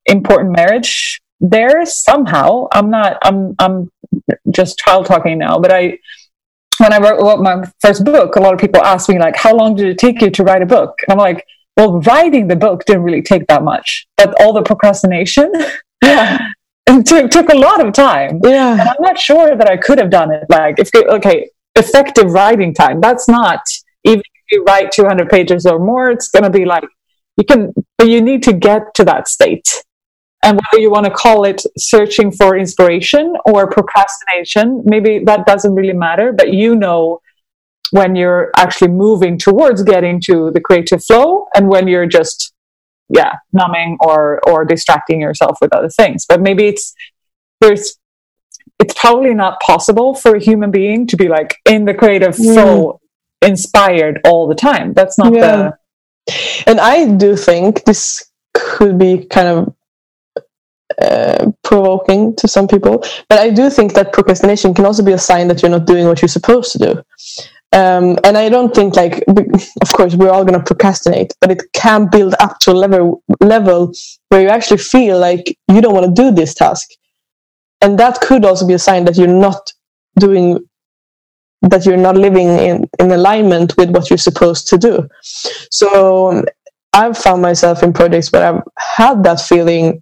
important 0.06 0.56
marriage 0.56 1.22
there 1.40 1.86
somehow. 1.86 2.68
I'm 2.72 2.90
not. 2.90 3.18
I'm. 3.24 3.56
I'm 3.60 3.92
just 4.50 4.80
child 4.80 5.06
talking 5.06 5.38
now, 5.38 5.60
but 5.60 5.72
I. 5.72 5.98
When 6.78 6.94
I 6.94 6.98
wrote, 6.98 7.22
wrote 7.22 7.42
my 7.42 7.70
first 7.80 8.04
book, 8.04 8.38
a 8.38 8.40
lot 8.40 8.54
of 8.54 8.60
people 8.60 8.82
asked 8.84 9.10
me 9.10 9.20
like, 9.20 9.36
"How 9.36 9.56
long 9.56 9.76
did 9.76 9.88
it 9.88 9.98
take 9.98 10.22
you 10.22 10.32
to 10.32 10.44
write 10.44 10.62
a 10.62 10.66
book?" 10.66 10.96
And 11.08 11.14
I'm 11.14 11.20
like, 11.20 11.46
"Well, 11.78 12.00
writing 12.02 12.48
the 12.48 12.56
book 12.56 12.86
didn't 12.86 13.04
really 13.04 13.22
take 13.22 13.46
that 13.48 13.64
much, 13.64 14.08
but 14.18 14.34
all 14.42 14.54
the 14.54 14.64
procrastination 14.64 15.52
yeah 16.04 16.40
it 17.00 17.06
took, 17.06 17.32
took 17.32 17.50
a 17.50 17.58
lot 17.58 17.86
of 17.86 17.94
time." 17.94 18.32
and 18.44 18.46
yeah 18.46 18.86
I'm 18.90 19.02
not 19.02 19.18
sure 19.20 19.56
that 19.56 19.70
I 19.70 19.78
could 19.78 19.98
have 20.00 20.10
done 20.10 20.32
it. 20.32 20.46
Like, 20.50 20.80
if 20.80 20.90
okay, 20.96 21.50
effective 21.76 22.32
writing 22.32 22.74
time. 22.74 23.02
That's 23.02 23.28
not 23.28 23.62
even 24.04 24.20
if 24.20 24.52
you 24.52 24.64
write 24.64 24.92
200 24.92 25.30
pages 25.30 25.66
or 25.66 25.80
more. 25.80 26.10
It's 26.10 26.30
going 26.30 26.44
to 26.44 26.50
be 26.50 26.66
like 26.66 26.84
you 27.38 27.46
can, 27.46 27.74
but 27.98 28.08
you 28.08 28.22
need 28.22 28.44
to 28.44 28.54
get 28.54 28.94
to 28.96 29.06
that 29.06 29.28
state. 29.28 29.84
And 30.44 30.60
whether 30.60 30.82
you 30.82 30.90
want 30.90 31.06
to 31.06 31.12
call 31.12 31.44
it 31.46 31.62
searching 31.78 32.32
for 32.32 32.58
inspiration 32.58 33.36
or 33.46 33.70
procrastination, 33.70 34.82
maybe 34.86 35.20
that 35.26 35.46
doesn't 35.46 35.74
really 35.76 35.94
matter. 35.94 36.34
But 36.34 36.52
you 36.54 36.76
know 36.76 37.20
when 37.92 38.16
you're 38.16 38.52
actually 38.58 38.88
moving 38.88 39.38
towards 39.38 39.84
getting 39.84 40.20
to 40.22 40.50
the 40.52 40.62
creative 40.62 41.04
flow, 41.04 41.48
and 41.56 41.68
when 41.68 41.88
you're 41.88 42.08
just 42.08 42.54
yeah 43.14 43.34
numbing 43.54 43.98
or 44.02 44.40
or 44.48 44.66
distracting 44.66 45.20
yourself 45.22 45.58
with 45.62 45.74
other 45.74 45.90
things. 45.90 46.26
But 46.28 46.42
maybe 46.42 46.66
it's 46.68 46.94
there's 47.60 47.98
it's 48.80 48.94
probably 48.94 49.34
not 49.34 49.60
possible 49.60 50.16
for 50.16 50.36
a 50.36 50.40
human 50.40 50.72
being 50.72 51.08
to 51.08 51.16
be 51.18 51.28
like 51.28 51.58
in 51.70 51.86
the 51.86 51.94
creative 51.94 52.36
Mm. 52.36 52.54
flow 52.54 53.00
inspired 53.44 54.22
all 54.26 54.48
the 54.48 54.56
time 54.56 54.94
that's 54.94 55.18
not 55.18 55.34
Yeah. 55.34 55.72
and 56.68 56.80
I 56.80 57.06
do 57.16 57.36
think 57.36 57.84
this 57.86 58.24
could 58.54 58.98
be 58.98 59.26
kind 59.26 59.48
of 59.48 59.76
uh, 61.02 61.52
provoking 61.64 62.36
to 62.36 62.48
some 62.48 62.68
people, 62.68 63.04
but 63.30 63.40
I 63.40 63.50
do 63.50 63.70
think 63.70 63.94
that 63.94 64.12
procrastination 64.14 64.74
can 64.74 64.86
also 64.86 65.04
be 65.04 65.14
a 65.14 65.18
sign 65.18 65.48
that 65.48 65.62
you're 65.62 65.72
not 65.72 65.86
doing 65.86 66.06
what 66.06 66.22
you're 66.22 66.30
supposed 66.30 66.72
to 66.74 66.78
do. 66.80 67.04
Um, 67.74 68.18
and 68.26 68.38
I 68.38 68.50
don't 68.50 68.76
think 68.76 68.98
like, 68.98 69.24
of 69.28 69.94
course, 69.94 70.16
we're 70.16 70.30
all 70.30 70.44
going 70.44 70.60
to 70.60 70.66
procrastinate, 70.66 71.34
but 71.40 71.52
it 71.52 71.64
can 71.74 72.10
build 72.10 72.36
up 72.40 72.60
to 72.60 72.72
a 72.72 72.74
level 72.74 73.24
level 73.40 73.94
where 74.28 74.42
you 74.42 74.50
actually 74.50 74.80
feel 74.80 75.18
like 75.18 75.58
you 75.70 75.80
don't 75.82 75.94
want 75.94 76.14
to 76.14 76.22
do 76.22 76.32
this 76.32 76.54
task, 76.54 76.90
and 77.82 77.98
that 77.98 78.20
could 78.20 78.44
also 78.44 78.68
be 78.68 78.74
a 78.74 78.80
sign 78.80 79.06
that 79.06 79.16
you're 79.16 79.28
not 79.28 79.72
doing 80.20 80.60
that 81.62 81.86
you're 81.86 81.98
not 81.98 82.18
living 82.18 82.48
in, 82.48 82.90
in 83.00 83.12
alignment 83.12 83.78
with 83.78 83.92
what 83.92 84.10
you're 84.10 84.18
supposed 84.18 84.68
to 84.68 84.78
do. 84.78 85.08
So 85.70 86.32
um, 86.32 86.46
I've 86.92 87.18
found 87.18 87.42
myself 87.42 87.84
in 87.84 87.94
projects 87.94 88.32
where 88.32 88.54
I've 88.54 88.64
had 88.78 89.24
that 89.24 89.40
feeling 89.40 90.02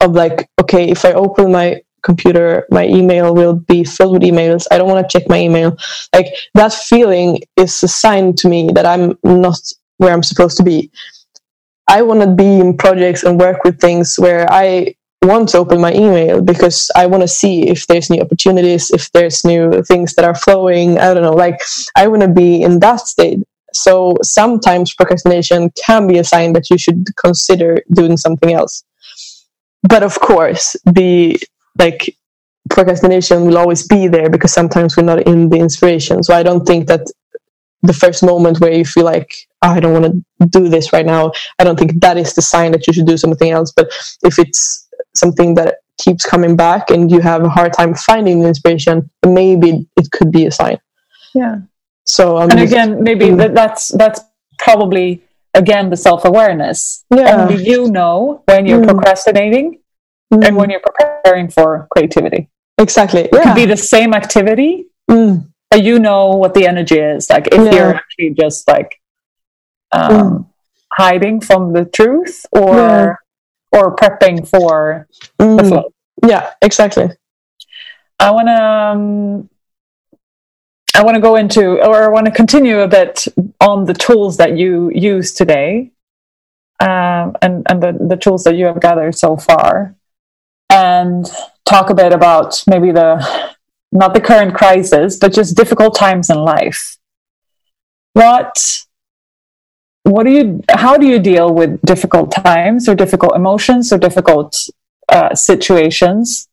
of 0.00 0.12
like, 0.12 0.48
okay, 0.60 0.88
if 0.88 1.04
I 1.04 1.12
open 1.12 1.52
my 1.52 1.82
computer, 2.02 2.66
my 2.70 2.86
email 2.86 3.34
will 3.34 3.54
be 3.54 3.84
filled 3.84 4.14
with 4.14 4.22
emails. 4.22 4.66
I 4.70 4.78
don't 4.78 4.88
want 4.88 5.08
to 5.08 5.18
check 5.18 5.28
my 5.28 5.38
email. 5.38 5.76
Like 6.14 6.26
that 6.54 6.72
feeling 6.72 7.40
is 7.56 7.82
a 7.82 7.88
sign 7.88 8.34
to 8.36 8.48
me 8.48 8.70
that 8.74 8.86
I'm 8.86 9.18
not 9.24 9.60
where 9.98 10.12
I'm 10.12 10.22
supposed 10.22 10.56
to 10.58 10.62
be. 10.62 10.90
I 11.88 12.02
want 12.02 12.20
to 12.20 12.28
be 12.28 12.60
in 12.60 12.76
projects 12.76 13.24
and 13.24 13.38
work 13.38 13.64
with 13.64 13.80
things 13.80 14.16
where 14.16 14.50
I 14.50 14.94
want 15.22 15.50
to 15.50 15.58
open 15.58 15.80
my 15.80 15.92
email 15.92 16.40
because 16.40 16.90
I 16.96 17.06
want 17.06 17.22
to 17.22 17.28
see 17.28 17.68
if 17.68 17.86
there's 17.86 18.08
new 18.08 18.20
opportunities, 18.20 18.90
if 18.90 19.10
there's 19.12 19.44
new 19.44 19.82
things 19.82 20.14
that 20.14 20.24
are 20.24 20.34
flowing. 20.34 20.98
I 20.98 21.12
don't 21.12 21.22
know. 21.22 21.34
Like 21.34 21.60
I 21.96 22.08
want 22.08 22.22
to 22.22 22.28
be 22.28 22.62
in 22.62 22.80
that 22.80 23.00
state. 23.00 23.40
So 23.72 24.16
sometimes 24.22 24.94
procrastination 24.94 25.70
can 25.84 26.06
be 26.06 26.18
a 26.18 26.24
sign 26.24 26.52
that 26.54 26.70
you 26.70 26.78
should 26.78 27.04
consider 27.16 27.82
doing 27.92 28.16
something 28.16 28.52
else. 28.52 28.84
But 29.82 30.02
of 30.02 30.18
course, 30.20 30.76
the 30.84 31.40
like 31.84 32.16
procrastination 32.68 33.46
will 33.46 33.58
always 33.58 33.82
be 33.94 34.06
there 34.06 34.28
because 34.30 34.52
sometimes 34.52 34.96
we're 34.96 35.10
not 35.12 35.20
in 35.32 35.48
the 35.48 35.58
inspiration. 35.58 36.22
So 36.22 36.34
I 36.34 36.42
don't 36.42 36.64
think 36.64 36.86
that 36.88 37.04
the 37.82 37.92
first 37.94 38.22
moment 38.22 38.60
where 38.60 38.72
you 38.72 38.84
feel 38.84 39.04
like 39.04 39.30
"Oh, 39.62 39.70
I 39.76 39.80
don't 39.80 39.94
want 39.96 40.06
to 40.40 40.46
do 40.58 40.68
this 40.68 40.92
right 40.92 41.06
now. 41.06 41.32
I 41.58 41.64
don't 41.64 41.78
think 41.78 42.00
that 42.02 42.16
is 42.18 42.34
the 42.34 42.42
sign 42.42 42.72
that 42.72 42.86
you 42.86 42.92
should 42.92 43.06
do 43.06 43.16
something 43.16 43.50
else. 43.50 43.72
But 43.72 43.86
if 44.22 44.38
it's 44.38 44.60
something 45.14 45.54
that 45.56 45.76
keeps 46.04 46.24
coming 46.24 46.56
back 46.56 46.90
and 46.90 47.10
you 47.10 47.20
have 47.20 47.42
a 47.44 47.48
hard 47.48 47.72
time 47.72 47.94
finding 47.94 48.40
the 48.42 48.48
inspiration, 48.48 49.10
maybe 49.26 49.86
it 49.96 50.10
could 50.12 50.30
be 50.30 50.46
a 50.46 50.50
sign. 50.50 50.78
Yeah. 51.34 51.56
So 52.04 52.36
I'm 52.38 52.50
And 52.50 52.60
again, 52.60 53.02
maybe 53.02 53.26
Mm. 53.26 53.38
that, 53.38 53.54
that's 53.54 53.88
that's 54.02 54.20
probably 54.58 55.22
again 55.54 55.90
the 55.90 55.96
self 55.96 56.24
awareness. 56.24 57.04
Yeah. 57.10 57.42
Only 57.48 57.64
you 57.64 57.90
know 57.90 58.42
when 58.46 58.66
you're 58.66 58.80
Mm. 58.84 58.88
procrastinating 58.90 59.79
Mm, 60.32 60.46
and 60.46 60.56
when 60.56 60.70
you're 60.70 60.80
preparing 60.80 61.48
for 61.50 61.88
creativity. 61.90 62.48
exactly, 62.78 63.22
It 63.22 63.30
could 63.42 63.54
be 63.54 63.66
the 63.66 63.76
same 63.76 64.14
activity, 64.14 64.86
Mm, 65.10 65.48
but 65.70 65.82
you 65.82 65.98
know 65.98 66.28
what 66.28 66.54
the 66.54 66.66
energy 66.66 66.98
is. 66.98 67.28
Like 67.28 67.48
if 67.48 67.64
Yeah. 67.64 67.74
you're 67.74 67.94
actually 67.94 68.30
just 68.30 68.66
like 68.68 69.00
um, 69.92 70.10
Mm. 70.10 70.46
hiding 70.92 71.40
from 71.40 71.72
the 71.72 71.84
truth 71.84 72.46
or 72.52 72.76
Yeah. 72.76 73.14
or 73.72 73.94
prepping 73.96 74.46
for 74.46 75.06
the 75.38 75.44
mm, 75.44 75.68
flow. 75.68 75.92
yeah, 76.26 76.50
exactly. 76.62 77.08
I 78.20 78.30
want 78.30 78.48
to 78.48 78.62
um, 78.62 79.48
I 80.94 81.02
want 81.04 81.14
to 81.16 81.20
go 81.20 81.36
into 81.36 81.80
or 81.86 82.02
I 82.04 82.08
want 82.08 82.26
to 82.26 82.32
continue 82.32 82.80
a 82.80 82.88
bit 82.88 83.26
on 83.60 83.84
the 83.84 83.94
tools 83.94 84.36
that 84.38 84.56
you 84.58 84.90
use 84.94 85.32
today, 85.32 85.90
um, 86.80 87.36
and 87.42 87.64
and 87.68 87.82
the, 87.82 87.92
the 88.08 88.16
tools 88.16 88.44
that 88.44 88.56
you 88.56 88.66
have 88.66 88.80
gathered 88.80 89.14
so 89.14 89.36
far, 89.36 89.94
and 90.70 91.26
talk 91.64 91.90
a 91.90 91.94
bit 91.94 92.12
about 92.12 92.62
maybe 92.66 92.92
the 92.92 93.26
not 93.92 94.14
the 94.14 94.20
current 94.20 94.54
crisis, 94.54 95.16
but 95.16 95.32
just 95.32 95.56
difficult 95.56 95.96
times 95.96 96.30
in 96.30 96.38
life. 96.38 96.96
What 98.14 98.84
what 100.04 100.24
do 100.24 100.30
you 100.30 100.62
how 100.70 100.96
do 100.96 101.06
you 101.06 101.18
deal 101.18 101.52
with 101.52 101.80
difficult 101.82 102.32
times 102.32 102.88
or 102.88 102.94
difficult 102.94 103.36
emotions 103.36 103.92
or 103.92 103.98
difficult 103.98 104.56
uh, 105.08 105.34
situations? 105.34 106.48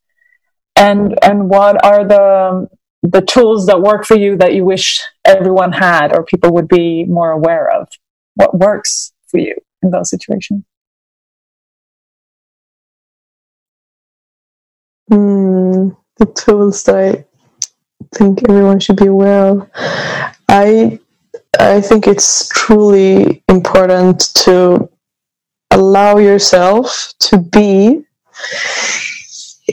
and 0.78 1.18
and 1.24 1.50
what 1.50 1.84
are 1.84 2.06
the 2.06 2.70
the 3.04 3.22
tools 3.22 3.66
that 3.66 3.82
work 3.82 4.06
for 4.06 4.16
you 4.16 4.38
that 4.38 4.54
you 4.54 4.64
wish 4.64 5.02
everyone 5.26 5.72
had 5.72 6.16
or 6.16 6.24
people 6.24 6.54
would 6.54 6.68
be 6.68 7.04
more 7.06 7.32
aware 7.32 7.70
of 7.70 7.88
what 8.36 8.58
works 8.58 9.12
for 9.28 9.40
you 9.40 9.56
in 9.82 9.92
those 9.92 10.10
situations 10.10 10.64
Mm, 15.12 15.96
the 16.18 16.26
tools 16.26 16.84
that 16.84 16.96
I 16.96 17.26
think 18.16 18.48
everyone 18.50 18.80
should 18.80 18.98
be 18.98 19.08
aware 19.08 19.46
of. 19.46 19.70
I 20.50 21.00
I 21.60 21.82
think 21.82 22.08
it's 22.08 22.50
truly 22.50 23.44
important 23.48 24.34
to 24.46 24.90
allow 25.72 26.18
yourself 26.18 27.14
to 27.20 27.38
be 27.38 28.04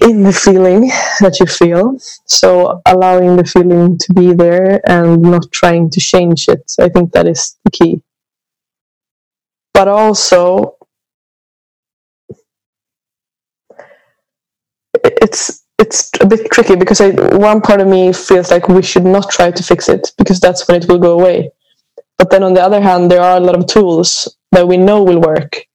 in 0.03 0.23
the 0.23 0.33
feeling 0.33 0.89
that 1.21 1.39
you 1.41 1.47
feel. 1.47 1.97
So 2.27 2.81
allowing 2.87 3.37
the 3.37 3.45
feeling 3.45 3.99
to 3.99 4.13
be 4.13 4.33
there 4.33 4.81
and 4.89 5.23
not 5.23 5.51
trying 5.53 5.91
to 5.91 6.01
change 6.01 6.49
it. 6.49 6.73
I 6.81 6.89
think 6.89 7.13
that 7.13 7.27
is 7.27 7.57
the 7.65 7.71
key. 7.71 8.03
But 9.73 9.89
also 9.89 10.74
it's 15.05 15.65
it's 15.79 16.11
a 16.21 16.27
bit 16.27 16.51
tricky 16.51 16.77
because 16.77 17.01
I, 17.01 17.11
one 17.37 17.61
part 17.61 17.81
of 17.81 17.89
me 17.89 18.13
feels 18.13 18.51
like 18.51 18.69
we 18.69 18.83
should 18.83 19.05
not 19.05 19.31
try 19.31 19.51
to 19.51 19.63
fix 19.63 19.89
it 19.89 20.13
because 20.17 20.41
that's 20.41 20.67
when 20.69 20.81
it 20.81 20.89
will 20.89 20.99
go 20.99 21.19
away. 21.19 21.51
But 22.17 22.31
then 22.31 22.43
on 22.45 22.55
the 22.55 22.63
other 22.63 22.81
hand, 22.81 23.11
there 23.11 23.21
are 23.21 23.37
a 23.37 23.41
lot 23.41 23.57
of 23.57 23.67
tools 23.67 24.37
that 24.53 24.69
we 24.69 24.77
know 24.77 25.03
will 25.03 25.21
work. 25.21 25.67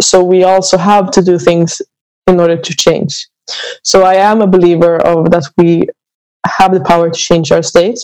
So 0.00 0.24
we 0.24 0.44
also 0.44 0.78
have 0.78 1.10
to 1.12 1.22
do 1.22 1.38
things 1.38 1.82
in 2.26 2.38
order 2.38 2.56
to 2.56 2.76
change. 2.76 3.28
So 3.82 4.02
I 4.02 4.14
am 4.14 4.40
a 4.40 4.46
believer 4.46 4.96
of 4.96 5.30
that 5.32 5.50
we 5.56 5.88
have 6.46 6.72
the 6.72 6.80
power 6.80 7.10
to 7.10 7.18
change 7.18 7.50
our 7.50 7.62
state. 7.62 7.98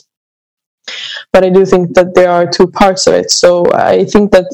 But 1.33 1.45
I 1.45 1.51
do 1.51 1.65
think 1.65 1.95
that 1.95 2.15
there 2.15 2.31
are 2.31 2.47
two 2.47 2.67
parts 2.67 3.07
of 3.07 3.15
it. 3.15 3.31
So 3.31 3.73
I 3.73 4.05
think 4.05 4.33
that 4.33 4.47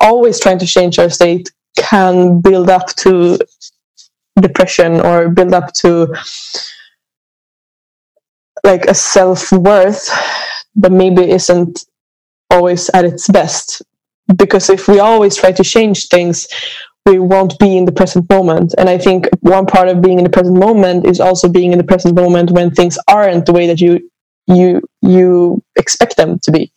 always 0.00 0.40
trying 0.40 0.58
to 0.58 0.66
change 0.66 0.98
our 0.98 1.10
state 1.10 1.50
can 1.76 2.40
build 2.40 2.70
up 2.70 2.88
to 2.96 3.38
depression 4.40 5.00
or 5.00 5.28
build 5.28 5.52
up 5.54 5.72
to 5.74 6.14
like 8.64 8.84
a 8.86 8.94
self-worth 8.94 10.10
that 10.76 10.92
maybe 10.92 11.30
isn't 11.30 11.84
always 12.50 12.90
at 12.90 13.04
its 13.04 13.28
best. 13.28 13.82
Because 14.36 14.70
if 14.70 14.86
we 14.86 15.00
always 15.00 15.36
try 15.36 15.52
to 15.52 15.64
change 15.64 16.08
things 16.08 16.46
we 17.06 17.18
won't 17.18 17.58
be 17.58 17.76
in 17.76 17.86
the 17.86 17.92
present 17.92 18.28
moment. 18.30 18.74
And 18.78 18.88
i 18.88 18.98
think 18.98 19.28
one 19.40 19.66
part 19.66 19.88
of 19.88 20.02
being 20.02 20.18
in 20.18 20.24
the 20.24 20.30
present 20.30 20.56
moment 20.58 21.06
is 21.06 21.18
also 21.18 21.48
being 21.48 21.72
in 21.72 21.78
the 21.78 21.84
present 21.84 22.14
moment 22.14 22.50
when 22.50 22.70
things 22.70 22.98
aren't 23.08 23.46
the 23.46 23.52
way 23.52 23.66
that 23.66 23.80
you 23.80 24.10
you 24.46 24.82
you 25.00 25.62
expect 25.76 26.16
them 26.16 26.38
to 26.40 26.52
be. 26.52 26.72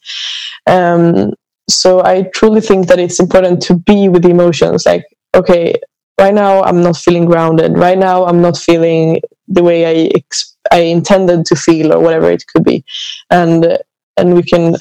Um, 0.68 1.34
so 1.70 2.04
i 2.04 2.24
truly 2.34 2.62
think 2.62 2.88
that 2.88 3.00
it's 3.00 3.20
important 3.20 3.62
to 3.62 3.76
be 3.76 4.10
with 4.10 4.24
the 4.24 4.30
emotions 4.30 4.86
like 4.86 5.06
okay 5.34 5.74
right 6.20 6.34
now 6.34 6.62
i'm 6.64 6.82
not 6.82 6.98
feeling 6.98 7.26
grounded. 7.26 7.78
Right 7.78 7.98
now 7.98 8.26
i'm 8.26 8.42
not 8.42 8.58
feeling 8.58 9.22
the 9.48 9.64
way 9.64 9.86
i 9.86 10.12
ex- 10.16 10.56
i 10.72 10.80
intended 10.80 11.46
to 11.48 11.56
feel 11.56 11.94
or 11.94 12.00
whatever 12.00 12.32
it 12.32 12.46
could 12.48 12.64
be. 12.64 12.84
And 13.30 13.78
and 14.18 14.36
we 14.36 14.44
can 14.44 14.76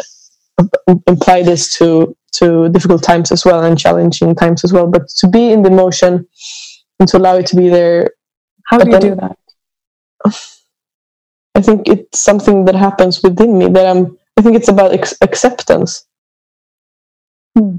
apply 1.06 1.42
this 1.42 1.76
to 1.78 2.16
to 2.32 2.68
difficult 2.70 3.02
times 3.02 3.30
as 3.30 3.44
well 3.44 3.62
and 3.62 3.78
challenging 3.78 4.34
times 4.34 4.64
as 4.64 4.72
well. 4.72 4.86
But 4.86 5.08
to 5.20 5.28
be 5.28 5.52
in 5.52 5.62
the 5.62 5.70
motion 5.70 6.26
and 6.98 7.08
to 7.08 7.18
allow 7.18 7.36
it 7.36 7.46
to 7.48 7.56
be 7.56 7.68
there 7.68 8.10
how 8.66 8.78
do 8.78 8.86
you 8.86 8.92
then- 8.92 9.00
do 9.00 9.14
that? 9.16 9.36
I 11.54 11.60
think 11.60 11.86
it's 11.86 12.18
something 12.18 12.64
that 12.64 12.74
happens 12.74 13.22
within 13.22 13.58
me 13.58 13.68
that 13.68 13.86
i'm 13.86 14.16
i 14.38 14.42
think 14.42 14.56
it's 14.56 14.68
about 14.68 14.92
ex- 14.92 15.18
acceptance. 15.20 16.06
Hmm. 17.54 17.78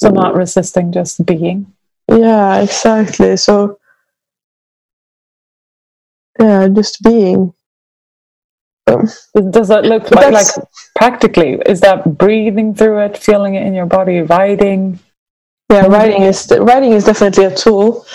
So 0.00 0.10
mm. 0.10 0.14
not 0.14 0.36
resisting 0.36 0.92
just 0.92 1.26
being 1.26 1.72
yeah 2.08 2.60
exactly. 2.60 3.36
So 3.36 3.78
yeah 6.40 6.68
just 6.68 7.02
being. 7.02 7.52
Um, 8.86 9.06
does 9.50 9.68
that 9.68 9.84
look 9.84 10.10
like, 10.10 10.32
like 10.32 10.46
practically 10.96 11.60
is 11.66 11.80
that 11.80 12.16
breathing 12.16 12.74
through 12.74 13.00
it 13.00 13.18
feeling 13.18 13.54
it 13.54 13.66
in 13.66 13.74
your 13.74 13.86
body 13.86 14.22
writing? 14.22 14.98
Yeah 15.70 15.86
writing 15.86 16.22
is 16.22 16.50
writing 16.58 16.92
is 16.92 17.04
definitely 17.04 17.44
a 17.44 17.54
tool. 17.54 18.06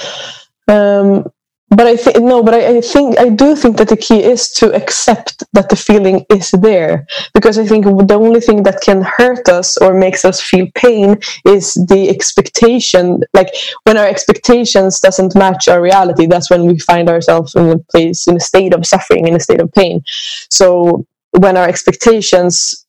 Um, 0.68 1.32
but 1.76 1.88
I 1.88 1.96
think 1.96 2.18
no, 2.18 2.44
but 2.44 2.54
I, 2.54 2.78
I 2.78 2.82
think 2.82 3.20
I 3.20 3.30
do 3.30 3.56
think 3.56 3.78
that 3.78 3.90
the 3.90 3.98
key 3.98 4.24
is 4.24 4.50
to 4.54 4.74
accept 4.74 5.44
that 5.54 5.70
the 5.70 5.76
feeling 5.76 6.26
is 6.30 6.52
there 6.52 7.08
because 7.34 7.58
I 7.58 7.66
think 7.66 7.86
the 7.86 8.16
only 8.16 8.40
thing 8.40 8.64
that 8.64 8.82
can 8.82 9.02
hurt 9.02 9.50
us 9.50 9.78
or 9.78 9.94
makes 9.94 10.26
us 10.26 10.42
feel 10.42 10.68
pain 10.76 11.20
is 11.46 11.74
the 11.74 12.10
expectation. 12.10 13.22
Like 13.34 13.50
when 13.84 13.98
our 13.98 14.08
expectations 14.08 15.00
doesn't 15.00 15.36
match 15.36 15.68
our 15.68 15.82
reality, 15.82 16.26
that's 16.26 16.50
when 16.50 16.66
we 16.66 16.80
find 16.80 17.10
ourselves 17.10 17.56
in 17.56 17.70
a 17.70 17.78
place 17.78 18.28
in 18.28 18.38
a 18.38 18.40
state 18.40 18.74
of 18.74 18.86
suffering, 18.86 19.28
in 19.28 19.36
a 19.36 19.40
state 19.40 19.62
of 19.62 19.72
pain. 19.72 20.04
So 20.50 21.06
when 21.32 21.58
our 21.58 21.68
expectations 21.68 22.86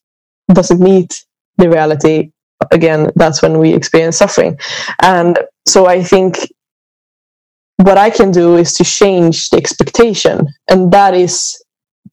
doesn't 0.53 0.79
meet 0.79 1.25
the 1.57 1.69
reality, 1.69 2.31
again, 2.71 3.11
that's 3.15 3.41
when 3.41 3.57
we 3.57 3.73
experience 3.73 4.17
suffering. 4.17 4.59
And 5.01 5.39
so 5.65 5.87
I 5.87 6.03
think 6.03 6.37
what 7.77 7.97
I 7.97 8.09
can 8.09 8.31
do 8.31 8.55
is 8.57 8.73
to 8.73 8.83
change 8.83 9.49
the 9.49 9.57
expectation. 9.57 10.47
And 10.67 10.91
that 10.91 11.13
is 11.13 11.61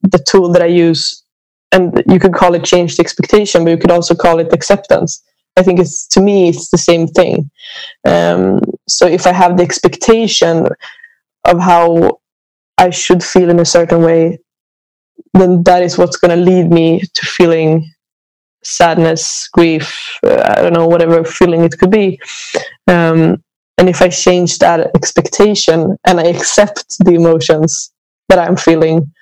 the 0.02 0.18
tool 0.18 0.52
that 0.52 0.62
I 0.62 0.66
use. 0.66 1.22
And 1.70 2.02
you 2.06 2.18
could 2.18 2.34
call 2.34 2.54
it 2.54 2.64
change 2.64 2.96
the 2.96 3.02
expectation, 3.02 3.64
but 3.64 3.70
you 3.70 3.78
could 3.78 3.90
also 3.90 4.14
call 4.14 4.38
it 4.38 4.52
acceptance. 4.52 5.22
I 5.56 5.62
think 5.62 5.80
it's 5.80 6.06
to 6.08 6.20
me, 6.20 6.48
it's 6.48 6.70
the 6.70 6.78
same 6.78 7.06
thing. 7.06 7.50
Um, 8.06 8.60
so 8.88 9.06
if 9.06 9.26
I 9.26 9.32
have 9.32 9.56
the 9.56 9.62
expectation 9.62 10.66
of 11.44 11.60
how 11.60 12.20
I 12.78 12.90
should 12.90 13.22
feel 13.22 13.50
in 13.50 13.60
a 13.60 13.64
certain 13.64 14.02
way, 14.02 14.38
then 15.34 15.62
that 15.64 15.82
is 15.82 15.96
what's 15.96 16.16
going 16.16 16.36
to 16.36 16.44
lead 16.44 16.70
me 16.70 17.00
to 17.00 17.26
feeling 17.26 17.90
sadness, 18.64 19.48
grief, 19.52 20.18
uh, 20.24 20.42
I 20.44 20.62
don't 20.62 20.72
know, 20.72 20.86
whatever 20.86 21.24
feeling 21.24 21.64
it 21.64 21.78
could 21.78 21.90
be. 21.90 22.20
Um, 22.86 23.42
and 23.78 23.88
if 23.88 24.02
I 24.02 24.08
change 24.08 24.58
that 24.58 24.94
expectation 24.94 25.96
and 26.04 26.20
I 26.20 26.24
accept 26.24 26.98
the 27.00 27.14
emotions 27.14 27.92
that 28.28 28.38
I'm 28.38 28.56
feeling, 28.56 29.12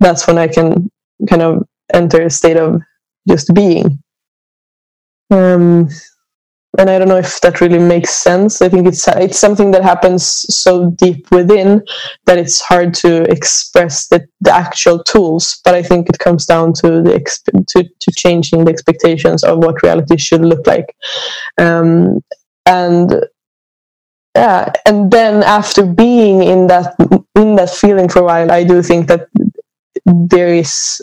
that's 0.00 0.26
when 0.26 0.38
I 0.38 0.48
can 0.48 0.90
kind 1.28 1.42
of 1.42 1.62
enter 1.92 2.22
a 2.22 2.30
state 2.30 2.56
of 2.56 2.80
just 3.28 3.52
being. 3.54 4.02
Um, 5.30 5.88
and 6.78 6.90
I 6.90 6.98
don't 6.98 7.08
know 7.08 7.16
if 7.16 7.40
that 7.40 7.60
really 7.60 7.78
makes 7.78 8.10
sense. 8.10 8.60
I 8.60 8.68
think 8.68 8.86
it's 8.86 9.08
it's 9.08 9.38
something 9.38 9.70
that 9.70 9.82
happens 9.82 10.24
so 10.24 10.90
deep 10.90 11.30
within 11.30 11.82
that 12.26 12.38
it's 12.38 12.60
hard 12.60 12.92
to 12.94 13.22
express 13.30 14.08
the, 14.08 14.26
the 14.42 14.54
actual 14.54 15.02
tools. 15.02 15.60
But 15.64 15.74
I 15.74 15.82
think 15.82 16.08
it 16.08 16.18
comes 16.18 16.44
down 16.44 16.74
to 16.74 17.02
the 17.02 17.18
exp- 17.18 17.66
to 17.66 17.82
to 17.82 18.12
changing 18.16 18.64
the 18.64 18.70
expectations 18.70 19.42
of 19.42 19.58
what 19.58 19.82
reality 19.82 20.18
should 20.18 20.42
look 20.42 20.66
like, 20.66 20.94
um, 21.58 22.22
and 22.66 23.24
yeah, 24.36 24.72
and 24.84 25.10
then 25.10 25.42
after 25.42 25.84
being 25.84 26.42
in 26.42 26.66
that 26.66 26.94
in 27.34 27.56
that 27.56 27.70
feeling 27.70 28.08
for 28.08 28.20
a 28.20 28.24
while, 28.24 28.50
I 28.50 28.64
do 28.64 28.82
think 28.82 29.08
that 29.08 29.28
there 30.04 30.52
is 30.52 31.00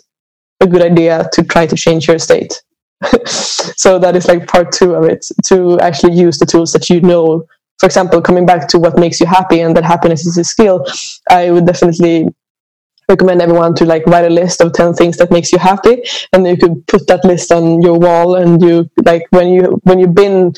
a 0.61 0.67
good 0.67 0.83
idea 0.83 1.27
to 1.33 1.43
try 1.43 1.65
to 1.65 1.75
change 1.75 2.07
your 2.07 2.19
state. 2.19 2.61
So 3.75 3.99
that 3.99 4.15
is 4.15 4.27
like 4.27 4.47
part 4.47 4.71
two 4.71 4.93
of 4.93 5.03
it 5.05 5.25
to 5.47 5.79
actually 5.79 6.13
use 6.13 6.37
the 6.37 6.45
tools 6.45 6.71
that 6.73 6.89
you 6.89 7.01
know. 7.01 7.43
For 7.79 7.87
example 7.87 8.21
coming 8.21 8.45
back 8.45 8.67
to 8.69 8.79
what 8.79 8.97
makes 8.97 9.19
you 9.19 9.25
happy 9.25 9.59
and 9.59 9.75
that 9.75 9.83
happiness 9.83 10.25
is 10.25 10.37
a 10.37 10.43
skill 10.43 10.85
i 11.29 11.51
would 11.51 11.65
definitely 11.65 12.27
recommend 13.09 13.41
everyone 13.41 13.73
to 13.75 13.85
like 13.85 14.05
write 14.05 14.25
a 14.25 14.29
list 14.29 14.61
of 14.61 14.71
10 14.73 14.93
things 14.93 15.17
that 15.17 15.31
makes 15.31 15.51
you 15.51 15.59
happy 15.59 16.03
and 16.31 16.47
you 16.47 16.55
could 16.55 16.85
put 16.87 17.05
that 17.07 17.25
list 17.25 17.51
on 17.51 17.81
your 17.81 17.97
wall 17.99 18.35
and 18.35 18.61
you 18.61 18.89
like 19.03 19.23
when 19.31 19.49
you 19.49 19.63
when 19.83 19.99
you've 19.99 20.15
been 20.15 20.53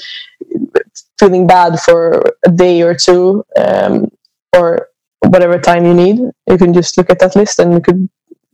feeling 1.19 1.47
bad 1.47 1.79
for 1.79 2.21
a 2.45 2.51
day 2.51 2.81
or 2.81 2.93
two 2.95 3.43
um, 3.57 4.09
or 4.55 4.89
whatever 5.19 5.59
time 5.59 5.85
you 5.85 5.93
need 5.93 6.19
you 6.49 6.57
can 6.57 6.73
just 6.73 6.97
look 6.97 7.09
at 7.09 7.19
that 7.19 7.35
list 7.35 7.59
and 7.59 7.73
you 7.73 7.79
could 7.79 8.09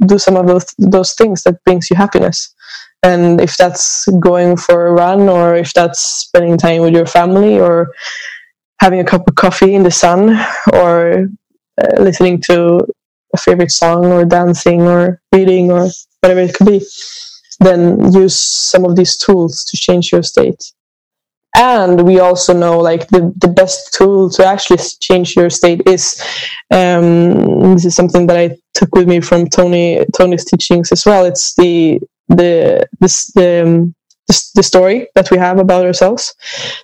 do 0.05 0.17
some 0.17 0.35
of 0.35 0.47
those 0.47 0.65
those 0.77 1.13
things 1.13 1.43
that 1.43 1.63
brings 1.63 1.89
you 1.89 1.95
happiness. 1.95 2.53
And 3.03 3.41
if 3.41 3.57
that's 3.57 4.07
going 4.19 4.57
for 4.57 4.87
a 4.87 4.91
run 4.93 5.21
or 5.27 5.55
if 5.55 5.73
that's 5.73 6.01
spending 6.01 6.57
time 6.57 6.81
with 6.81 6.93
your 6.93 7.07
family 7.07 7.59
or 7.59 7.93
having 8.79 8.99
a 8.99 9.03
cup 9.03 9.27
of 9.27 9.35
coffee 9.35 9.73
in 9.73 9.83
the 9.83 9.91
sun 9.91 10.39
or 10.73 11.27
uh, 11.81 12.01
listening 12.01 12.41
to 12.41 12.79
a 13.33 13.37
favorite 13.37 13.71
song 13.71 14.05
or 14.05 14.25
dancing 14.25 14.81
or 14.81 15.21
reading 15.33 15.71
or 15.71 15.89
whatever 16.19 16.41
it 16.41 16.53
could 16.53 16.67
be 16.67 16.85
then 17.59 18.11
use 18.11 18.39
some 18.39 18.85
of 18.85 18.95
these 18.95 19.15
tools 19.15 19.63
to 19.63 19.77
change 19.77 20.11
your 20.11 20.23
state 20.23 20.73
and 21.55 22.05
we 22.05 22.19
also 22.19 22.53
know 22.53 22.79
like 22.79 23.07
the, 23.09 23.33
the 23.37 23.47
best 23.47 23.93
tool 23.93 24.29
to 24.29 24.45
actually 24.45 24.79
change 25.01 25.35
your 25.35 25.49
state 25.49 25.81
is 25.85 26.21
um, 26.71 27.73
this 27.73 27.85
is 27.85 27.95
something 27.95 28.27
that 28.27 28.37
i 28.37 28.55
took 28.73 28.93
with 28.95 29.07
me 29.07 29.19
from 29.19 29.47
tony 29.47 30.05
tony's 30.15 30.45
teachings 30.45 30.91
as 30.91 31.05
well. 31.05 31.25
It's 31.25 31.55
the 31.55 31.99
the 32.27 32.87
this 32.99 33.31
the, 33.33 33.63
um, 33.63 33.95
the, 34.55 34.63
story 34.63 35.07
that 35.15 35.31
we 35.31 35.37
have 35.37 35.59
about 35.59 35.85
ourselves. 35.85 36.33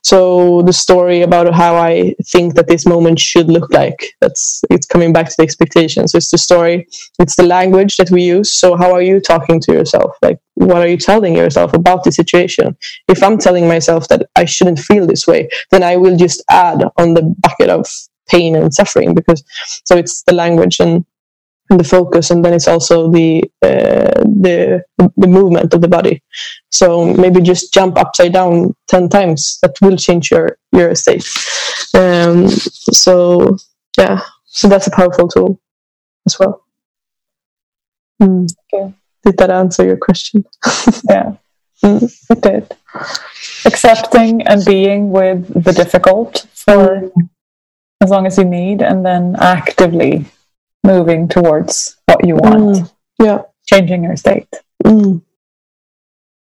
So 0.04 0.62
the 0.64 0.74
story 0.74 1.22
about 1.22 1.54
how 1.54 1.76
I 1.76 2.16
think 2.32 2.56
that 2.56 2.68
this 2.68 2.86
moment 2.86 3.20
should 3.20 3.48
look 3.48 3.72
like. 3.72 4.16
That's 4.22 4.64
it's 4.70 4.88
coming 4.88 5.14
back 5.14 5.30
to 5.30 5.36
the 5.38 5.44
expectations. 5.44 6.14
It's 6.14 6.32
the 6.32 6.38
story. 6.38 6.88
It's 7.20 7.36
the 7.36 7.44
language 7.44 7.98
that 7.98 8.12
we 8.12 8.24
use. 8.24 8.54
So 8.54 8.76
how 8.76 8.92
are 8.94 9.02
you 9.02 9.20
talking 9.20 9.60
to 9.62 9.72
yourself? 9.72 10.16
Like 10.22 10.40
what 10.56 10.78
are 10.78 10.88
you 10.88 10.98
telling 10.98 11.36
yourself 11.36 11.74
about 11.74 12.04
the 12.04 12.12
situation? 12.12 12.76
If 13.08 13.22
I'm 13.24 13.38
telling 13.38 13.68
myself 13.68 14.08
that 14.08 14.28
I 14.36 14.46
shouldn't 14.46 14.80
feel 14.80 15.06
this 15.06 15.28
way, 15.28 15.50
then 15.72 15.84
I 15.84 15.98
will 15.98 16.18
just 16.18 16.44
add 16.50 16.84
on 16.98 17.14
the 17.14 17.24
bucket 17.40 17.70
of 17.70 17.88
pain 18.28 18.56
and 18.56 18.74
suffering 18.74 19.14
because 19.14 19.44
so 19.86 19.96
it's 19.96 20.24
the 20.24 20.34
language 20.34 20.80
and 20.80 21.06
the 21.70 21.84
focus 21.84 22.32
and 22.32 22.46
then 22.46 22.54
it's 22.54 22.68
also 22.68 23.12
the 23.12 23.44
uh, 23.62 24.24
the 24.42 24.84
the 24.98 25.28
movement 25.28 25.74
of 25.74 25.82
the 25.82 25.88
body 25.88 26.22
so 26.72 27.14
maybe 27.14 27.42
just 27.42 27.74
jump 27.74 27.98
upside 27.98 28.32
down 28.32 28.74
10 28.88 29.10
times 29.10 29.60
that 29.62 29.76
will 29.82 29.98
change 29.98 30.32
your 30.32 30.58
your 30.72 30.96
state 30.96 31.28
um, 31.94 32.48
so 32.48 33.58
yeah 33.98 34.22
so 34.46 34.70
that's 34.70 34.88
a 34.88 34.92
powerful 34.92 35.28
tool 35.28 35.60
as 36.26 36.40
well 36.40 36.64
mm. 38.22 38.48
okay. 38.74 38.94
did 39.26 39.38
that 39.38 39.50
answer 39.50 39.86
your 39.86 39.98
question 39.98 40.46
yeah 41.10 41.34
mm. 41.84 42.30
it 42.30 42.42
did 42.42 42.76
accepting 43.66 44.48
and 44.48 44.64
being 44.66 45.12
with 45.12 45.64
the 45.64 45.74
difficult 45.74 46.48
for 46.54 47.02
mm. 47.02 47.30
as 48.02 48.10
long 48.10 48.26
as 48.26 48.38
you 48.38 48.46
need 48.46 48.82
and 48.82 49.06
then 49.06 49.36
actively 49.40 50.26
moving 50.88 51.28
towards 51.28 51.98
what 52.06 52.26
you 52.26 52.36
want. 52.36 52.78
Mm, 52.78 52.94
yeah. 53.22 53.42
Changing 53.66 54.04
your 54.04 54.16
state. 54.16 54.48
Mm. 54.84 55.22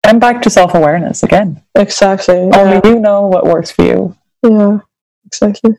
And 0.07 0.21
back 0.21 0.41
to 0.43 0.49
self 0.49 0.73
awareness 0.73 1.23
again. 1.23 1.61
Exactly. 1.75 2.37
Only 2.37 2.79
yeah. 2.83 2.87
you 2.87 2.99
know 2.99 3.27
what 3.27 3.43
works 3.45 3.71
for 3.71 3.83
you. 3.83 4.15
Yeah, 4.41 4.79
exactly. 5.25 5.75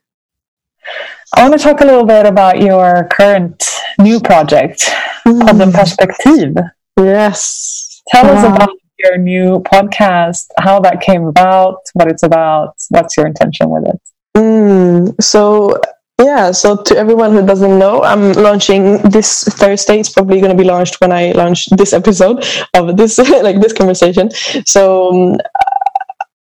I 1.34 1.48
want 1.48 1.58
to 1.58 1.62
talk 1.62 1.80
a 1.80 1.84
little 1.84 2.04
bit 2.04 2.26
about 2.26 2.60
your 2.60 3.08
current 3.10 3.64
new 3.98 4.20
project, 4.20 4.90
mm. 5.26 5.40
Podden 5.40 5.72
Perspektiv. 5.72 6.56
Yes. 6.98 8.02
Tell 8.08 8.24
wow. 8.24 8.32
us 8.34 8.56
about 8.56 8.76
your 8.98 9.16
new 9.16 9.60
podcast, 9.60 10.46
how 10.58 10.80
that 10.80 11.00
came 11.00 11.24
about, 11.24 11.78
what 11.94 12.08
it's 12.10 12.22
about, 12.22 12.74
what's 12.90 13.16
your 13.16 13.26
intention 13.26 13.70
with 13.70 13.86
it. 13.86 14.00
Mm. 14.36 15.22
So 15.22 15.80
yeah, 16.20 16.50
so 16.50 16.76
to 16.82 16.96
everyone 16.96 17.32
who 17.32 17.46
doesn't 17.46 17.78
know, 17.78 18.02
I'm 18.02 18.32
launching 18.32 18.98
this 18.98 19.44
Thursday. 19.44 20.00
It's 20.00 20.08
probably 20.08 20.40
going 20.40 20.56
to 20.56 20.60
be 20.60 20.68
launched 20.68 21.00
when 21.00 21.12
I 21.12 21.30
launch 21.32 21.66
this 21.66 21.92
episode 21.92 22.44
of 22.74 22.96
this 22.96 23.18
like 23.42 23.60
this 23.60 23.72
conversation. 23.72 24.30
So 24.66 25.10
um, 25.10 25.36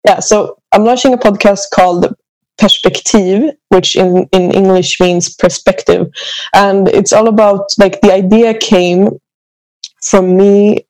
yeah, 0.07 0.21
so 0.21 0.59
I'm 0.73 0.85
launching 0.85 1.12
a 1.12 1.19
podcast 1.19 1.71
called 1.73 2.14
Perspektiv, 2.59 3.53
which 3.69 3.95
in 3.95 4.27
in 4.33 4.53
English 4.53 5.01
means 5.01 5.35
perspective, 5.35 6.09
and 6.55 6.89
it's 6.89 7.12
all 7.12 7.29
about 7.29 7.69
like 7.79 8.01
the 8.01 8.12
idea 8.12 8.55
came 8.55 9.11
from 10.03 10.37
me 10.37 10.87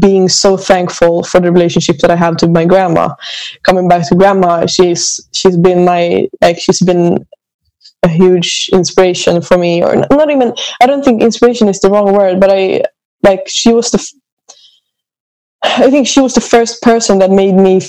being 0.00 0.28
so 0.28 0.56
thankful 0.56 1.22
for 1.22 1.40
the 1.40 1.52
relationship 1.52 1.98
that 1.98 2.10
I 2.10 2.16
have 2.16 2.36
to 2.38 2.48
my 2.48 2.64
grandma. 2.64 3.14
Coming 3.62 3.88
back 3.88 4.06
to 4.08 4.14
grandma, 4.14 4.66
she's 4.66 5.26
she's 5.32 5.56
been 5.56 5.84
my 5.84 6.28
like 6.42 6.58
she's 6.58 6.80
been 6.80 7.26
a 8.04 8.08
huge 8.08 8.68
inspiration 8.72 9.40
for 9.40 9.56
me 9.56 9.82
or 9.82 9.94
not 10.10 10.30
even 10.30 10.52
i 10.80 10.86
don't 10.86 11.04
think 11.04 11.22
inspiration 11.22 11.68
is 11.68 11.80
the 11.80 11.90
wrong 11.90 12.12
word 12.12 12.40
but 12.40 12.50
i 12.50 12.82
like 13.22 13.42
she 13.46 13.72
was 13.72 13.90
the 13.90 14.12
I 15.62 15.90
think 15.90 16.06
she 16.06 16.20
was 16.20 16.34
the 16.34 16.40
first 16.40 16.82
person 16.82 17.18
that 17.20 17.30
made 17.30 17.54
me 17.54 17.80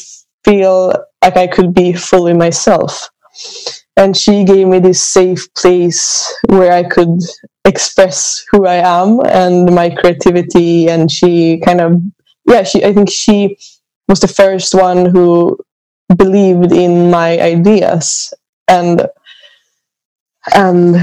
feel 0.46 0.94
like 1.24 1.38
I 1.38 1.48
could 1.48 1.74
be 1.74 1.94
fully 1.94 2.34
myself. 2.34 3.10
And 3.98 4.16
she 4.16 4.44
gave 4.44 4.68
me 4.68 4.80
this 4.80 5.04
safe 5.04 5.52
place 5.56 6.32
where 6.48 6.72
I 6.72 6.84
could 6.84 7.20
express 7.66 8.44
who 8.52 8.66
I 8.66 8.76
am 8.76 9.20
and 9.26 9.74
my 9.74 9.90
creativity. 9.90 10.90
And 10.90 11.12
she 11.12 11.60
kind 11.60 11.82
of, 11.82 12.02
yeah, 12.48 12.64
she, 12.64 12.84
I 12.84 12.94
think 12.94 13.10
she 13.10 13.58
was 14.08 14.20
the 14.20 14.28
first 14.28 14.76
one 14.76 15.06
who 15.06 15.58
believed 16.16 16.72
in 16.72 17.10
my 17.10 17.40
ideas. 17.40 18.34
And 18.68 19.08
and 20.54 20.96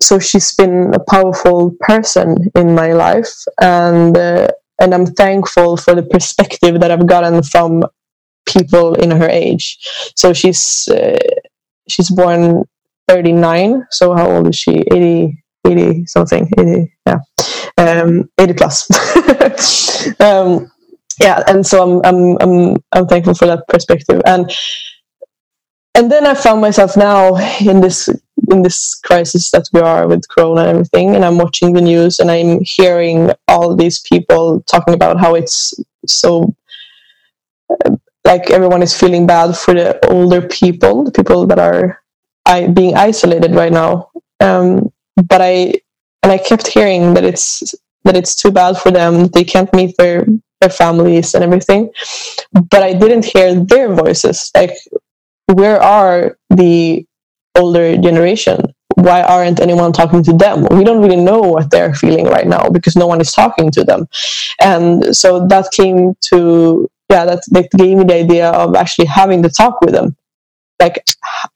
so 0.00 0.18
she's 0.18 0.54
been 0.54 0.92
a 0.94 1.00
powerful 1.10 1.74
person 1.80 2.50
in 2.54 2.74
my 2.74 2.92
life. 2.92 3.32
And 3.60 4.16
uh, 4.16 4.48
and 4.82 4.94
i'm 4.94 5.06
thankful 5.06 5.76
for 5.76 5.94
the 5.94 6.02
perspective 6.02 6.80
that 6.80 6.90
i've 6.90 7.06
gotten 7.06 7.42
from 7.42 7.82
people 8.46 8.94
in 8.94 9.10
her 9.10 9.28
age. 9.28 9.78
So 10.16 10.32
she's 10.32 10.88
uh, 10.88 11.16
she's 11.88 12.10
born 12.10 12.64
39 13.08 13.86
so 13.90 14.14
how 14.14 14.30
old 14.30 14.48
is 14.48 14.56
she? 14.56 14.82
80 14.90 15.42
80 15.66 16.06
something 16.06 16.50
80 16.58 16.92
yeah. 17.06 17.18
Um 17.78 18.28
80 18.38 18.54
plus. 18.54 18.88
Um 20.20 20.70
yeah 21.20 21.42
and 21.46 21.64
so 21.64 21.82
I'm, 21.82 22.00
I'm 22.04 22.36
i'm 22.40 22.76
i'm 22.92 23.06
thankful 23.06 23.34
for 23.34 23.46
that 23.46 23.68
perspective. 23.68 24.20
And 24.26 24.50
and 25.94 26.10
then 26.10 26.26
I 26.26 26.34
found 26.34 26.60
myself 26.60 26.96
now 26.96 27.36
in 27.60 27.80
this 27.80 28.08
in 28.50 28.62
this 28.62 28.94
crisis 29.04 29.50
that 29.50 29.68
we 29.72 29.80
are 29.80 30.06
with 30.06 30.28
Corona 30.28 30.62
and 30.62 30.70
everything, 30.70 31.14
and 31.14 31.24
I'm 31.24 31.38
watching 31.38 31.72
the 31.72 31.80
news 31.80 32.18
and 32.18 32.30
I'm 32.30 32.60
hearing 32.62 33.30
all 33.48 33.74
these 33.76 34.00
people 34.00 34.62
talking 34.62 34.94
about 34.94 35.20
how 35.20 35.34
it's 35.34 35.74
so 36.06 36.54
like 38.24 38.50
everyone 38.50 38.82
is 38.82 38.98
feeling 38.98 39.26
bad 39.26 39.56
for 39.56 39.74
the 39.74 39.98
older 40.08 40.46
people, 40.46 41.04
the 41.04 41.12
people 41.12 41.46
that 41.46 41.58
are 41.58 42.00
I, 42.46 42.68
being 42.68 42.94
isolated 42.96 43.54
right 43.54 43.72
now. 43.72 44.10
Um, 44.40 44.92
but 45.16 45.40
I 45.40 45.74
and 46.22 46.30
I 46.32 46.38
kept 46.38 46.66
hearing 46.66 47.14
that 47.14 47.24
it's 47.24 47.74
that 48.04 48.16
it's 48.16 48.34
too 48.34 48.50
bad 48.50 48.78
for 48.78 48.90
them. 48.90 49.28
They 49.28 49.44
can't 49.44 49.72
meet 49.74 49.96
their 49.96 50.26
their 50.60 50.70
families 50.70 51.34
and 51.34 51.42
everything. 51.42 51.90
But 52.52 52.82
I 52.82 52.92
didn't 52.92 53.24
hear 53.24 53.54
their 53.54 53.94
voices. 53.94 54.50
Like 54.54 54.76
where 55.46 55.82
are 55.82 56.38
the 56.50 57.06
older 57.56 57.96
generation? 57.96 58.74
Why 58.94 59.22
aren't 59.22 59.60
anyone 59.60 59.92
talking 59.92 60.22
to 60.24 60.32
them? 60.32 60.66
We 60.70 60.84
don't 60.84 61.02
really 61.02 61.16
know 61.16 61.40
what 61.40 61.70
they're 61.70 61.94
feeling 61.94 62.26
right 62.26 62.46
now 62.46 62.68
because 62.68 62.94
no 62.94 63.06
one 63.06 63.20
is 63.20 63.32
talking 63.32 63.70
to 63.72 63.84
them. 63.84 64.06
And 64.60 65.16
so 65.16 65.46
that 65.48 65.70
came 65.72 66.14
to 66.30 66.90
yeah, 67.12 67.26
that, 67.26 67.42
that 67.50 67.70
gave 67.72 67.98
me 67.98 68.04
the 68.04 68.14
idea 68.14 68.50
of 68.50 68.74
actually 68.74 69.04
having 69.04 69.42
the 69.42 69.50
talk 69.50 69.80
with 69.82 69.92
them. 69.92 70.16
Like, 70.80 71.04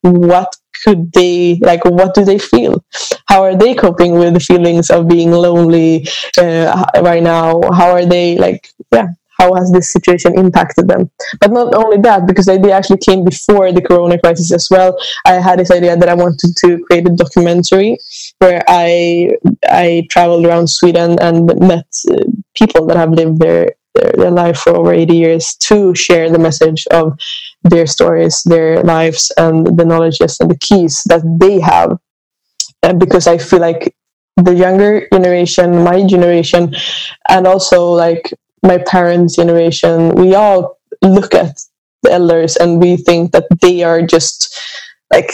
what 0.02 0.54
could 0.84 1.12
they 1.12 1.56
like? 1.56 1.84
What 1.84 2.14
do 2.14 2.24
they 2.24 2.38
feel? 2.38 2.84
How 3.26 3.42
are 3.42 3.56
they 3.56 3.74
coping 3.74 4.12
with 4.18 4.34
the 4.34 4.40
feelings 4.40 4.90
of 4.90 5.08
being 5.08 5.30
lonely 5.32 6.06
uh, 6.38 6.84
right 7.00 7.22
now? 7.22 7.60
How 7.72 7.90
are 7.90 8.04
they 8.04 8.36
like? 8.36 8.68
Yeah, 8.92 9.08
how 9.38 9.54
has 9.54 9.70
this 9.72 9.92
situation 9.92 10.38
impacted 10.38 10.88
them? 10.88 11.10
But 11.40 11.52
not 11.52 11.74
only 11.74 11.98
that, 11.98 12.26
because 12.26 12.46
the 12.46 12.52
idea 12.52 12.74
actually 12.74 12.98
came 12.98 13.24
before 13.24 13.72
the 13.72 13.82
corona 13.82 14.18
crisis 14.18 14.52
as 14.52 14.68
well. 14.70 14.98
I 15.24 15.34
had 15.34 15.58
this 15.58 15.70
idea 15.70 15.96
that 15.96 16.08
I 16.08 16.14
wanted 16.14 16.56
to 16.64 16.78
create 16.84 17.06
a 17.06 17.14
documentary 17.14 17.98
where 18.38 18.62
I 18.68 19.30
I 19.68 20.06
traveled 20.10 20.46
around 20.46 20.68
Sweden 20.68 21.18
and 21.20 21.46
met 21.60 21.86
uh, 22.10 22.16
people 22.54 22.86
that 22.86 22.96
have 22.96 23.10
lived 23.10 23.40
their, 23.40 23.74
their 23.94 24.12
their 24.12 24.30
life 24.30 24.58
for 24.58 24.76
over 24.76 24.92
80 24.92 25.16
years 25.16 25.54
to 25.68 25.94
share 25.94 26.30
the 26.30 26.38
message 26.38 26.86
of 26.90 27.18
their 27.64 27.86
stories, 27.86 28.42
their 28.44 28.82
lives, 28.82 29.32
and 29.36 29.66
the 29.78 29.84
knowledges 29.84 30.38
and 30.40 30.50
the 30.50 30.58
keys 30.58 31.02
that 31.06 31.22
they 31.40 31.60
have. 31.60 31.98
And 32.82 33.00
because 33.00 33.26
I 33.26 33.38
feel 33.38 33.60
like 33.60 33.94
the 34.36 34.54
younger 34.54 35.08
generation, 35.12 35.82
my 35.82 36.06
generation, 36.06 36.74
and 37.28 37.46
also 37.46 37.90
like 37.90 38.32
my 38.62 38.78
parents' 38.78 39.36
generation, 39.36 40.14
we 40.14 40.34
all 40.34 40.78
look 41.02 41.34
at 41.34 41.60
the 42.02 42.12
elders 42.12 42.56
and 42.56 42.80
we 42.80 42.96
think 42.96 43.32
that 43.32 43.46
they 43.60 43.82
are 43.82 44.02
just 44.02 44.58
like 45.12 45.30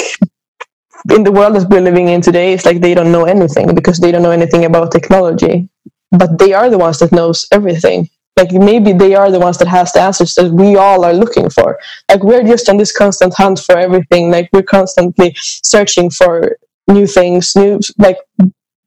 in 1.11 1.25
the 1.25 1.33
world 1.33 1.57
that 1.57 1.69
we're 1.69 1.81
living 1.81 2.09
in 2.09 2.21
today, 2.21 2.53
it's 2.53 2.65
like 2.65 2.81
they 2.81 2.95
don't 2.95 3.13
know 3.13 3.25
anything 3.25 3.75
because 3.75 3.99
they 3.99 4.13
don't 4.13 4.23
know 4.23 4.31
anything 4.31 4.65
about 4.65 4.93
technology. 4.93 5.69
But 6.11 6.39
they 6.39 6.53
are 6.53 6.71
the 6.71 6.79
ones 6.79 6.99
that 6.99 7.13
knows 7.13 7.47
everything. 7.51 8.09
Like 8.37 8.53
maybe 8.53 8.93
they 8.93 9.15
are 9.15 9.31
the 9.31 9.41
ones 9.41 9.59
that 9.59 9.69
has 9.69 9.93
the 9.93 10.01
answers 10.01 10.35
that 10.35 10.53
we 10.53 10.77
all 10.77 11.05
are 11.05 11.13
looking 11.13 11.51
for. 11.51 11.79
Like 12.09 12.23
we're 12.23 12.45
just 12.45 12.69
on 12.69 12.77
this 12.77 12.97
constant 12.97 13.35
hunt 13.35 13.59
for 13.59 13.77
everything. 13.77 14.31
Like 14.31 14.49
we're 14.53 14.63
constantly 14.63 15.35
searching 15.37 16.11
for 16.11 16.57
new 16.89 17.07
things, 17.07 17.55
new 17.57 17.81
like 17.99 18.19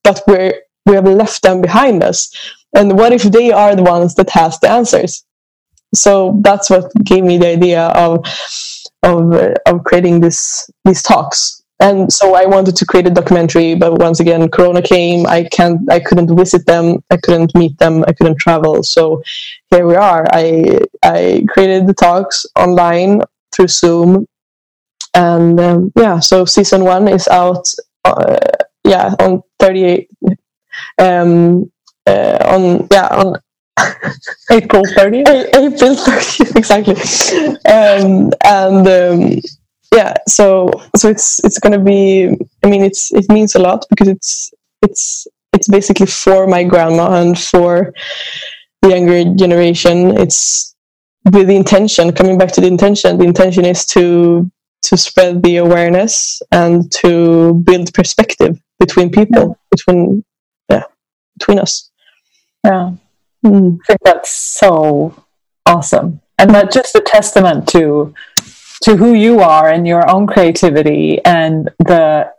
but 0.03 0.21
we're 0.27 0.53
we 0.85 0.93
have 0.93 1.05
left 1.05 1.41
them 1.41 1.61
behind 1.61 2.03
us 2.03 2.31
and 2.75 2.97
what 2.97 3.13
if 3.13 3.23
they 3.23 3.51
are 3.51 3.75
the 3.75 3.83
ones 3.83 4.15
that 4.15 4.29
has 4.31 4.59
the 4.59 4.69
answers? 4.69 5.23
So 5.93 6.39
that's 6.43 6.69
what 6.69 6.91
gave 7.03 7.23
me 7.23 7.37
the 7.37 7.47
idea 7.47 7.87
of 7.87 8.25
of 9.03 9.33
uh, 9.33 9.53
of 9.65 9.83
creating 9.83 10.19
this 10.19 10.69
these 10.83 11.01
talks. 11.01 11.61
And 11.81 12.11
so 12.11 12.35
i 12.35 12.45
wanted 12.45 12.77
to 12.77 12.85
create 12.85 13.05
a 13.05 13.09
documentary 13.09 13.75
but 13.75 13.99
once 13.99 14.21
again 14.21 14.49
corona 14.49 14.81
came. 14.81 15.25
I 15.27 15.43
can't 15.51 15.79
i 15.91 15.99
couldn't 15.99 16.35
visit 16.35 16.65
them. 16.65 17.03
I 17.11 17.17
couldn't 17.17 17.55
meet 17.55 17.77
them. 17.77 18.03
I 18.07 18.13
couldn't 18.13 18.39
travel. 18.39 18.83
So 18.83 19.21
here 19.71 19.85
we 19.87 19.95
are. 19.95 20.25
I 20.31 20.79
i 21.03 21.43
created 21.49 21.87
the 21.87 21.93
talks 21.93 22.45
online 22.57 23.21
through 23.53 23.67
zoom. 23.67 24.25
And 25.13 25.59
um, 25.59 25.91
yeah 25.95 26.19
so 26.19 26.45
season 26.45 26.83
one 26.83 27.07
is 27.07 27.27
out 27.27 27.65
uh, 28.03 28.37
yeah 28.83 29.15
on 29.19 29.41
38 29.59 30.09
um 30.99 31.71
uh, 32.07 32.37
on 32.45 32.87
yeah 32.91 33.07
on 33.07 33.35
April 34.51 34.83
30th. 34.83 35.27
April 35.27 35.95
30th 35.95 36.55
exactly, 36.55 36.95
um, 37.71 38.31
and 38.43 38.87
um, 38.87 39.41
yeah, 39.93 40.13
so 40.27 40.69
so 40.95 41.09
it's 41.09 41.43
it's 41.43 41.59
gonna 41.59 41.79
be. 41.79 42.35
I 42.63 42.69
mean, 42.69 42.83
it's 42.83 43.13
it 43.13 43.29
means 43.29 43.55
a 43.55 43.59
lot 43.59 43.85
because 43.89 44.07
it's 44.07 44.51
it's 44.81 45.27
it's 45.53 45.67
basically 45.67 46.07
for 46.07 46.47
my 46.47 46.63
grandma 46.63 47.21
and 47.21 47.39
for 47.39 47.93
the 48.81 48.89
younger 48.89 49.23
generation. 49.35 50.17
It's 50.17 50.75
with 51.31 51.47
the 51.47 51.55
intention 51.55 52.11
coming 52.11 52.37
back 52.37 52.51
to 52.53 52.61
the 52.61 52.67
intention. 52.67 53.17
The 53.17 53.25
intention 53.25 53.65
is 53.65 53.85
to 53.87 54.49
to 54.83 54.97
spread 54.97 55.41
the 55.41 55.57
awareness 55.57 56.41
and 56.51 56.91
to 56.91 57.53
build 57.65 57.93
perspective 57.93 58.59
between 58.79 59.09
people, 59.09 59.47
yeah. 59.47 59.67
between 59.71 60.23
yeah, 60.69 60.83
between 61.37 61.59
us. 61.59 61.89
Yeah. 62.65 62.91
Mm. 63.45 63.79
I 63.81 63.85
think 63.85 63.99
that's 64.03 64.31
so 64.31 65.23
awesome. 65.65 66.21
And 66.37 66.49
that's 66.53 66.73
just 66.73 66.95
a 66.95 67.01
testament 67.01 67.67
to 67.69 68.13
to 68.83 68.97
who 68.97 69.13
you 69.13 69.39
are 69.39 69.69
and 69.69 69.87
your 69.87 70.09
own 70.09 70.27
creativity 70.27 71.23
and 71.23 71.69
the 71.79 72.31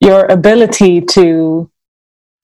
your 0.00 0.26
ability 0.26 1.00
to 1.00 1.70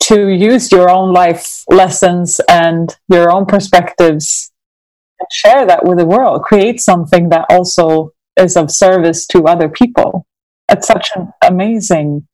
to 0.03 0.29
use 0.29 0.73
your 0.73 0.91
own 0.91 1.13
life 1.13 1.65
lessons 1.69 2.41
and 2.49 2.97
your 3.09 3.31
own 3.31 3.47
perspectives 3.47 4.51
and 5.19 5.29
share 5.31 5.67
that 5.67 5.85
with 5.85 5.99
the 5.99 6.07
world 6.07 6.43
create 6.43 6.81
something 6.81 7.29
that 7.29 7.47
also 7.51 8.13
is 8.37 8.57
of 8.57 8.71
service 8.71 9.27
to 9.27 9.45
other 9.45 9.69
people 9.69 10.27
it's 10.69 10.87
such 10.87 11.11
an 11.15 11.33
amazing 11.43 12.27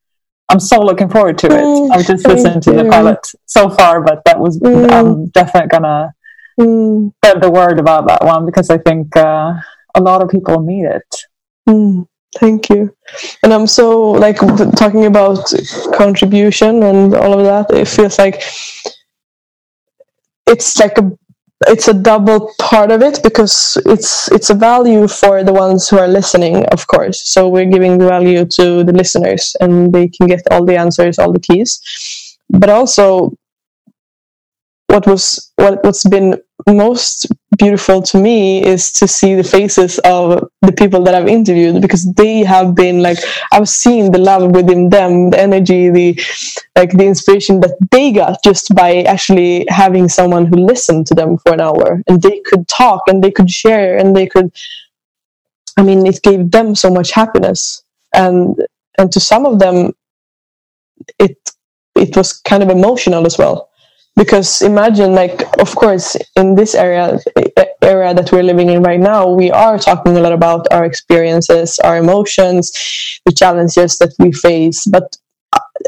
I'm 0.49 0.61
so 0.61 0.81
looking 0.81 1.09
forward 1.09 1.39
to 1.39 1.47
it. 1.47 1.53
Mm, 1.53 1.91
I've 1.91 2.07
just 2.07 2.27
listened 2.27 2.63
to 2.65 2.73
the 2.73 2.85
pilot 2.89 3.19
so 3.47 3.69
far, 3.69 4.01
but 4.01 4.23
that 4.25 4.39
was 4.39 4.59
mm. 4.61 4.91
I'm 4.91 5.27
definitely 5.27 5.69
gonna 5.69 6.15
mm. 6.59 7.13
spread 7.17 7.43
the 7.43 7.51
word 7.51 7.81
about 7.81 8.07
that 8.07 8.25
one 8.25 8.47
because 8.47 8.71
I 8.71 8.79
think 8.79 9.17
uh, 9.17 9.55
a 9.95 10.01
lot 10.01 10.23
of 10.23 10.29
people 10.29 10.61
need 10.61 10.85
it. 10.85 11.17
Mm. 11.69 12.07
Thank 12.39 12.69
you. 12.69 12.95
And 13.43 13.53
I'm 13.53 13.67
so 13.67 14.11
like 14.11 14.37
talking 14.77 15.07
about 15.07 15.53
contribution 15.95 16.83
and 16.83 17.15
all 17.15 17.39
of 17.39 17.45
that. 17.47 17.77
It 17.77 17.89
feels 17.89 18.19
like 18.19 18.43
it's 20.47 20.79
like 20.79 20.99
a 20.99 21.11
it's 21.67 21.89
a 21.89 21.95
double 21.95 22.53
part 22.61 22.91
of 22.91 23.03
it 23.03 23.21
because 23.23 23.79
it's 23.87 24.31
it's 24.31 24.51
a 24.51 24.55
value 24.55 25.09
for 25.09 25.43
the 25.43 25.53
ones 25.53 25.89
who 25.89 25.99
are 25.99 26.09
listening 26.09 26.65
of 26.67 26.87
course. 26.87 27.23
So 27.29 27.49
we're 27.49 27.71
giving 27.71 27.99
the 27.99 28.07
value 28.07 28.45
to 28.45 28.85
the 28.85 28.93
listeners 28.93 29.57
and 29.61 29.93
they 29.93 30.09
can 30.09 30.27
get 30.27 30.43
all 30.51 30.65
the 30.65 30.77
answers 30.77 31.19
all 31.19 31.33
the 31.33 31.41
keys. 31.41 31.81
But 32.51 32.69
also 32.69 33.33
what 34.89 35.07
was 35.07 35.53
what, 35.57 35.83
what's 35.83 36.05
been 36.05 36.41
most 36.67 37.27
beautiful 37.59 38.03
to 38.03 38.19
me 38.19 38.65
is 38.65 38.91
to 38.93 39.07
see 39.07 39.35
the 39.35 39.45
faces 39.45 39.99
of 40.01 40.49
the 40.63 40.73
people 40.73 41.03
that 41.05 41.15
I've 41.15 41.29
interviewed 41.29 41.81
because 41.81 42.11
they 42.15 42.41
have 42.45 42.75
been 42.75 43.03
like 43.03 43.19
I've 43.53 43.69
seen 43.69 44.11
the 44.11 44.19
love 44.19 44.51
within 44.51 44.89
them, 44.89 45.31
the 45.31 45.41
energy, 45.41 45.91
the 45.91 46.21
like 46.75 46.93
the 46.93 47.07
inspiration 47.07 47.61
that 47.61 47.77
they 47.91 48.11
got 48.13 48.43
just 48.43 48.75
by 48.75 49.03
actually 49.03 49.67
having 49.69 50.09
someone 50.09 50.47
who 50.47 50.57
listened 50.57 51.07
to 51.09 51.15
them 51.15 51.39
for 51.39 51.53
an 51.53 51.61
hour 51.61 52.03
and 52.09 52.23
they 52.23 52.41
could 52.41 52.67
talk 52.69 53.03
and 53.07 53.23
they 53.23 53.31
could 53.31 53.51
share 53.51 53.97
and 53.97 54.17
they 54.17 54.27
could 54.27 54.51
I 55.77 55.83
mean 55.83 56.07
it 56.07 56.23
gave 56.23 56.51
them 56.51 56.75
so 56.75 56.91
much 56.91 57.13
happiness. 57.13 57.83
And 58.15 58.57
and 58.99 59.13
to 59.13 59.21
some 59.21 59.47
of 59.47 59.59
them 59.59 59.93
it 61.19 61.37
it 61.95 62.17
was 62.17 62.33
kind 62.33 62.63
of 62.63 62.71
emotional 62.71 63.27
as 63.27 63.39
well 63.39 63.71
because 64.17 64.63
imagine 64.63 65.15
like 65.15 65.43
of 65.59 65.75
course 65.75 66.17
in 66.37 66.55
this 66.55 66.75
area 66.75 67.19
area 67.83 68.15
that 68.15 68.31
we're 68.33 68.43
living 68.43 68.71
in 68.71 68.83
right 68.83 69.01
now 69.01 69.29
we 69.29 69.51
are 69.51 69.79
talking 69.79 70.17
a 70.17 70.21
lot 70.21 70.33
about 70.33 70.67
our 70.73 70.85
experiences 70.85 71.79
our 71.81 71.99
emotions 71.99 72.73
the 73.27 73.33
challenges 73.33 73.99
that 73.99 74.13
we 74.19 74.33
face 74.33 74.87
but 74.87 75.17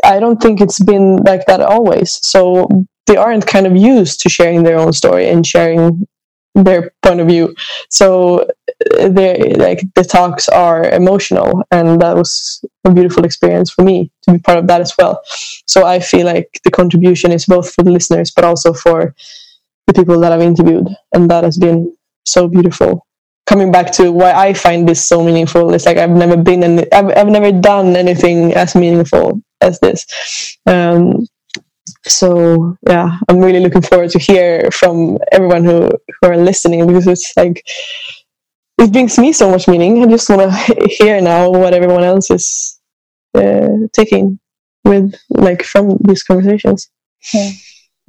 i 0.05 0.21
don't 0.21 0.41
think 0.43 0.61
it's 0.61 0.83
been 0.85 1.17
like 1.25 1.45
that 1.47 1.61
always 1.61 2.19
so 2.23 2.69
they 3.09 3.17
aren't 3.17 3.47
kind 3.47 3.67
of 3.67 3.75
used 3.77 4.21
to 4.21 4.29
sharing 4.29 4.63
their 4.63 4.79
own 4.79 4.93
story 4.93 5.29
and 5.29 5.47
sharing 5.47 6.07
their 6.55 6.91
point 7.03 7.21
of 7.21 7.27
view. 7.27 7.55
So 7.91 8.47
they 8.81 9.55
like 9.59 9.81
the 9.95 10.05
talks 10.05 10.49
are 10.49 10.89
emotional, 10.91 11.63
and 11.71 12.01
that 12.01 12.17
was 12.17 12.65
a 12.85 12.93
beautiful 12.93 13.25
experience 13.25 13.71
for 13.71 13.83
me 13.83 14.11
to 14.23 14.33
be 14.33 14.39
part 14.39 14.59
of 14.59 14.67
that 14.69 14.81
as 14.81 14.95
well. 14.99 15.21
So 15.67 15.85
I 15.85 16.01
feel 16.01 16.27
like 16.27 16.61
the 16.65 16.71
contribution 16.71 17.33
is 17.33 17.47
both 17.47 17.73
for 17.73 17.83
the 17.83 17.91
listeners, 17.91 18.31
but 18.31 18.45
also 18.45 18.73
for 18.73 19.15
the 19.87 19.95
people 19.95 20.21
that 20.21 20.33
I've 20.33 20.43
interviewed, 20.43 20.89
and 21.13 21.31
that 21.31 21.45
has 21.45 21.59
been 21.59 21.95
so 22.25 22.49
beautiful. 22.49 23.07
Coming 23.47 23.73
back 23.73 23.91
to 23.93 24.13
why 24.13 24.33
I 24.33 24.53
find 24.53 24.89
this 24.89 25.05
so 25.05 25.25
meaningful, 25.25 25.73
it's 25.73 25.87
like 25.87 25.97
I've 25.97 26.11
never 26.11 26.37
been 26.37 26.63
in, 26.63 26.87
I've, 26.93 27.17
I've 27.17 27.29
never 27.29 27.51
done 27.51 27.97
anything 27.97 28.53
as 28.55 28.75
meaningful 28.75 29.41
as 29.61 29.81
this. 29.81 30.07
Um, 30.67 31.27
so 32.05 32.77
yeah 32.87 33.19
i'm 33.29 33.39
really 33.39 33.61
looking 33.61 33.83
forward 33.83 34.11
to 34.11 34.19
hear 34.19 34.71
from 34.71 35.19
everyone 35.33 35.65
who, 35.65 35.91
who 36.21 36.29
are 36.29 36.37
listening 36.37 36.87
because 36.87 37.07
it's 37.07 37.33
like 37.37 37.65
it 38.79 38.93
brings 38.93 39.19
me 39.19 39.33
so 39.33 39.51
much 39.51 39.69
meaning. 39.69 40.03
I 40.03 40.07
just 40.07 40.29
want 40.29 40.43
to 40.43 40.89
hear 40.99 41.21
now 41.21 41.51
what 41.51 41.75
everyone 41.75 42.05
else 42.05 42.31
is 42.31 42.81
uh, 43.35 43.69
taking 43.93 44.39
with 44.85 45.15
like 45.31 45.63
from 45.63 45.99
these 46.01 46.23
conversations. 46.23 46.91
Yeah. 47.35 47.51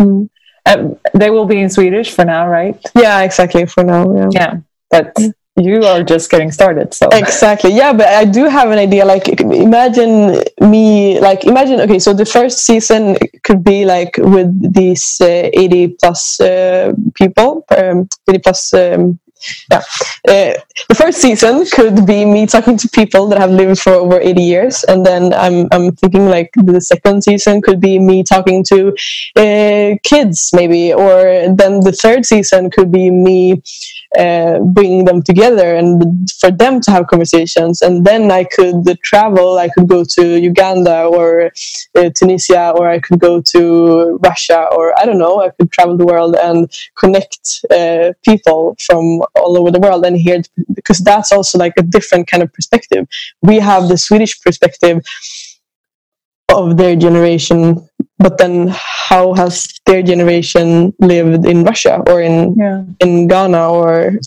mm. 0.01 0.29
um, 0.65 0.99
they 1.15 1.29
will 1.31 1.45
be 1.45 1.59
in 1.59 1.69
swedish 1.69 2.11
for 2.11 2.25
now 2.25 2.47
right? 2.47 2.79
Yeah 2.95 3.21
exactly 3.21 3.65
for 3.65 3.83
now 3.83 4.15
yeah. 4.15 4.29
Yeah 4.31 4.57
but 4.89 5.15
you 5.55 5.83
are 5.83 6.03
just 6.03 6.29
getting 6.29 6.51
started 6.51 6.93
so. 6.93 7.09
Exactly 7.11 7.73
yeah 7.73 7.93
but 7.93 8.07
i 8.07 8.25
do 8.25 8.45
have 8.45 8.71
an 8.71 8.79
idea 8.79 9.05
like 9.05 9.27
imagine 9.41 10.41
me 10.61 11.19
like 11.19 11.43
imagine 11.45 11.81
okay 11.81 11.99
so 11.99 12.13
the 12.13 12.25
first 12.25 12.59
season 12.59 13.17
could 13.43 13.63
be 13.63 13.85
like 13.85 14.15
with 14.17 14.73
these 14.73 15.17
uh, 15.21 15.49
80 15.53 15.95
plus 15.99 16.39
uh, 16.39 16.93
people 17.13 17.65
um, 17.77 18.07
80 18.29 18.39
plus 18.39 18.73
um, 18.73 19.19
yeah. 19.71 19.81
Uh, 20.27 20.53
the 20.89 20.95
first 20.95 21.21
season 21.21 21.65
could 21.65 22.05
be 22.05 22.25
me 22.25 22.45
talking 22.45 22.77
to 22.77 22.89
people 22.89 23.27
that 23.27 23.39
have 23.39 23.51
lived 23.51 23.79
for 23.79 23.93
over 23.93 24.19
80 24.19 24.41
years, 24.41 24.83
and 24.83 25.05
then 25.05 25.33
I'm 25.33 25.67
I'm 25.71 25.91
thinking 25.95 26.27
like 26.27 26.51
the 26.55 26.81
second 26.81 27.23
season 27.23 27.61
could 27.61 27.79
be 27.79 27.99
me 27.99 28.23
talking 28.23 28.63
to 28.65 28.93
uh, 29.35 29.95
kids 30.03 30.51
maybe, 30.53 30.93
or 30.93 31.23
then 31.55 31.79
the 31.81 31.91
third 31.91 32.25
season 32.25 32.69
could 32.69 32.91
be 32.91 33.09
me 33.09 33.61
uh, 34.17 34.59
bringing 34.59 35.05
them 35.05 35.21
together 35.21 35.75
and 35.75 36.29
for 36.39 36.51
them 36.51 36.81
to 36.81 36.91
have 36.91 37.07
conversations, 37.07 37.81
and 37.81 38.05
then 38.05 38.31
I 38.31 38.43
could 38.43 38.85
travel. 39.03 39.57
I 39.57 39.69
could 39.69 39.87
go 39.87 40.03
to 40.03 40.39
Uganda 40.39 41.03
or 41.05 41.51
uh, 41.95 42.09
Tunisia, 42.15 42.73
or 42.75 42.89
I 42.89 42.99
could 42.99 43.19
go 43.19 43.41
to 43.41 44.19
Russia, 44.23 44.67
or 44.75 44.97
I 44.99 45.05
don't 45.05 45.19
know. 45.19 45.41
I 45.41 45.49
could 45.49 45.71
travel 45.71 45.97
the 45.97 46.05
world 46.05 46.35
and 46.35 46.71
connect 46.97 47.65
uh, 47.69 48.13
people 48.25 48.75
from 48.79 49.21
all 49.35 49.57
over 49.57 49.71
the 49.71 49.79
world 49.79 50.05
and 50.05 50.17
hear 50.17 50.41
because 50.73 50.99
that's 50.99 51.31
also 51.31 51.57
like 51.57 51.73
a 51.77 51.83
different 51.83 52.27
kind 52.27 52.41
of 52.41 52.51
perspective. 52.53 53.07
We 53.41 53.59
have 53.59 53.89
the 53.89 53.97
Swedish 53.97 54.41
perspective 54.41 55.05
of 56.49 56.77
their 56.77 56.95
generation, 56.95 57.88
but 58.19 58.37
then 58.37 58.67
how 58.69 59.33
has 59.33 59.67
their 59.85 60.03
generation 60.03 60.93
lived 60.99 61.45
in 61.45 61.63
Russia 61.63 62.03
or 62.07 62.21
in 62.21 62.55
Yeah. 62.59 62.83
in 62.99 63.27
Ghana 63.27 63.63
or 63.71 64.19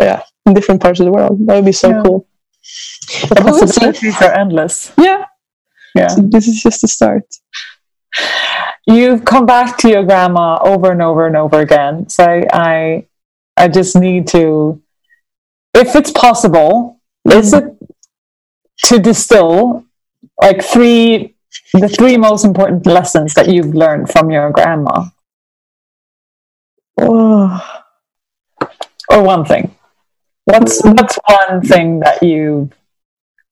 yeah, 0.00 0.22
in 0.46 0.54
different 0.54 0.80
parts 0.80 1.00
of 1.00 1.06
the 1.06 1.12
world? 1.12 1.38
That 1.46 1.56
would 1.56 1.64
be 1.64 1.72
so 1.72 1.90
Yeah. 1.90 2.02
cool. 2.02 2.26
The 3.28 3.34
But 3.34 3.44
we'll 3.44 3.54
see. 3.54 3.66
possibilities 3.66 4.20
are 4.22 4.32
endless. 4.32 4.92
Yeah, 4.98 5.24
Yeah. 5.94 6.08
so 6.08 6.22
this 6.22 6.48
is 6.48 6.62
just 6.62 6.80
the 6.82 6.88
start. 6.88 7.24
You've 8.86 9.24
come 9.24 9.46
back 9.46 9.76
to 9.78 9.88
your 9.88 10.02
grandma 10.04 10.58
over 10.62 10.92
and 10.92 11.02
over 11.02 11.26
and 11.26 11.36
over 11.36 11.60
again. 11.60 12.08
So 12.08 12.24
I, 12.24 12.46
I, 12.52 13.06
I 13.56 13.68
just 13.68 13.94
need 13.96 14.26
to, 14.28 14.80
if 15.74 15.94
it's 15.94 16.10
possible, 16.10 17.00
is 17.30 17.52
mm-hmm. 17.52 17.68
it 17.68 17.74
to 18.86 18.98
distill 18.98 19.84
like 20.40 20.64
three, 20.64 21.36
the 21.74 21.88
three 21.88 22.16
most 22.16 22.44
important 22.44 22.86
lessons 22.86 23.34
that 23.34 23.48
you've 23.48 23.74
learned 23.74 24.10
from 24.10 24.30
your 24.30 24.50
grandma, 24.50 25.06
Oh. 27.00 27.62
or 29.10 29.22
one 29.22 29.44
thing? 29.44 29.74
What's 30.44 30.82
what's 30.82 31.18
one 31.28 31.62
thing 31.62 32.00
that 32.00 32.22
you 32.22 32.70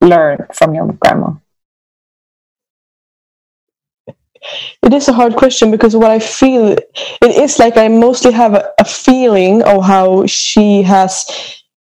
learned 0.00 0.46
from 0.52 0.74
your 0.74 0.92
grandma? 0.92 1.34
It 4.82 4.92
is 4.92 5.08
a 5.08 5.12
hard 5.12 5.34
question 5.36 5.70
because 5.70 5.96
what 5.96 6.10
I 6.10 6.18
feel 6.18 6.72
it 6.72 6.88
is 7.22 7.58
like 7.58 7.76
I 7.76 7.88
mostly 7.88 8.32
have 8.32 8.54
a, 8.54 8.70
a 8.78 8.84
feeling 8.84 9.62
of 9.62 9.84
how 9.84 10.26
she 10.26 10.82
has. 10.82 11.26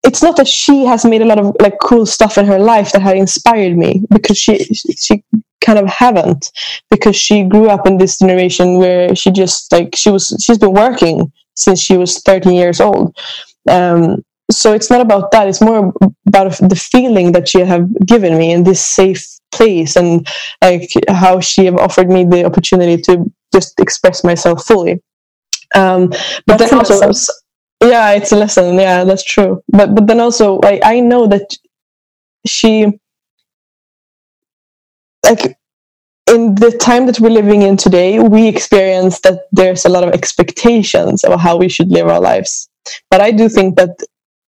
It's 0.03 0.21
not 0.23 0.37
that 0.37 0.47
she 0.47 0.85
has 0.85 1.03
made 1.03 1.21
a 1.21 1.25
lot 1.25 1.39
of 1.39 1.55
like 1.59 1.77
cool 1.81 2.05
stuff 2.05 2.37
in 2.37 2.45
her 2.45 2.59
life 2.59 2.91
that 2.91 3.01
had 3.01 3.17
inspired 3.17 3.75
me 3.75 4.03
because 4.09 4.37
she 4.37 4.63
she 4.63 5.23
kind 5.65 5.79
of 5.79 5.87
haven't 5.87 6.51
because 6.91 7.15
she 7.15 7.43
grew 7.43 7.69
up 7.69 7.87
in 7.87 7.97
this 7.97 8.19
generation 8.19 8.77
where 8.77 9.15
she 9.15 9.31
just 9.31 9.71
like 9.71 9.95
she 9.95 10.09
was 10.11 10.25
she's 10.43 10.57
been 10.59 10.73
working 10.73 11.31
since 11.55 11.79
she 11.79 11.97
was 11.97 12.21
13 12.21 12.53
years 12.53 12.79
old. 12.79 13.17
Um, 13.69 14.23
so 14.51 14.73
it's 14.73 14.89
not 14.89 15.01
about 15.01 15.31
that. 15.31 15.47
It's 15.47 15.61
more 15.61 15.91
about 16.27 16.51
the 16.57 16.75
feeling 16.91 17.31
that 17.31 17.49
she 17.49 17.61
have 17.61 17.87
given 18.05 18.37
me 18.37 18.51
in 18.51 18.63
this 18.63 18.85
safe 18.85 19.25
place 19.51 19.95
and 19.95 20.27
like 20.61 20.89
how 21.07 21.39
she 21.39 21.65
have 21.65 21.77
offered 21.77 22.09
me 22.09 22.25
the 22.25 22.45
opportunity 22.45 23.01
to 23.03 23.25
just 23.53 23.79
express 23.79 24.23
myself 24.23 24.65
fully. 24.65 25.01
Um, 25.73 26.09
but 26.45 26.57
That's 26.57 26.69
then 26.71 26.79
also, 26.79 27.07
lesson. 27.07 27.35
yeah, 27.83 28.11
it's 28.11 28.31
a 28.31 28.35
lesson. 28.35 28.75
Yeah, 28.75 29.03
that's 29.03 29.23
true. 29.23 29.61
But 29.69 29.95
but 29.95 30.07
then 30.07 30.19
also, 30.19 30.55
like 30.61 30.81
I 30.83 30.99
know 30.99 31.27
that 31.27 31.57
she, 32.45 32.99
like 35.25 35.57
in 36.31 36.55
the 36.55 36.71
time 36.71 37.05
that 37.05 37.19
we're 37.19 37.29
living 37.29 37.61
in 37.61 37.77
today, 37.77 38.19
we 38.19 38.47
experience 38.47 39.19
that 39.21 39.41
there's 39.51 39.85
a 39.85 39.89
lot 39.89 40.03
of 40.03 40.13
expectations 40.13 41.23
of 41.23 41.39
how 41.39 41.57
we 41.57 41.69
should 41.69 41.89
live 41.89 42.07
our 42.07 42.19
lives. 42.21 42.69
But 43.09 43.21
I 43.21 43.31
do 43.31 43.49
think 43.49 43.77
that 43.77 43.95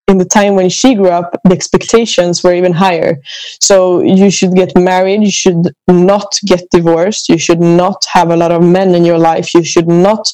in 0.08 0.18
the 0.18 0.24
time 0.24 0.56
when 0.56 0.68
she 0.68 0.94
grew 0.94 1.10
up, 1.10 1.38
the 1.44 1.54
expectations 1.54 2.42
were 2.42 2.52
even 2.52 2.72
higher. 2.72 3.20
So 3.60 4.00
you 4.00 4.30
should 4.30 4.54
get 4.54 4.76
married, 4.76 5.22
you 5.22 5.30
should 5.30 5.72
not 5.86 6.36
get 6.44 6.64
divorced, 6.72 7.28
you 7.28 7.38
should 7.38 7.60
not 7.60 8.04
have 8.12 8.30
a 8.30 8.36
lot 8.36 8.50
of 8.50 8.62
men 8.62 8.94
in 8.94 9.04
your 9.04 9.18
life, 9.18 9.54
you 9.54 9.64
should 9.64 9.86
not 9.86 10.32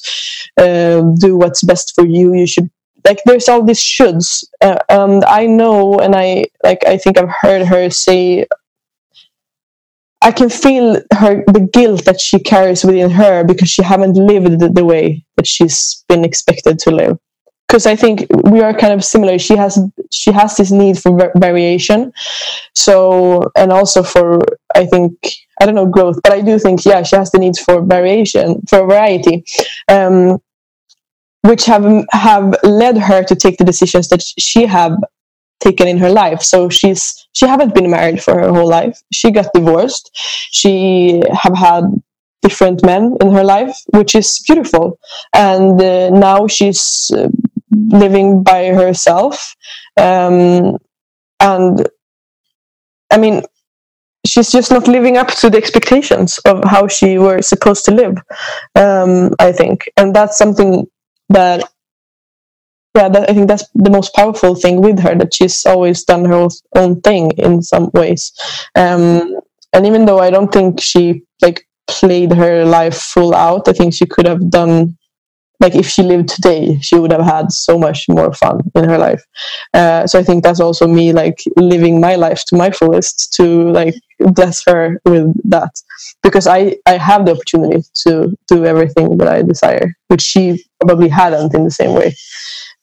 uh, 0.57 1.01
do 1.19 1.37
what's 1.37 1.63
best 1.63 1.93
for 1.93 2.05
you, 2.05 2.33
you 2.33 2.47
should 2.47 2.69
like 3.05 3.19
there's 3.25 3.47
all 3.47 3.63
these 3.63 3.79
shoulds 3.79 4.43
uh, 4.61 4.79
and 4.89 5.23
i 5.25 5.45
know 5.45 5.97
and 5.99 6.13
i 6.15 6.43
like 6.63 6.83
i 6.85 6.97
think 6.97 7.17
i've 7.17 7.33
heard 7.41 7.65
her 7.65 7.89
say 7.89 8.45
i 10.21 10.31
can 10.31 10.49
feel 10.49 11.01
her 11.13 11.43
the 11.47 11.69
guilt 11.71 12.05
that 12.05 12.19
she 12.19 12.39
carries 12.39 12.83
within 12.83 13.09
her 13.09 13.43
because 13.43 13.69
she 13.69 13.83
haven't 13.83 14.13
lived 14.13 14.59
the, 14.59 14.69
the 14.69 14.85
way 14.85 15.23
that 15.35 15.47
she's 15.47 16.03
been 16.09 16.25
expected 16.25 16.79
to 16.79 16.91
live. 16.91 17.17
Because 17.67 17.85
i 17.85 17.95
think 17.95 18.25
we 18.45 18.61
are 18.61 18.73
kind 18.73 18.93
of 18.93 19.03
similar. 19.03 19.37
She 19.37 19.55
has 19.57 19.77
she 20.11 20.31
has 20.31 20.55
this 20.55 20.71
need 20.71 20.97
for 20.97 21.17
va- 21.17 21.31
variation. 21.35 22.13
So 22.73 23.51
and 23.57 23.71
also 23.71 24.03
for 24.03 24.39
i 24.75 24.85
think 24.85 25.11
i 25.59 25.65
don't 25.65 25.75
know 25.75 25.85
growth 25.85 26.19
but 26.23 26.31
i 26.31 26.41
do 26.41 26.57
think 26.59 26.85
yeah 26.85 27.03
she 27.03 27.15
has 27.15 27.31
the 27.31 27.39
need 27.39 27.57
for 27.57 27.81
variation 27.81 28.61
for 28.69 28.85
variety 28.85 29.43
um 29.89 30.39
which 31.41 31.65
have 31.65 32.05
have 32.11 32.55
led 32.63 32.97
her 32.97 33.23
to 33.23 33.35
take 33.35 33.57
the 33.57 33.63
decisions 33.63 34.07
that 34.09 34.21
she 34.21 34.65
have 34.65 34.97
taken 35.59 35.87
in 35.87 35.97
her 35.97 36.09
life. 36.09 36.41
So 36.41 36.69
she's 36.69 37.27
she 37.33 37.47
haven't 37.47 37.75
been 37.75 37.89
married 37.89 38.21
for 38.21 38.33
her 38.39 38.49
whole 38.49 38.69
life. 38.69 39.01
She 39.11 39.31
got 39.31 39.53
divorced. 39.53 40.09
She 40.51 41.21
have 41.33 41.57
had 41.57 41.83
different 42.41 42.85
men 42.85 43.17
in 43.19 43.31
her 43.31 43.43
life 43.43 43.75
which 43.87 44.15
is 44.15 44.43
beautiful. 44.47 44.99
And 45.33 45.81
uh, 45.81 46.09
now 46.11 46.47
she's 46.47 47.11
uh, 47.15 47.29
living 47.71 48.43
by 48.43 48.67
herself. 48.67 49.55
Um, 49.97 50.77
and 51.39 51.87
i 53.11 53.17
mean 53.17 53.41
she's 54.25 54.51
just 54.51 54.71
not 54.71 54.87
living 54.87 55.17
up 55.17 55.29
to 55.29 55.49
the 55.49 55.57
expectations 55.57 56.37
of 56.39 56.63
how 56.65 56.87
she 56.87 57.17
were 57.17 57.41
supposed 57.41 57.85
to 57.85 57.91
live 57.91 58.17
um, 58.75 59.31
i 59.39 59.51
think. 59.51 59.89
And 59.97 60.15
that's 60.15 60.37
something 60.37 60.87
that 61.29 61.63
yeah 62.95 63.09
that, 63.09 63.29
i 63.29 63.33
think 63.33 63.47
that's 63.47 63.65
the 63.75 63.89
most 63.89 64.13
powerful 64.13 64.55
thing 64.55 64.81
with 64.81 64.99
her 64.99 65.15
that 65.15 65.33
she's 65.33 65.65
always 65.65 66.03
done 66.03 66.25
her 66.25 66.47
own- 66.75 67.01
thing 67.01 67.31
in 67.37 67.61
some 67.61 67.89
ways. 67.93 68.31
Um, 68.75 69.35
and 69.73 69.85
even 69.85 70.05
though 70.05 70.19
i 70.19 70.29
don't 70.29 70.51
think 70.51 70.81
she 70.81 71.23
like 71.41 71.67
played 71.87 72.31
her 72.33 72.65
life 72.65 72.97
full 72.97 73.33
out 73.33 73.67
i 73.67 73.73
think 73.73 73.93
she 73.93 74.05
could 74.05 74.25
have 74.27 74.49
done 74.49 74.97
like 75.59 75.75
if 75.75 75.87
she 75.87 76.03
lived 76.03 76.29
today 76.29 76.77
she 76.81 76.95
would 76.97 77.11
have 77.11 77.25
had 77.25 77.51
so 77.51 77.77
much 77.79 78.05
more 78.09 78.31
fun 78.33 78.59
in 78.75 78.83
her 78.87 78.97
life. 78.97 79.23
Uh, 79.73 80.05
so 80.05 80.19
i 80.19 80.23
think 80.23 80.43
that's 80.43 80.59
also 80.59 80.87
me 80.87 81.11
like 81.13 81.39
living 81.57 81.99
my 81.99 82.15
life 82.15 82.43
to 82.45 82.55
my 82.55 82.69
fullest 82.69 83.33
to 83.33 83.71
like 83.71 83.95
bless 84.19 84.63
her 84.65 85.01
with 85.05 85.33
that. 85.49 85.71
Because 86.23 86.47
i 86.47 86.75
i 86.85 86.97
have 86.97 87.25
the 87.25 87.31
opportunity 87.33 87.83
to 88.05 88.35
do 88.47 88.65
everything 88.65 89.17
that 89.17 89.27
i 89.27 89.41
desire 89.41 89.93
which 90.09 90.21
she 90.21 90.63
probably 90.81 91.09
hadn't 91.09 91.53
in 91.55 91.63
the 91.63 91.71
same 91.71 91.93
way 91.93 92.15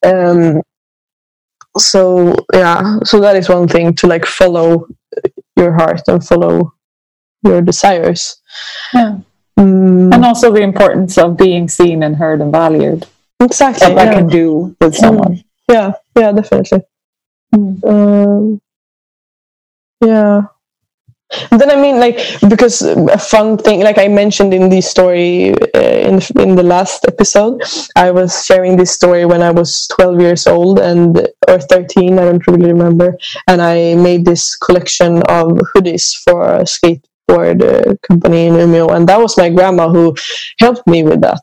um 0.05 0.63
so 1.77 2.35
yeah 2.53 2.99
so 3.05 3.21
that 3.21 3.37
is 3.37 3.49
one 3.49 3.67
thing 3.69 3.95
to 3.95 4.07
like 4.07 4.25
follow 4.27 4.87
your 5.57 5.73
heart 5.73 6.01
and 6.09 6.25
follow 6.27 6.73
your 7.43 7.61
desires 7.63 8.37
Yeah. 8.93 9.19
Mm, 9.59 10.13
And 10.15 10.25
also 10.25 10.51
the 10.53 10.63
importance 10.63 11.17
of 11.19 11.37
being 11.37 11.69
seen 11.69 12.03
and 12.03 12.17
heard 12.17 12.41
and 12.41 12.51
valued. 12.51 13.07
exactly 13.41 13.87
What 13.89 13.97
that 13.97 14.07
yeah. 14.07 14.15
can 14.19 14.27
do 14.27 14.77
with 14.81 14.95
someone. 14.97 15.45
yeah 15.69 15.93
yeah 16.17 16.33
definitely 16.33 16.83
um, 17.87 18.61
yeah 20.01 20.43
then 21.51 21.71
i 21.71 21.77
mean 21.77 21.99
like 21.99 22.19
because 22.49 22.83
a 22.83 23.19
fun 23.19 23.57
thing 23.57 23.81
like 23.81 23.99
i 23.99 24.07
mentioned 24.07 24.53
in 24.53 24.69
the 24.69 24.81
story 24.81 25.53
uh, 25.75 25.79
in, 26.09 26.21
in 26.39 26.55
the 26.55 26.63
last 26.63 27.05
episode 27.07 27.61
i 27.97 28.11
was 28.11 28.45
sharing 28.45 28.77
this 28.77 28.93
story 28.93 29.25
when 29.25 29.43
i 29.43 29.51
was 29.51 29.89
12 29.89 30.21
years 30.21 30.47
old 30.47 30.79
and 30.79 31.27
or 31.49 31.59
13 31.59 32.19
i 32.19 32.25
don't 32.25 32.47
really 32.47 32.73
remember 32.73 33.17
and 33.49 33.61
i 33.63 33.95
made 33.95 34.25
this 34.25 34.55
collection 34.57 35.19
of 35.29 35.49
hoodies 35.73 36.15
for 36.25 36.45
a 36.45 36.63
skateboard 36.65 37.63
uh, 37.63 37.95
company 38.07 38.47
in 38.47 38.55
Umeå 38.55 38.95
and 38.95 39.09
that 39.09 39.21
was 39.21 39.37
my 39.37 39.49
grandma 39.49 39.89
who 39.89 40.15
helped 40.59 40.87
me 40.87 41.03
with 41.03 41.21
that. 41.21 41.41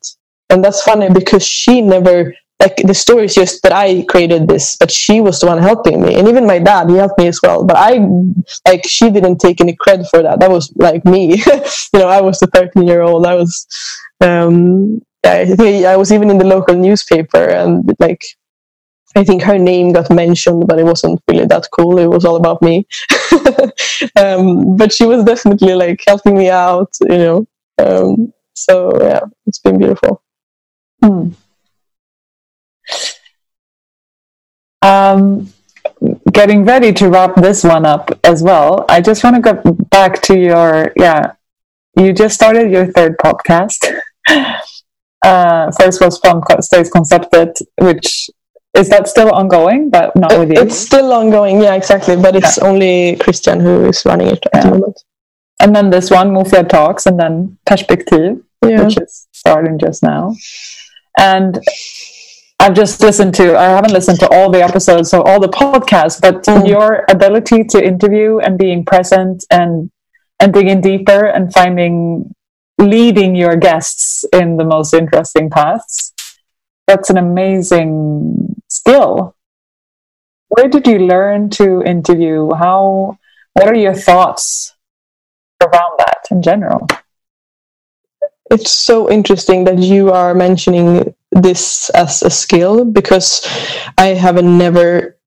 And 0.49 0.63
that's 0.63 0.83
funny 0.83 1.09
because 1.09 1.45
she 1.45 1.81
never 1.81 2.33
like 2.61 2.77
the 2.85 2.93
story 2.93 3.25
is 3.25 3.33
just 3.33 3.63
that 3.63 3.73
I 3.73 4.05
created 4.07 4.47
this, 4.47 4.75
but 4.75 4.91
she 4.91 5.19
was 5.19 5.39
the 5.39 5.47
one 5.47 5.57
helping 5.57 6.01
me, 6.01 6.13
and 6.15 6.27
even 6.27 6.45
my 6.45 6.59
dad 6.59 6.89
he 6.89 6.95
helped 6.95 7.17
me 7.17 7.27
as 7.27 7.39
well. 7.41 7.63
But 7.63 7.77
I 7.77 7.97
like 8.67 8.85
she 8.87 9.09
didn't 9.09 9.39
take 9.39 9.59
any 9.59 9.75
credit 9.75 10.07
for 10.11 10.21
that. 10.21 10.39
That 10.39 10.51
was 10.51 10.71
like 10.75 11.03
me, 11.03 11.41
you 11.93 11.99
know. 11.99 12.07
I 12.07 12.21
was 12.21 12.37
the 12.39 12.47
thirteen 12.53 12.87
year 12.87 13.01
old. 13.01 13.25
I 13.25 13.35
was, 13.35 13.65
um, 14.21 15.01
I, 15.25 15.83
I 15.87 15.97
was 15.97 16.13
even 16.13 16.29
in 16.29 16.37
the 16.37 16.45
local 16.45 16.75
newspaper, 16.75 17.43
and 17.43 17.95
like 17.99 18.23
I 19.15 19.23
think 19.23 19.41
her 19.41 19.57
name 19.57 19.93
got 19.93 20.11
mentioned, 20.11 20.67
but 20.67 20.77
it 20.77 20.85
wasn't 20.85 21.21
really 21.27 21.45
that 21.47 21.67
cool. 21.71 21.97
It 21.97 22.07
was 22.07 22.25
all 22.25 22.35
about 22.35 22.61
me. 22.61 22.85
um, 24.15 24.77
but 24.77 24.93
she 24.93 25.05
was 25.05 25.23
definitely 25.23 25.73
like 25.73 26.03
helping 26.05 26.37
me 26.37 26.49
out, 26.49 26.93
you 27.01 27.17
know. 27.17 27.47
Um, 27.79 28.33
so 28.53 28.91
yeah, 29.01 29.21
it's 29.47 29.59
been 29.59 29.79
beautiful. 29.79 30.21
Hmm. 31.01 31.31
Um, 34.81 35.53
getting 36.31 36.65
ready 36.65 36.91
to 36.93 37.09
wrap 37.09 37.35
this 37.35 37.63
one 37.63 37.85
up 37.85 38.17
as 38.23 38.41
well. 38.41 38.85
I 38.89 39.01
just 39.01 39.23
want 39.23 39.35
to 39.35 39.41
go 39.41 39.73
back 39.89 40.21
to 40.23 40.37
your 40.37 40.91
yeah. 40.95 41.33
You 41.97 42.13
just 42.13 42.35
started 42.35 42.71
your 42.71 42.91
third 42.91 43.17
podcast. 43.17 43.85
Uh, 45.23 45.71
first 45.79 46.01
was 46.01 46.17
from 46.17 46.41
Stays 46.61 46.89
Concepted, 46.89 47.55
which 47.79 48.27
is 48.73 48.89
that 48.89 49.07
still 49.07 49.31
ongoing, 49.31 49.89
but 49.89 50.15
not 50.15 50.37
with 50.37 50.49
you? 50.49 50.61
It's 50.61 50.75
still 50.77 51.13
ongoing, 51.13 51.61
yeah, 51.61 51.75
exactly. 51.75 52.15
But 52.15 52.35
it's 52.35 52.57
yeah. 52.57 52.67
only 52.67 53.17
Christian 53.17 53.59
who 53.59 53.85
is 53.85 54.03
running 54.05 54.27
it 54.27 54.43
at 54.51 54.51
yeah. 54.55 54.61
the 54.63 54.69
moment. 54.71 55.03
And 55.59 55.75
then 55.75 55.89
this 55.89 56.09
one, 56.09 56.31
Mufia 56.31 56.67
Talks, 56.67 57.05
and 57.05 57.19
then 57.19 57.57
Perspective, 57.67 58.41
yeah. 58.65 58.83
which 58.83 58.97
is 58.97 59.27
starting 59.31 59.77
just 59.77 60.01
now. 60.01 60.35
And 61.19 61.59
I've 62.61 62.75
just 62.75 63.01
listened 63.01 63.33
to, 63.35 63.57
I 63.57 63.63
haven't 63.63 63.91
listened 63.91 64.19
to 64.19 64.29
all 64.29 64.51
the 64.51 64.63
episodes 64.63 65.13
or 65.13 65.27
all 65.27 65.39
the 65.39 65.49
podcasts, 65.49 66.21
but 66.21 66.43
mm. 66.43 66.67
your 66.67 67.05
ability 67.09 67.63
to 67.65 67.83
interview 67.83 68.37
and 68.37 68.57
being 68.57 68.85
present 68.85 69.43
and 69.51 69.91
and 70.39 70.53
digging 70.53 70.81
deeper 70.81 71.25
and 71.25 71.53
finding 71.53 72.33
leading 72.79 73.35
your 73.35 73.55
guests 73.55 74.25
in 74.33 74.57
the 74.57 74.63
most 74.63 74.93
interesting 74.93 75.49
paths 75.49 76.13
that's 76.91 77.09
an 77.09 77.17
amazing 77.17 78.55
skill. 78.67 79.35
Where 80.49 80.67
did 80.67 80.85
you 80.87 80.99
learn 80.99 81.49
to 81.51 81.81
interview? 81.83 82.51
How, 82.53 83.17
what 83.53 83.67
are 83.67 83.75
your 83.75 83.93
thoughts 83.93 84.75
around 85.61 85.99
that 85.99 86.27
in 86.29 86.41
general? 86.41 86.87
It's 88.49 88.71
so 88.71 89.09
interesting 89.09 89.63
that 89.63 89.77
you 89.77 90.11
are 90.11 90.33
mentioning 90.33 91.15
this 91.31 91.89
as 91.91 92.23
a 92.23 92.29
skill 92.29 92.85
because 92.85 93.47
I 93.97 94.07
have 94.07 94.43
never 94.43 95.17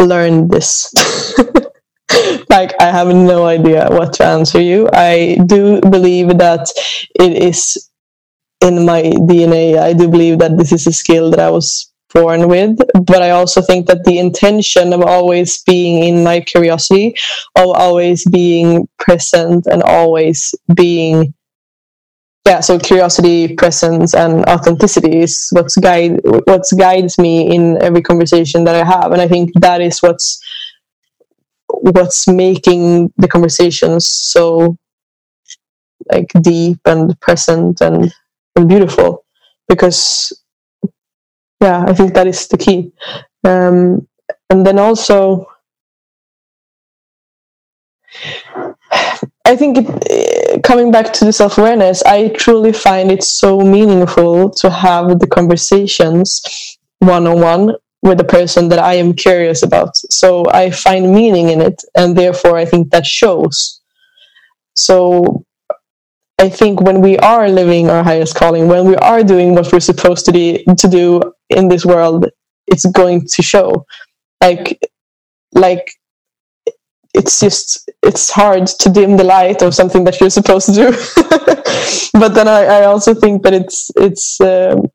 learned 0.00 0.50
this. 0.50 0.92
like 2.48 2.72
I 2.80 2.90
have 2.90 3.08
no 3.08 3.46
idea 3.46 3.88
what 3.90 4.14
to 4.14 4.24
answer 4.24 4.60
you. 4.60 4.88
I 4.92 5.38
do 5.46 5.80
believe 5.80 6.38
that 6.38 6.70
it 7.18 7.32
is 7.42 7.90
in 8.60 8.84
my 8.84 9.02
DNA. 9.02 9.78
I 9.78 9.92
do 9.92 10.08
believe 10.08 10.38
that 10.38 10.56
this 10.56 10.72
is 10.72 10.86
a 10.86 10.92
skill 10.92 11.30
that 11.30 11.40
I 11.40 11.50
was 11.50 11.90
born 12.12 12.48
with 12.48 12.76
but 13.06 13.22
i 13.22 13.30
also 13.30 13.62
think 13.62 13.86
that 13.86 14.04
the 14.04 14.18
intention 14.18 14.92
of 14.92 15.00
always 15.02 15.62
being 15.62 16.02
in 16.02 16.24
my 16.24 16.40
curiosity 16.40 17.14
of 17.56 17.68
always 17.68 18.24
being 18.30 18.88
present 18.98 19.66
and 19.66 19.82
always 19.82 20.54
being 20.74 21.32
yeah 22.46 22.60
so 22.60 22.78
curiosity 22.78 23.54
presence 23.54 24.14
and 24.14 24.44
authenticity 24.46 25.20
is 25.20 25.48
what's 25.52 25.76
guide 25.76 26.20
what 26.46 26.62
guides 26.78 27.18
me 27.18 27.54
in 27.54 27.80
every 27.82 28.02
conversation 28.02 28.64
that 28.64 28.74
i 28.74 28.84
have 28.84 29.12
and 29.12 29.20
i 29.20 29.28
think 29.28 29.50
that 29.60 29.80
is 29.80 30.00
what's 30.00 30.40
what's 31.68 32.26
making 32.26 33.12
the 33.16 33.28
conversations 33.28 34.06
so 34.06 34.76
like 36.10 36.32
deep 36.42 36.78
and 36.86 37.18
present 37.20 37.80
and, 37.80 38.12
and 38.56 38.68
beautiful 38.68 39.24
because 39.68 40.32
yeah, 41.60 41.84
I 41.86 41.92
think 41.92 42.14
that 42.14 42.26
is 42.26 42.48
the 42.48 42.56
key. 42.56 42.92
Um, 43.44 44.08
and 44.48 44.66
then 44.66 44.78
also, 44.78 45.46
I 49.50 49.56
think 49.56 49.78
it, 49.78 49.86
eh, 50.08 50.60
coming 50.60 50.92
back 50.92 51.12
to 51.14 51.24
the 51.24 51.32
self 51.32 51.58
awareness, 51.58 52.04
I 52.04 52.28
truly 52.28 52.72
find 52.72 53.10
it 53.10 53.24
so 53.24 53.58
meaningful 53.58 54.50
to 54.60 54.70
have 54.70 55.18
the 55.18 55.26
conversations 55.26 56.40
one 57.00 57.26
on 57.26 57.40
one 57.40 57.74
with 58.02 58.20
a 58.20 58.24
person 58.38 58.68
that 58.68 58.78
I 58.78 58.94
am 58.94 59.12
curious 59.12 59.64
about. 59.64 59.96
So 59.96 60.44
I 60.52 60.70
find 60.70 61.12
meaning 61.12 61.48
in 61.48 61.60
it, 61.60 61.82
and 61.96 62.16
therefore 62.16 62.56
I 62.58 62.64
think 62.64 62.90
that 62.90 63.04
shows. 63.04 63.80
So 64.76 65.44
I 66.38 66.48
think 66.48 66.80
when 66.80 67.00
we 67.00 67.18
are 67.18 67.48
living 67.48 67.90
our 67.90 68.04
highest 68.04 68.36
calling, 68.36 68.68
when 68.68 68.84
we 68.86 68.94
are 68.96 69.24
doing 69.24 69.56
what 69.56 69.72
we're 69.72 69.80
supposed 69.80 70.26
to, 70.26 70.32
be, 70.32 70.64
to 70.78 70.88
do 70.88 71.32
in 71.48 71.66
this 71.66 71.84
world, 71.84 72.30
it's 72.68 72.86
going 72.86 73.26
to 73.26 73.42
show. 73.42 73.84
Like, 74.40 74.78
like 75.52 75.90
it's 77.14 77.40
just 77.40 77.90
it's 78.02 78.30
hard 78.30 78.66
to 78.66 78.88
dim 78.88 79.16
the 79.16 79.24
light 79.24 79.62
of 79.62 79.74
something 79.74 80.04
that 80.04 80.20
you're 80.20 80.30
supposed 80.30 80.66
to 80.66 80.72
do. 80.72 80.90
but 82.18 82.34
then 82.34 82.48
I, 82.48 82.64
I, 82.64 82.84
also 82.84 83.14
think 83.14 83.42
that 83.42 83.52
it's 83.52 83.90
it's 83.96 84.40
um, 84.40 84.86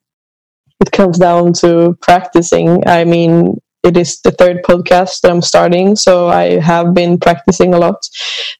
it 0.79 0.91
comes 0.91 1.17
down 1.17 1.53
to 1.53 1.97
practicing. 2.01 2.87
I 2.87 3.03
mean, 3.03 3.59
it 3.83 3.97
is 3.97 4.21
the 4.21 4.31
third 4.31 4.63
podcast 4.63 5.21
that 5.21 5.31
I'm 5.31 5.41
starting, 5.41 5.95
so 5.95 6.29
I 6.29 6.59
have 6.59 6.93
been 6.93 7.19
practicing 7.19 7.73
a 7.73 7.77
lot. 7.77 7.97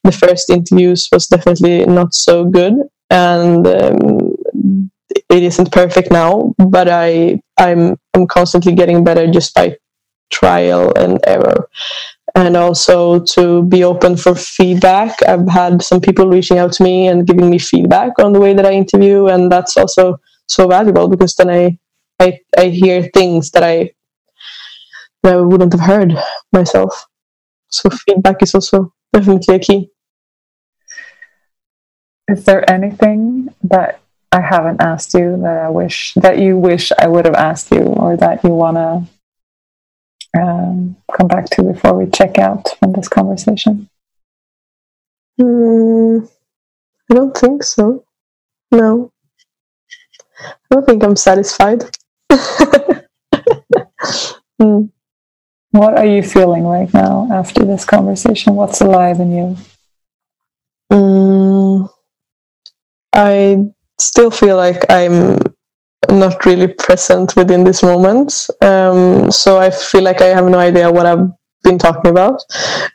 The 0.04 0.12
first 0.12 0.50
interviews 0.50 1.08
was 1.10 1.26
definitely 1.26 1.84
not 1.86 2.14
so 2.14 2.44
good, 2.44 2.74
and 3.10 3.66
um, 3.66 4.36
it 5.30 5.42
isn't 5.42 5.72
perfect 5.72 6.10
now. 6.10 6.54
But 6.58 6.88
I 6.88 7.40
I'm 7.58 7.96
I'm 8.14 8.26
constantly 8.26 8.74
getting 8.74 9.02
better 9.02 9.26
just 9.30 9.54
by 9.54 9.76
trial 10.30 10.92
and 10.94 11.18
error. 11.26 11.68
And 12.36 12.54
also 12.54 13.24
to 13.32 13.62
be 13.62 13.82
open 13.82 14.14
for 14.14 14.34
feedback. 14.34 15.26
I've 15.26 15.48
had 15.48 15.80
some 15.80 16.02
people 16.02 16.28
reaching 16.28 16.58
out 16.58 16.70
to 16.74 16.82
me 16.82 17.08
and 17.08 17.26
giving 17.26 17.48
me 17.48 17.58
feedback 17.58 18.18
on 18.18 18.34
the 18.34 18.40
way 18.40 18.52
that 18.52 18.66
I 18.66 18.72
interview, 18.72 19.28
and 19.28 19.50
that's 19.50 19.74
also 19.78 20.18
so 20.46 20.68
valuable 20.68 21.08
because 21.08 21.34
then 21.34 21.48
I 21.48 21.78
I, 22.20 22.40
I 22.56 22.68
hear 22.68 23.08
things 23.14 23.50
that 23.52 23.62
I 23.62 23.92
that 25.22 25.32
I 25.32 25.40
wouldn't 25.40 25.72
have 25.72 25.80
heard 25.80 26.12
myself. 26.52 27.06
So 27.68 27.88
feedback 27.88 28.42
is 28.42 28.54
also 28.54 28.92
definitely 29.14 29.54
a 29.54 29.58
key. 29.58 29.90
Is 32.28 32.44
there 32.44 32.68
anything 32.70 33.48
that 33.64 34.00
I 34.30 34.42
haven't 34.42 34.82
asked 34.82 35.14
you 35.14 35.40
that 35.40 35.56
I 35.64 35.70
wish 35.70 36.12
that 36.20 36.38
you 36.38 36.58
wish 36.58 36.92
I 36.98 37.08
would 37.08 37.24
have 37.24 37.34
asked 37.34 37.72
you, 37.72 37.80
or 37.80 38.14
that 38.18 38.44
you 38.44 38.50
want 38.50 38.76
to 38.76 39.15
um, 40.36 40.96
come 41.12 41.28
back 41.28 41.46
to 41.50 41.62
before 41.62 41.94
we 41.96 42.10
check 42.10 42.38
out 42.38 42.76
from 42.78 42.92
this 42.92 43.08
conversation? 43.08 43.88
Mm, 45.40 46.28
I 47.10 47.14
don't 47.14 47.36
think 47.36 47.62
so. 47.62 48.04
No, 48.70 49.12
I 50.40 50.52
don't 50.70 50.86
think 50.86 51.04
I'm 51.04 51.16
satisfied. 51.16 51.84
mm. 54.60 54.90
What 55.70 55.98
are 55.98 56.06
you 56.06 56.22
feeling 56.22 56.64
right 56.64 56.92
now 56.94 57.28
after 57.30 57.64
this 57.64 57.84
conversation? 57.84 58.54
What's 58.54 58.80
alive 58.80 59.20
in 59.20 59.32
you? 59.32 59.56
Mm, 60.90 61.90
I 63.12 63.66
still 63.98 64.30
feel 64.30 64.56
like 64.56 64.84
I'm 64.88 65.38
not 66.10 66.44
really 66.44 66.68
present 66.68 67.36
within 67.36 67.64
this 67.64 67.82
moment. 67.82 68.48
Um, 68.60 69.30
so 69.30 69.58
I 69.58 69.70
feel 69.70 70.02
like 70.02 70.20
I 70.20 70.26
have 70.26 70.46
no 70.46 70.58
idea 70.58 70.90
what 70.90 71.06
I've 71.06 71.28
been 71.62 71.78
talking 71.78 72.10
about. 72.10 72.42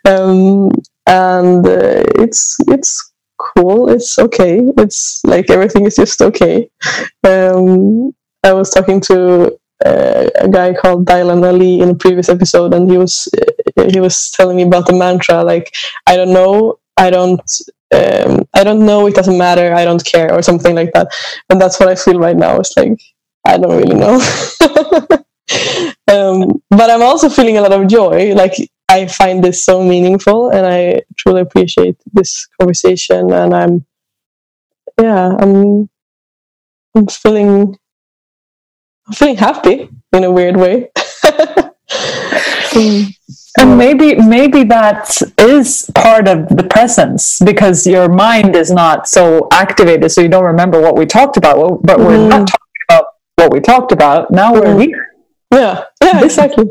Um, 0.05 0.71
and 1.07 1.65
uh, 1.65 2.03
it's 2.15 2.57
it's 2.67 3.11
cool. 3.37 3.89
It's 3.89 4.17
okay. 4.19 4.61
It's 4.77 5.21
like 5.25 5.49
everything 5.49 5.85
is 5.85 5.95
just 5.95 6.21
okay. 6.21 6.69
Um, 7.23 8.13
I 8.43 8.53
was 8.53 8.69
talking 8.71 9.01
to 9.01 9.57
uh, 9.85 10.29
a 10.39 10.49
guy 10.49 10.73
called 10.73 11.05
Dylan 11.05 11.45
Ali 11.45 11.79
in 11.79 11.89
a 11.89 11.95
previous 11.95 12.29
episode, 12.29 12.73
and 12.73 12.89
he 12.89 12.97
was 12.97 13.27
uh, 13.77 13.89
he 13.89 13.99
was 13.99 14.31
telling 14.31 14.57
me 14.57 14.63
about 14.63 14.87
the 14.87 14.93
mantra 14.93 15.43
like 15.43 15.73
I 16.07 16.15
don't 16.15 16.33
know, 16.33 16.77
I 17.01 17.09
don't. 17.09 17.41
Um, 17.93 18.47
I 18.53 18.63
don't 18.63 18.85
know. 18.85 19.07
It 19.07 19.15
doesn't 19.15 19.37
matter. 19.37 19.73
I 19.73 19.83
don't 19.83 20.03
care, 20.05 20.33
or 20.33 20.41
something 20.41 20.75
like 20.75 20.93
that. 20.93 21.07
And 21.49 21.59
that's 21.59 21.79
what 21.79 21.89
I 21.89 21.95
feel 21.95 22.19
right 22.19 22.37
now. 22.37 22.57
It's 22.59 22.75
like 22.77 22.99
I 23.45 23.57
don't 23.57 23.77
really 23.77 23.95
know. 23.95 24.15
um, 26.07 26.61
but 26.69 26.89
I'm 26.89 27.01
also 27.01 27.29
feeling 27.29 27.57
a 27.57 27.61
lot 27.61 27.73
of 27.73 27.87
joy. 27.87 28.33
Like 28.33 28.53
I 28.87 29.07
find 29.07 29.43
this 29.43 29.65
so 29.65 29.83
meaningful, 29.83 30.51
and 30.51 30.65
I 30.65 31.01
truly 31.17 31.41
appreciate 31.41 31.97
this 32.13 32.47
conversation. 32.59 33.31
And 33.33 33.53
I'm, 33.53 33.85
yeah, 34.99 35.35
I'm, 35.39 35.89
I'm 36.95 37.07
feeling 37.07 37.77
I'm 39.07 39.13
feeling 39.13 39.37
happy 39.37 39.89
in 40.13 40.23
a 40.23 40.31
weird 40.31 40.57
way. 40.57 40.91
and 43.59 43.77
maybe 43.77 44.15
maybe 44.15 44.63
that 44.65 45.17
is 45.37 45.89
part 45.93 46.27
of 46.27 46.47
the 46.49 46.63
presence 46.63 47.39
because 47.43 47.85
your 47.85 48.07
mind 48.07 48.55
is 48.55 48.71
not 48.71 49.07
so 49.07 49.47
activated, 49.51 50.11
so 50.11 50.21
you 50.21 50.29
don't 50.29 50.45
remember 50.45 50.79
what 50.81 50.95
we 50.95 51.05
talked 51.05 51.37
about. 51.37 51.81
But 51.83 51.99
we're 51.99 52.17
mm. 52.17 52.29
not 52.29 52.47
talking 52.47 52.83
about 52.89 53.05
what 53.35 53.51
we 53.51 53.59
talked 53.59 53.91
about. 53.91 54.31
Now 54.31 54.53
we're 54.53 54.75
mm. 54.75 54.85
here. 54.85 55.07
Yeah, 55.53 55.83
yeah, 56.01 56.23
exactly. 56.23 56.65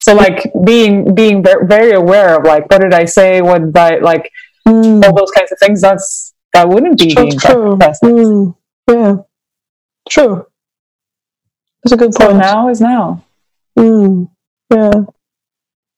So 0.00 0.14
like 0.14 0.52
being 0.64 1.14
being 1.14 1.44
very 1.44 1.92
aware 1.92 2.36
of 2.38 2.44
like 2.44 2.68
what 2.68 2.80
did 2.80 2.92
I 2.92 3.04
say, 3.04 3.40
what 3.40 3.60
did 3.60 3.76
I 3.76 3.98
like 3.98 4.30
Mm. 4.66 5.04
all 5.04 5.14
those 5.14 5.30
kinds 5.32 5.50
of 5.50 5.58
things. 5.58 5.80
That's 5.80 6.34
that 6.52 6.68
wouldn't 6.68 6.98
be 6.98 7.10
So 7.10 7.22
being 7.22 7.38
true. 7.38 7.76
present. 7.76 8.12
Mm. 8.12 8.56
Yeah, 8.88 9.16
true. 10.08 10.46
That's 11.82 11.92
a 11.92 11.96
good 11.96 12.14
So 12.14 12.26
point. 12.26 12.38
now 12.38 12.68
is 12.68 12.80
now, 12.80 13.24
Mm. 13.76 14.28
Yeah. 14.70 15.04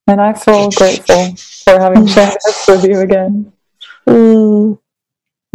And 0.07 0.21
I 0.21 0.33
feel 0.35 0.71
grateful 0.71 1.35
for 1.37 1.79
having 1.81 2.07
shared 2.15 2.39
this 2.45 2.65
with 2.69 2.85
you 2.85 3.01
again. 3.01 3.53
Mm. 4.07 4.79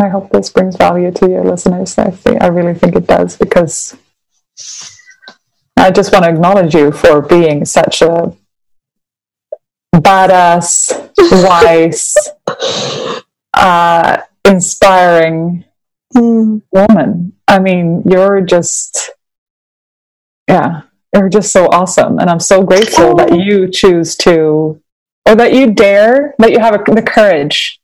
I 0.02 0.08
hope 0.08 0.32
this 0.32 0.50
brings 0.50 0.76
value 0.78 1.12
to 1.12 1.30
your 1.30 1.44
listeners. 1.44 1.98
I 1.98 2.12
think 2.12 2.42
I 2.42 2.48
really 2.48 2.74
think 2.74 2.96
it 2.96 3.06
does 3.08 3.36
because 3.38 3.98
I 5.78 5.92
just 5.92 6.12
want 6.12 6.26
to 6.26 6.32
acknowledge 6.32 6.74
you 6.74 6.92
for 6.92 7.22
being 7.22 7.66
such 7.66 8.02
a 8.02 8.34
badass, 9.94 11.12
wise, 11.18 12.16
uh, 13.54 14.18
inspiring 14.46 15.66
Mm. 16.16 16.64
woman. 16.72 17.34
I 17.48 17.60
mean, 17.60 18.02
you're 18.10 18.42
just, 18.42 19.12
yeah, 20.48 20.82
you're 21.14 21.30
just 21.30 21.52
so 21.52 21.68
awesome. 21.68 22.20
And 22.20 22.30
I'm 22.30 22.40
so 22.40 22.64
grateful 22.64 23.16
that 23.16 23.40
you 23.40 23.70
choose 23.70 24.16
to, 24.18 24.82
or 25.26 25.36
that 25.36 25.54
you 25.54 25.74
dare, 25.74 26.36
that 26.40 26.52
you 26.52 26.60
have 26.60 26.76
a, 26.76 26.92
the 26.92 27.02
courage 27.02 27.80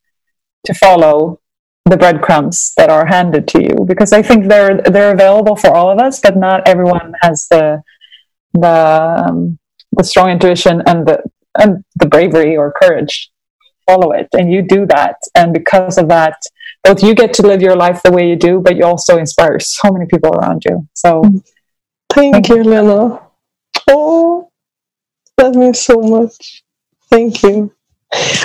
to 0.65 0.73
follow 0.73 1.39
the 1.86 1.97
breadcrumbs 1.97 2.73
that 2.78 2.89
are 2.89 3.05
handed 3.05 3.47
to 3.47 3.61
you 3.61 3.86
because 3.88 4.11
I 4.11 4.23
think 4.23 4.47
they're 4.47 4.82
they're 4.82 5.13
available 5.13 5.55
for 5.55 5.69
all 5.69 5.91
of 5.91 5.99
us, 5.99 6.19
but 6.19 6.36
not 6.36 6.67
everyone 6.67 7.13
has 7.21 7.47
the 7.49 7.84
the 8.53 9.26
um, 9.28 9.59
the 9.91 10.03
strong 10.03 10.30
intuition 10.30 10.82
and 10.88 11.07
the 11.07 11.23
and 11.59 11.84
the 11.95 12.07
bravery 12.07 12.57
or 12.57 12.73
courage 12.82 13.30
to 13.61 13.93
follow 13.93 14.11
it. 14.13 14.28
And 14.34 14.51
you 14.51 14.63
do 14.63 14.88
that, 14.88 15.17
and 15.36 15.53
because 15.53 15.97
of 15.99 16.07
that, 16.09 16.41
both 16.84 17.03
you 17.03 17.13
get 17.13 17.34
to 17.34 17.43
live 17.47 17.61
your 17.61 17.76
life 17.76 18.01
the 18.03 18.11
way 18.11 18.28
you 18.30 18.36
do, 18.36 18.59
but 18.59 18.76
you 18.76 18.84
also 18.84 19.17
inspire 19.17 19.59
so 19.59 19.91
many 19.91 20.07
people 20.07 20.32
around 20.34 20.63
you. 20.65 20.88
So 20.95 21.21
Thank, 22.16 22.34
Thank 22.34 22.49
you, 22.49 22.63
Lena. 22.63 23.20
Oh, 23.89 24.49
that 25.36 25.53
means 25.53 25.82
so 25.82 25.99
much. 25.99 26.63
Thank 27.09 27.43
you. 27.43 27.74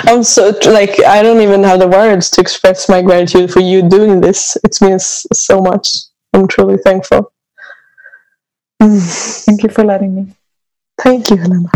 I'm 0.03 0.23
so 0.23 0.49
like 0.65 1.01
I 1.05 1.23
don't 1.23 1.39
even 1.39 1.63
have 1.63 1.79
the 1.79 1.87
words 1.87 2.29
to 2.31 2.41
express 2.41 2.89
my 2.89 3.01
gratitude 3.01 3.49
for 3.49 3.61
you 3.61 3.81
doing 3.87 4.19
this. 4.19 4.57
It 4.65 4.77
means 4.81 5.25
so 5.31 5.61
much. 5.61 5.87
I'm 6.33 6.49
truly 6.49 6.79
thankful. 6.79 7.31
Thank 8.81 9.63
you 9.63 9.69
for 9.69 9.85
letting 9.85 10.15
me. 10.15 10.35
Thank 10.99 11.29
you, 11.29 11.37
Helena. 11.37 11.69